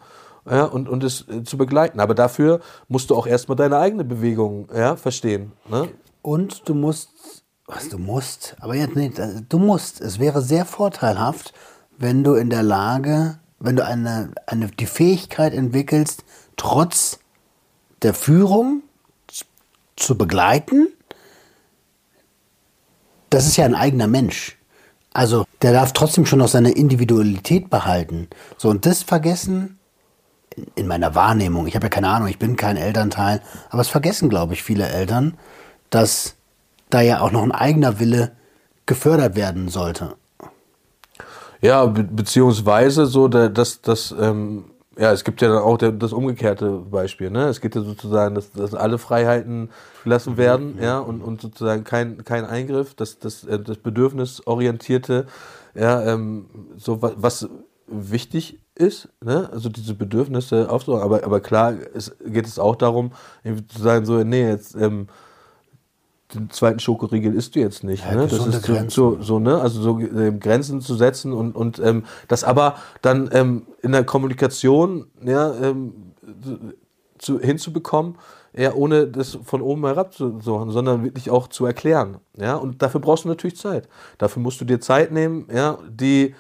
ja, 0.49 0.65
und, 0.65 0.91
und 0.91 1.03
es 1.05 1.27
äh, 1.29 1.43
zu 1.43 1.57
begleiten. 1.57 2.01
Aber 2.01 2.15
dafür 2.15 2.61
musst 2.89 3.09
du 3.09 3.17
auch 3.17 3.27
erstmal 3.27 3.57
deine 3.57 3.79
eigene 3.79 4.05
Bewegung 4.05 4.69
ja, 4.75 4.97
verstehen. 4.97 5.53
Ne? 5.71 5.89
Und 6.21 6.69
du 6.69 6.75
musst 6.75 7.46
was 7.67 7.89
du 7.89 7.99
musst, 7.99 8.57
aber 8.61 8.75
jetzt 8.75 8.97
nicht, 8.97 9.21
du 9.49 9.59
musst. 9.59 10.01
Es 10.01 10.19
wäre 10.19 10.41
sehr 10.43 10.65
vorteilhaft, 10.65 11.53
wenn 11.99 12.23
du 12.23 12.35
in 12.35 12.51
der 12.51 12.63
Lage, 12.63 13.39
wenn 13.59 13.77
du 13.77 13.85
eine, 13.85 14.33
eine, 14.47 14.69
die 14.69 14.87
Fähigkeit 14.87 15.53
entwickelst, 15.53 16.25
trotz 16.57 17.19
der 18.03 18.15
Führung 18.15 18.83
zu 19.97 20.17
begleiten. 20.17 20.89
Das 23.31 23.47
ist 23.47 23.57
ja 23.57 23.65
ein 23.65 23.75
eigener 23.75 24.07
Mensch. 24.07 24.57
Also 25.13 25.47
der 25.63 25.73
darf 25.73 25.93
trotzdem 25.93 26.27
schon 26.27 26.39
noch 26.39 26.49
seine 26.49 26.71
Individualität 26.71 27.71
behalten. 27.71 28.29
So, 28.59 28.69
und 28.69 28.85
das 28.85 29.03
vergessen 29.03 29.79
in 30.75 30.87
meiner 30.87 31.15
Wahrnehmung, 31.15 31.67
ich 31.67 31.75
habe 31.75 31.87
ja 31.87 31.91
keine 31.91 32.09
Ahnung, 32.09 32.29
ich 32.29 32.39
bin 32.39 32.57
kein 32.57 32.77
Elternteil, 32.77 33.43
aber 33.71 33.81
es 33.81 33.89
vergessen, 33.89 34.29
glaube 34.29 34.55
ich, 34.55 34.63
viele 34.63 34.87
Eltern, 34.87 35.37
dass 35.91 36.36
da 36.97 37.03
ja 37.03 37.21
auch 37.21 37.31
noch 37.31 37.43
ein 37.43 37.53
eigener 37.53 38.01
Wille 38.01 38.33
gefördert 38.87 39.37
werden 39.37 39.69
sollte. 39.69 40.15
Ja, 41.61 41.85
be 41.85 42.05
beziehungsweise 42.05 43.05
so, 43.05 43.29
dass 43.29 43.83
das, 43.83 44.15
ähm, 44.19 44.65
ja, 44.99 45.13
es 45.13 45.25
gibt 45.25 45.43
ja 45.43 45.49
dann 45.49 45.63
auch 45.63 45.77
der, 45.77 45.93
das 45.93 46.15
umgekehrte 46.15 46.71
Beispiel. 46.91 47.31
Ne? 47.31 47.49
Es 47.49 47.61
geht 47.61 47.75
ja 47.75 47.83
sozusagen, 47.83 48.35
dass, 48.35 48.51
dass 48.53 48.75
alle 48.75 48.97
Freiheiten 48.97 49.69
gelassen 50.05 50.35
mhm. 50.35 50.39
werden, 50.39 50.77
mhm. 50.77 50.83
ja, 50.83 50.99
und, 50.99 51.21
und 51.21 51.43
sozusagen 51.43 51.85
kein, 51.85 52.25
kein 52.25 52.47
Eingriff, 52.47 52.95
das, 52.95 53.19
das, 53.19 53.45
äh, 53.45 53.59
das 53.59 53.77
Bedürfnisorientierte, 53.77 55.27
ja, 55.75 56.03
ähm, 56.03 56.47
so 56.79 57.03
was, 57.03 57.13
was 57.17 57.49
wichtig 57.87 58.59
ist, 58.75 59.11
ne? 59.23 59.51
also 59.53 59.69
diese 59.69 59.95
Bedürfnisse 59.95 60.71
aufzubauen. 60.71 61.03
Aber, 61.03 61.25
aber 61.25 61.41
klar 61.41 61.75
es, 61.95 62.17
geht 62.25 62.47
es 62.47 62.59
auch 62.59 62.77
darum, 62.77 63.13
zu 63.45 63.83
sagen, 63.83 64.07
so, 64.07 64.23
nee, 64.25 64.49
jetzt 64.49 64.75
ähm, 64.77 65.09
den 66.35 66.51
zweiten 66.51 66.81
Schokoriegel 66.81 67.35
isst 67.35 67.55
du 67.55 67.61
jetzt 67.61 67.85
nicht. 67.85 68.05
Ja, 68.05 68.15
ne? 68.15 68.27
Das 68.27 68.47
ist 68.47 68.65
so, 68.65 68.89
so, 68.89 69.23
so, 69.23 69.39
ne? 69.39 69.61
Also 69.61 69.81
so 69.81 70.01
äh, 70.01 70.33
Grenzen 70.33 70.81
zu 70.81 70.95
setzen 70.95 71.33
und, 71.33 71.55
und 71.55 71.79
ähm, 71.79 72.05
das 72.29 72.45
aber 72.45 72.77
dann 73.03 73.29
ähm, 73.33 73.67
in 73.83 73.93
der 73.93 74.05
Kommunikation 74.05 75.07
ja, 75.25 75.55
ähm, 75.55 76.13
zu, 77.19 77.41
hinzubekommen, 77.41 78.17
ja, 78.57 78.73
ohne 78.75 79.07
das 79.07 79.39
von 79.45 79.61
oben 79.61 79.85
herab 79.85 80.15
zu 80.15 80.41
suchen, 80.41 80.71
sondern 80.71 81.05
wirklich 81.05 81.31
auch 81.31 81.49
zu 81.49 81.67
erklären. 81.67 82.19
Ja? 82.37 82.57
Und 82.57 82.83
dafür 82.83 83.01
brauchst 83.01 83.25
du 83.25 83.29
natürlich 83.29 83.57
Zeit. 83.57 83.89
Dafür 84.19 84.43
musst 84.43 84.61
du 84.61 84.65
dir 84.65 84.81
Zeit 84.81 85.13
nehmen, 85.13 85.47
ja, 85.53 85.79
die 85.89 86.35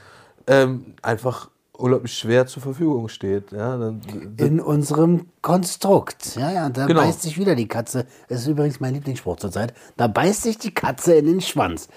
ähm, 0.46 0.94
einfach 1.02 1.50
unglaublich 1.78 2.12
schwer 2.16 2.46
zur 2.46 2.62
Verfügung 2.62 3.08
steht. 3.08 3.52
Ja, 3.52 3.76
dann, 3.76 4.00
In 4.38 4.60
unserem 4.60 5.26
Konstrukt. 5.42 6.36
Ja, 6.36 6.50
ja, 6.50 6.68
da 6.70 6.86
Genau. 6.86 7.00
beißt 7.02 7.22
sich 7.22 7.38
wieder 7.38 7.54
die 7.54 7.68
Katze. 7.68 8.06
Das 8.28 8.40
ist 8.40 8.46
übrigens 8.48 8.80
mein 8.80 8.94
Lieblingsspruch 8.94 9.36
zurzeit. 9.36 9.74
Da 9.96 10.06
beißt 10.08 10.42
sich 10.42 10.58
die 10.58 10.72
Katze 10.74 11.14
in 11.14 11.26
den 11.26 11.40
Schwanz. 11.40 11.88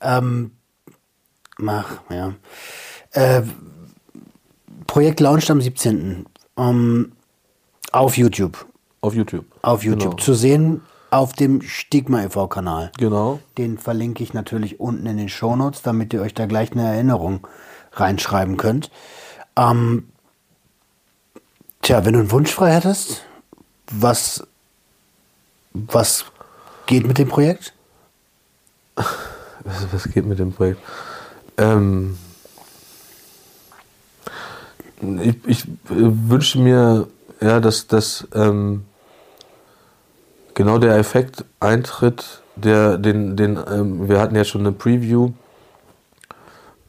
Ähm, 0.00 0.52
mach, 1.58 2.00
ja. 2.10 2.34
Äh, 3.12 3.42
Projekt 4.86 5.20
launcht 5.20 5.50
am 5.50 5.60
17. 5.60 6.26
Ähm, 6.56 7.12
auf 7.92 8.16
YouTube. 8.16 8.66
auf 9.00 9.14
YouTube. 9.14 9.44
Auf 9.62 9.82
YouTube. 9.84 10.10
Genau. 10.12 10.22
Zu 10.22 10.34
sehen 10.34 10.82
auf 11.10 11.32
dem 11.32 11.62
Stigma 11.62 12.24
e.V. 12.24 12.48
Kanal. 12.48 12.90
genau. 12.98 13.38
Den 13.58 13.78
verlinke 13.78 14.22
ich 14.22 14.34
natürlich 14.34 14.80
unten 14.80 15.06
in 15.06 15.16
den 15.16 15.28
Shownotes, 15.28 15.82
damit 15.82 16.12
ihr 16.12 16.20
euch 16.20 16.34
da 16.34 16.46
gleich 16.46 16.72
eine 16.72 16.82
Erinnerung 16.88 17.46
reinschreiben 17.98 18.56
könnt. 18.56 18.90
Ähm, 19.56 20.08
tja, 21.82 22.04
wenn 22.04 22.12
du 22.12 22.20
einen 22.20 22.30
Wunsch 22.30 22.50
frei 22.50 22.72
hättest, 22.72 23.24
was, 23.90 24.46
was 25.72 26.24
geht 26.86 27.06
mit 27.06 27.18
dem 27.18 27.28
Projekt? 27.28 27.72
Was, 29.64 29.92
was 29.92 30.04
geht 30.12 30.26
mit 30.26 30.38
dem 30.38 30.52
Projekt? 30.52 30.80
Ähm, 31.58 32.18
ich 35.20 35.36
ich 35.46 35.64
äh, 35.64 35.68
wünsche 35.88 36.58
mir, 36.58 37.08
ja, 37.40 37.60
dass, 37.60 37.86
dass 37.86 38.26
ähm, 38.34 38.84
genau 40.54 40.78
der 40.78 40.96
Effekt 40.96 41.44
eintritt, 41.60 42.42
der 42.54 42.96
den, 42.96 43.36
den 43.36 43.58
ähm, 43.70 44.08
wir 44.08 44.20
hatten 44.20 44.36
ja 44.36 44.44
schon 44.44 44.62
eine 44.62 44.72
Preview 44.72 45.32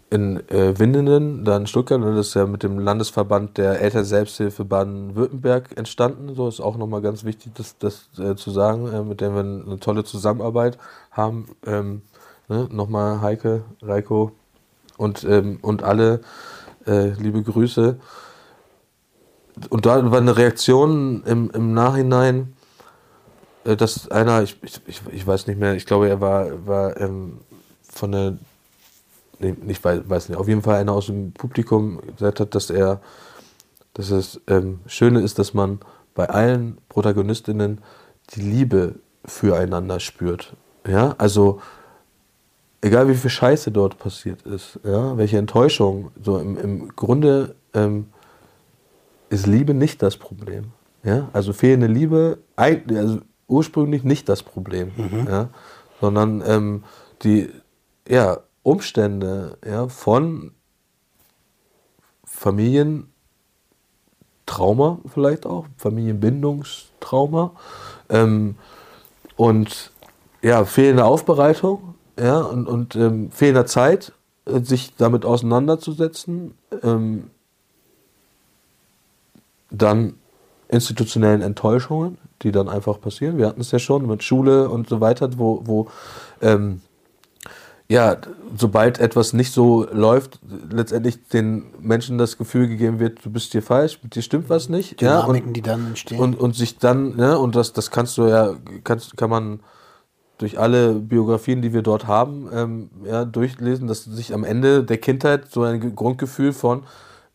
in 0.10 0.38
äh, 0.50 0.80
Windenden, 0.80 1.44
da 1.44 1.58
in 1.58 1.68
Stuttgart, 1.68 2.02
das 2.02 2.28
ist 2.28 2.34
ja 2.34 2.46
mit 2.46 2.64
dem 2.64 2.80
Landesverband 2.80 3.58
der 3.58 3.82
Elternselbsthilfe 3.82 4.64
Baden-Württemberg 4.64 5.78
entstanden. 5.78 6.34
So 6.34 6.48
ist 6.48 6.62
auch 6.62 6.78
nochmal 6.78 7.02
ganz 7.02 7.26
wichtig, 7.26 7.52
das, 7.56 7.78
das 7.78 8.08
äh, 8.18 8.36
zu 8.36 8.52
sagen, 8.52 8.88
äh, 8.88 9.04
mit 9.04 9.20
dem 9.20 9.34
wir 9.34 9.42
eine 9.42 9.80
tolle 9.80 10.06
Zusammenarbeit 10.06 10.78
haben. 11.12 11.48
Ähm, 11.66 12.04
ne? 12.48 12.70
Nochmal 12.72 13.22
Heike, 13.22 13.64
Reiko 13.82 14.32
und, 14.98 15.26
ähm, 15.26 15.60
und 15.62 15.84
alle 15.84 16.22
äh, 16.86 17.10
liebe 17.10 17.44
Grüße. 17.44 18.00
Und 19.70 19.86
da 19.86 20.10
war 20.10 20.20
eine 20.20 20.38
Reaktion 20.38 21.24
im, 21.26 21.52
im 21.52 21.74
Nachhinein, 21.74 22.54
äh, 23.66 23.76
dass 23.76 24.10
einer, 24.10 24.42
ich, 24.42 24.58
ich, 24.64 24.80
ich, 24.88 25.02
ich 25.12 25.28
weiß 25.28 25.48
nicht 25.48 25.60
mehr, 25.60 25.76
ich 25.76 25.86
glaube, 25.86 26.08
er 26.08 26.22
war, 26.22 26.66
war 26.66 27.00
ähm, 27.02 27.40
von 27.82 28.14
der 28.14 28.38
nee, 29.40 29.56
ich 29.68 29.84
weiß, 29.84 30.02
weiß 30.08 30.30
nicht, 30.30 30.38
auf 30.38 30.48
jeden 30.48 30.62
Fall 30.62 30.76
einer 30.76 30.94
aus 30.94 31.08
dem 31.08 31.32
Publikum 31.32 32.00
gesagt 32.18 32.40
hat, 32.40 32.56
dass 32.56 32.70
er, 32.70 33.02
dass 33.94 34.10
das 34.10 34.42
ähm, 34.48 34.80
Schöne 34.88 35.22
ist, 35.22 35.40
dass 35.40 35.54
man 35.54 35.80
bei 36.16 36.30
allen 36.30 36.78
Protagonistinnen 36.90 37.80
die 38.34 38.42
Liebe 38.42 38.96
füreinander 39.26 40.00
spürt. 40.00 40.54
Ja, 40.88 41.16
also 41.18 41.62
egal 42.82 43.08
wie 43.10 43.16
viel 43.16 43.30
Scheiße 43.30 43.72
dort 43.72 44.00
passiert 44.00 44.42
ist, 44.44 44.80
ja, 44.84 45.18
welche 45.18 45.38
Enttäuschung, 45.38 46.12
so 46.24 46.40
im, 46.40 46.58
im 46.58 46.96
Grunde 46.96 47.56
ähm, 47.74 48.08
ist 49.30 49.48
Liebe 49.48 49.74
nicht 49.74 50.02
das 50.02 50.18
Problem. 50.18 50.72
Ja? 51.04 51.30
Also 51.34 51.54
fehlende 51.54 51.88
Liebe, 51.88 52.40
also 52.56 53.20
ursprünglich 53.48 54.04
nicht 54.04 54.30
das 54.30 54.44
Problem, 54.44 54.92
ja? 55.28 55.50
sondern 56.02 56.44
ähm, 56.46 56.84
die 57.24 57.50
ja, 58.08 58.40
Umstände 58.68 59.58
ja, 59.66 59.88
von 59.88 60.52
Familientrauma 62.26 63.08
vielleicht 65.08 65.46
auch, 65.46 65.68
Familienbindungstrauma 65.78 67.54
ähm, 68.10 68.56
und 69.38 69.92
ja, 70.42 70.66
fehlende 70.66 71.06
Aufbereitung 71.06 71.96
ja, 72.20 72.42
und, 72.42 72.68
und 72.68 72.98
ähm, 72.98 73.32
fehlender 73.32 73.66
Zeit, 73.66 74.12
äh, 74.46 74.60
sich 74.60 74.98
damit 74.98 75.24
auseinanderzusetzen. 75.24 76.58
Ähm, 76.84 77.30
dann 79.72 80.16
institutionellen 80.68 81.42
Enttäuschungen, 81.42 82.18
die 82.42 82.52
dann 82.52 82.68
einfach 82.68 83.00
passieren. 83.00 83.38
Wir 83.38 83.48
hatten 83.48 83.62
es 83.62 83.72
ja 83.72 83.80
schon 83.80 84.06
mit 84.08 84.24
Schule 84.24 84.68
und 84.68 84.90
so 84.90 85.00
weiter, 85.00 85.30
wo, 85.38 85.62
wo 85.64 85.88
ähm, 86.42 86.82
ja, 87.90 88.18
sobald 88.58 89.00
etwas 89.00 89.32
nicht 89.34 89.54
so 89.54 89.88
läuft, 89.92 90.40
letztendlich 90.70 91.28
den 91.30 91.72
Menschen 91.80 92.18
das 92.18 92.38
Gefühl 92.38 92.68
gegeben 92.68 93.00
wird, 93.00 93.24
du 93.24 93.30
bist 93.30 93.54
hier 93.54 93.64
falsch, 93.64 94.00
mit 94.04 94.16
dir 94.16 94.22
stimmt 94.22 94.50
was 94.50 94.68
nicht. 94.68 95.02
Ja, 95.02 95.22
Dynamiken, 95.22 95.48
und, 95.50 95.54
die 95.54 95.62
dann 95.62 95.88
entstehen. 95.88 96.20
und, 96.20 96.38
und 96.38 96.56
sich 96.56 96.78
dann, 96.78 97.16
ne, 97.16 97.40
und 97.40 97.56
das, 97.56 97.72
das 97.72 97.90
kannst 97.90 98.18
du 98.18 98.28
ja, 98.28 98.56
kannst, 98.84 99.16
kann 99.16 99.30
man 99.30 99.62
durch 100.38 100.60
alle 100.60 100.94
Biografien, 100.96 101.62
die 101.62 101.74
wir 101.74 101.82
dort 101.82 102.08
haben, 102.08 102.50
ähm, 102.54 102.90
ja, 103.06 103.26
durchlesen, 103.26 103.88
dass 103.88 104.04
sich 104.04 104.34
am 104.34 104.44
Ende 104.44 104.84
der 104.84 104.98
Kindheit 104.98 105.50
so 105.50 105.64
ein 105.64 105.80
Ge- 105.80 105.92
Grundgefühl 105.96 106.52
von, 106.54 106.84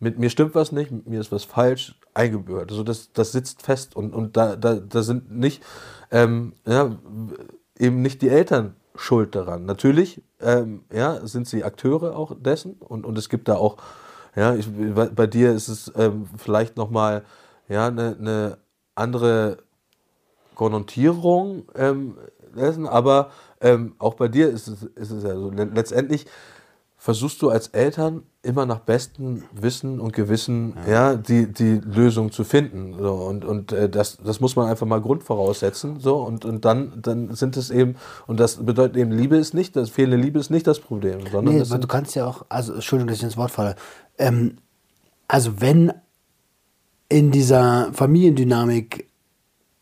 mit 0.01 0.19
mir 0.19 0.31
stimmt 0.31 0.55
was 0.55 0.71
nicht, 0.71 0.91
mit 0.91 1.09
mir 1.09 1.21
ist 1.21 1.33
was 1.33 1.45
falsch, 1.45 1.99
eingebürgert. 2.13 2.71
Also 2.71 2.83
das, 2.83 3.11
das 3.13 3.33
sitzt 3.33 3.63
fest 3.63 3.97
und, 3.97 4.13
und 4.15 4.37
da, 4.37 4.55
da, 4.57 4.75
da 4.75 5.03
sind 5.03 5.37
nicht, 5.37 5.63
ähm, 6.11 6.53
ja, 6.67 6.95
eben 7.79 8.03
nicht 8.03 8.21
die 8.21 8.29
Eltern 8.29 8.75
schuld 8.95 9.35
daran. 9.35 9.65
Natürlich, 9.67 10.23
ähm, 10.41 10.85
ja, 10.93 11.27
sind 11.27 11.49
sie 11.49 11.65
Akteure 11.65 12.17
auch 12.17 12.35
dessen 12.39 12.75
und, 12.81 13.07
und 13.07 13.19
es 13.19 13.29
gibt 13.29 13.49
da 13.49 13.57
auch, 13.57 13.77
ja, 14.37 14.55
ich, 14.55 14.69
bei 15.15 15.27
dir 15.27 15.53
ist 15.53 15.69
es 15.69 15.93
ähm, 15.97 16.29
vielleicht 16.37 16.77
nochmal, 16.77 17.25
ja, 17.69 17.87
eine 17.89 18.17
ne 18.19 18.59
andere 18.95 19.59
Konnotierung 20.55 21.65
ähm, 21.75 22.17
dessen, 22.55 22.87
aber 22.87 23.31
ähm, 23.61 23.95
auch 23.99 24.15
bei 24.15 24.29
dir 24.29 24.51
ist 24.51 24.69
es, 24.69 24.83
ist 24.83 25.11
es 25.11 25.25
ja 25.25 25.35
so. 25.35 25.51
Le- 25.51 25.65
Letztendlich 25.75 26.27
versuchst 27.03 27.43
du 27.43 27.51
als 27.51 27.67
Eltern 27.67 28.23
immer 28.43 28.65
nach 28.65 28.79
bestem 28.79 29.43
Wissen 29.51 29.99
und 29.99 30.13
Gewissen 30.13 30.77
ja. 30.89 31.17
die, 31.17 31.53
die 31.53 31.81
Lösung 31.85 32.31
zu 32.31 32.45
finden. 32.45 32.95
So, 32.97 33.13
und 33.15 33.45
und 33.45 33.73
äh, 33.73 33.89
das, 33.89 34.19
das 34.19 34.39
muss 34.39 34.55
man 34.55 34.69
einfach 34.69 34.87
mal 34.87 35.01
grundvoraussetzen. 35.01 35.99
So, 35.99 36.19
und, 36.19 36.45
und 36.45 36.65
dann, 36.65 37.03
dann 37.03 37.35
sind 37.35 37.57
es 37.57 37.71
eben, 37.71 37.97
und 38.29 38.39
das 38.39 38.65
bedeutet 38.65 38.97
eben, 38.97 39.11
Liebe 39.11 39.37
ist 39.37 39.53
nicht, 39.53 39.75
das 39.75 39.91
fehlende 39.91 40.17
Liebe 40.17 40.39
ist 40.39 40.51
nicht 40.51 40.65
das 40.65 40.79
Problem, 40.79 41.27
sondern 41.29 41.57
Nee, 41.57 41.65
du 41.65 41.89
kannst 41.89 42.15
ja 42.15 42.25
auch, 42.25 42.47
also 42.49 42.75
Entschuldigung, 42.75 43.09
dass 43.09 43.17
ich 43.17 43.25
ins 43.25 43.37
Wort 43.37 43.51
falle. 43.51 43.75
Ähm, 44.17 44.59
also 45.27 45.61
wenn 45.61 45.93
in 47.09 47.33
dieser 47.33 47.93
Familiendynamik 47.93 49.09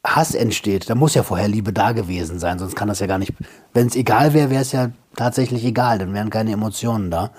Hass 0.03 0.35
entsteht, 0.35 0.89
dann 0.89 0.97
muss 0.97 1.13
ja 1.13 1.23
vorher 1.23 1.49
Liebe 1.49 1.75
da 1.75 1.93
gewesen 1.93 2.39
sein, 2.39 2.59
sonst 2.59 2.77
kann 2.77 2.89
das 2.89 3.01
ja 3.01 3.07
gar 3.07 3.19
nicht. 3.19 3.35
Wenn 3.75 3.89
es 3.89 3.97
egal 3.97 4.33
wäre, 4.33 4.49
wäre 4.49 4.63
es 4.63 4.73
ja 4.73 4.91
tatsächlich 5.21 5.67
egal, 5.67 5.99
dann 5.99 6.15
wären 6.15 6.31
keine 6.31 6.53
Emotionen 6.53 7.11
da. 7.11 7.31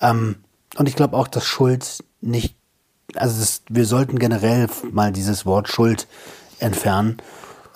Ähm, 0.00 0.36
und 0.76 0.88
ich 0.88 0.94
glaube 0.94 1.16
auch, 1.16 1.26
dass 1.26 1.44
Schuld 1.44 2.04
nicht, 2.20 2.54
also 3.16 3.40
das, 3.40 3.62
wir 3.68 3.84
sollten 3.84 4.20
generell 4.20 4.68
mal 4.92 5.10
dieses 5.10 5.44
Wort 5.44 5.68
Schuld 5.68 6.06
entfernen. 6.60 7.16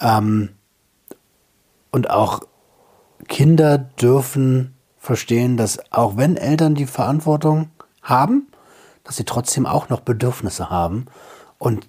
Ähm, 0.00 0.50
und 1.90 2.10
auch 2.10 2.42
Kinder 3.26 3.78
dürfen 3.78 4.76
verstehen, 4.98 5.56
dass 5.56 5.80
auch 5.92 6.16
wenn 6.16 6.36
Eltern 6.36 6.76
die 6.76 6.86
Verantwortung 6.86 7.70
haben, 8.02 8.46
dass 9.02 9.16
sie 9.16 9.24
trotzdem 9.24 9.66
auch 9.66 9.88
noch 9.88 10.00
Bedürfnisse 10.00 10.70
haben 10.70 11.06
und 11.58 11.88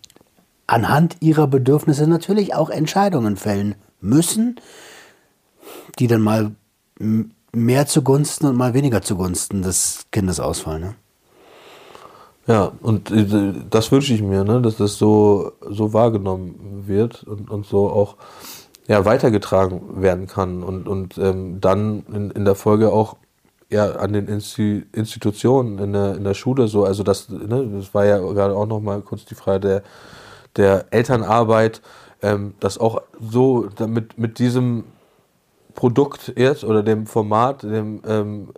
anhand 0.66 1.18
ihrer 1.20 1.46
Bedürfnisse 1.46 2.08
natürlich 2.08 2.56
auch 2.56 2.72
Entscheidungen 2.72 3.38
fällen 3.38 3.76
müssen, 4.00 4.60
die 6.00 6.08
dann 6.08 6.22
mal 6.22 6.56
mehr 7.54 7.88
zugunsten 7.88 8.48
und 8.48 8.56
mal 8.56 8.74
weniger 8.74 9.02
zugunsten 9.02 9.62
des 9.62 10.06
Kindes 10.12 10.40
ausfallen. 10.40 10.82
Ne? 10.82 10.96
ja, 12.48 12.72
und 12.82 13.12
äh, 13.12 13.54
das 13.70 13.92
wünsche 13.92 14.14
ich 14.14 14.22
mir, 14.22 14.44
ne, 14.44 14.62
dass 14.62 14.78
das 14.78 14.98
so, 14.98 15.54
so 15.70 15.94
wahrgenommen 15.94 16.84
wird 16.88 17.24
und, 17.24 17.50
und 17.50 17.66
so 17.66 17.90
auch 17.90 18.18
ja, 18.88 19.06
weitergetragen 19.06 20.02
werden 20.02 20.28
kann 20.28 20.64
und, 20.64 20.88
und 20.88 21.18
ähm, 21.18 21.62
dann 21.62 22.04
in, 22.14 22.32
in 22.32 22.46
der 22.46 22.56
Folge 22.56 22.92
auch 22.92 23.16
ja, 23.70 23.92
an 23.92 24.12
den 24.12 24.28
Insti 24.28 24.84
Institutionen 24.92 25.80
in 25.80 25.94
der, 25.94 26.16
in 26.16 26.24
der 26.26 26.34
Schule 26.34 26.68
so, 26.68 26.84
also 26.84 27.04
das, 27.04 27.30
ne, 27.30 27.70
das 27.74 27.94
war 27.94 28.06
ja 28.06 28.18
gerade 28.18 28.56
auch 28.56 28.66
noch 28.66 28.82
mal 28.82 29.02
kurz 29.02 29.24
die 29.26 29.36
Frage 29.36 29.60
der, 29.60 29.84
der 30.58 30.86
Elternarbeit, 30.92 31.82
ähm, 32.22 32.56
dass 32.60 32.80
auch 32.80 33.02
so 33.20 33.68
damit 33.76 34.18
mit 34.18 34.40
diesem 34.40 34.84
Produkt 35.74 36.34
jetzt 36.36 36.64
oder 36.64 36.84
dem 36.84 37.08
Format, 37.08 37.64
dem 37.64 38.02
ähm, 38.06 38.54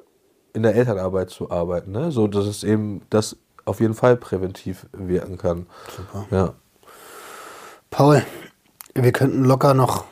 in 0.54 0.64
der 0.64 0.76
Elternarbeit 0.76 1.30
zu 1.30 1.52
arbeiten, 1.52 1.92
ne? 1.92 2.12
so 2.12 2.28
dass 2.28 2.46
es 2.46 2.64
eben 2.64 3.02
das 3.10 3.38
auf 3.66 3.80
jeden 3.80 3.94
Fall 3.94 4.18
präventiv 4.18 4.86
wirken 4.92 5.38
kann. 5.38 5.68
Super. 5.96 6.26
Ja. 6.32 6.54
Paul, 7.90 8.24
wir 8.94 9.12
könnten 9.12 9.44
locker 9.46 9.74
noch 9.74 10.06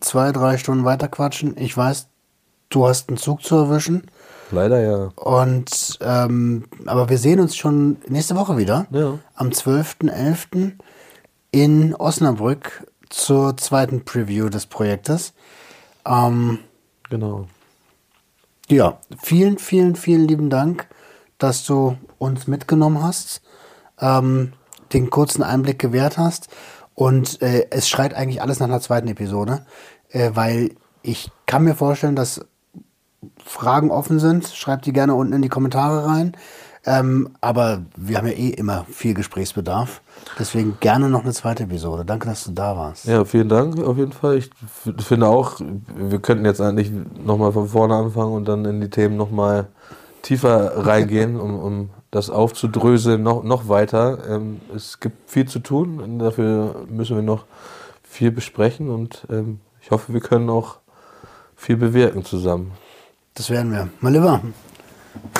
zwei, 0.00 0.32
drei 0.32 0.58
Stunden 0.58 0.84
weiter 0.84 1.08
quatschen. 1.08 1.56
Ich 1.58 1.76
weiß, 1.76 2.08
du 2.68 2.86
hast 2.86 3.08
einen 3.08 3.18
Zug 3.18 3.42
zu 3.42 3.56
erwischen. 3.56 4.10
Leider 4.50 4.80
ja. 4.80 5.10
Und 5.16 5.98
ähm, 6.00 6.64
aber 6.86 7.08
wir 7.08 7.18
sehen 7.18 7.40
uns 7.40 7.56
schon 7.56 7.96
nächste 8.08 8.36
Woche 8.36 8.56
wieder. 8.56 8.86
Ja. 8.90 9.18
Am 9.34 9.48
12.11. 9.48 10.72
in 11.50 11.94
Osnabrück 11.94 12.86
zur 13.08 13.56
zweiten 13.56 14.04
Preview 14.04 14.48
des 14.48 14.66
Projektes. 14.66 15.34
Ähm, 16.06 16.58
Genau. 17.10 17.46
ja, 18.68 18.98
vielen, 19.22 19.58
vielen, 19.58 19.94
vielen 19.94 20.26
lieben 20.26 20.50
Dank, 20.50 20.88
dass 21.38 21.64
du 21.64 21.96
uns 22.18 22.46
mitgenommen 22.46 23.02
hast, 23.02 23.42
ähm, 24.00 24.52
den 24.92 25.10
kurzen 25.10 25.42
Einblick 25.42 25.78
gewährt 25.78 26.18
hast. 26.18 26.48
Und 26.94 27.42
äh, 27.42 27.66
es 27.70 27.88
schreit 27.88 28.14
eigentlich 28.14 28.40
alles 28.40 28.60
nach 28.60 28.68
einer 28.68 28.80
zweiten 28.80 29.08
Episode, 29.08 29.66
äh, 30.10 30.30
weil 30.34 30.70
ich 31.02 31.30
kann 31.46 31.64
mir 31.64 31.74
vorstellen, 31.74 32.16
dass 32.16 32.40
Fragen 33.44 33.90
offen 33.90 34.18
sind. 34.18 34.48
Schreibt 34.48 34.86
die 34.86 34.92
gerne 34.92 35.14
unten 35.14 35.34
in 35.34 35.42
die 35.42 35.48
Kommentare 35.48 36.06
rein. 36.06 36.36
Ähm, 36.86 37.30
aber 37.40 37.82
wir 37.96 38.18
haben 38.18 38.26
ja 38.26 38.34
eh 38.34 38.50
immer 38.50 38.86
viel 38.90 39.14
Gesprächsbedarf. 39.14 40.02
Deswegen 40.38 40.76
gerne 40.80 41.08
noch 41.08 41.22
eine 41.22 41.32
zweite 41.32 41.64
Episode. 41.64 42.04
Danke, 42.04 42.28
dass 42.28 42.44
du 42.44 42.52
da 42.52 42.76
warst. 42.76 43.06
Ja, 43.06 43.24
vielen 43.24 43.48
Dank 43.48 43.78
auf 43.82 43.96
jeden 43.96 44.12
Fall. 44.12 44.38
Ich 44.38 44.50
finde 44.98 45.28
auch, 45.28 45.60
wir 45.94 46.18
könnten 46.18 46.44
jetzt 46.44 46.60
eigentlich 46.60 46.90
nochmal 47.24 47.52
von 47.52 47.68
vorne 47.68 47.94
anfangen 47.94 48.32
und 48.32 48.46
dann 48.46 48.64
in 48.64 48.80
die 48.80 48.90
Themen 48.90 49.16
nochmal 49.16 49.68
tiefer 50.22 50.86
reingehen, 50.86 51.38
um, 51.40 51.58
um 51.58 51.90
das 52.10 52.30
aufzudröseln, 52.30 53.22
noch, 53.22 53.42
noch 53.42 53.68
weiter. 53.68 54.18
Ähm, 54.28 54.60
es 54.74 55.00
gibt 55.00 55.30
viel 55.30 55.46
zu 55.46 55.58
tun 55.58 56.18
dafür 56.18 56.86
müssen 56.88 57.16
wir 57.16 57.22
noch 57.22 57.44
viel 58.02 58.30
besprechen 58.30 58.88
und 58.90 59.26
ähm, 59.30 59.60
ich 59.80 59.90
hoffe, 59.90 60.12
wir 60.12 60.20
können 60.20 60.48
auch 60.48 60.76
viel 61.56 61.76
bewirken 61.76 62.24
zusammen. 62.24 62.72
Das 63.34 63.50
werden 63.50 63.72
wir. 63.72 63.88
Mal 64.00 64.12
lieber. 64.12 64.40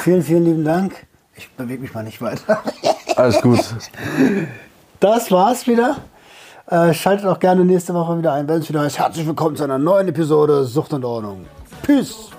Vielen, 0.01 0.23
vielen 0.23 0.45
lieben 0.45 0.65
Dank. 0.65 1.07
Ich 1.37 1.51
bewege 1.53 1.83
mich 1.83 1.95
mal 1.95 2.03
nicht 2.03 2.21
weiter. 2.21 2.63
Alles 3.17 3.41
gut. 3.41 3.61
das 5.05 5.31
war's 5.31 5.67
wieder. 5.67 5.97
Äh, 6.67 6.95
schaltet 6.95 7.27
auch 7.27 7.39
gerne 7.39 7.63
nächste 7.63 7.93
Woche 7.93 8.17
wieder 8.17 8.33
ein, 8.33 8.49
wenn 8.49 8.61
es 8.61 8.69
wieder 8.71 8.81
heißt. 8.81 8.99
Herzlich 8.99 9.27
willkommen 9.27 9.55
zu 9.55 9.65
einer 9.65 9.79
neuen 9.79 10.09
Episode 10.09 10.65
Sucht 10.65 10.95
und 10.95 11.05
Ordnung. 11.05 11.45
Peace! 11.83 12.31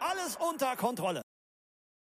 Alles 0.00 0.36
unter 0.40 0.74
Kontrolle. 0.76 1.27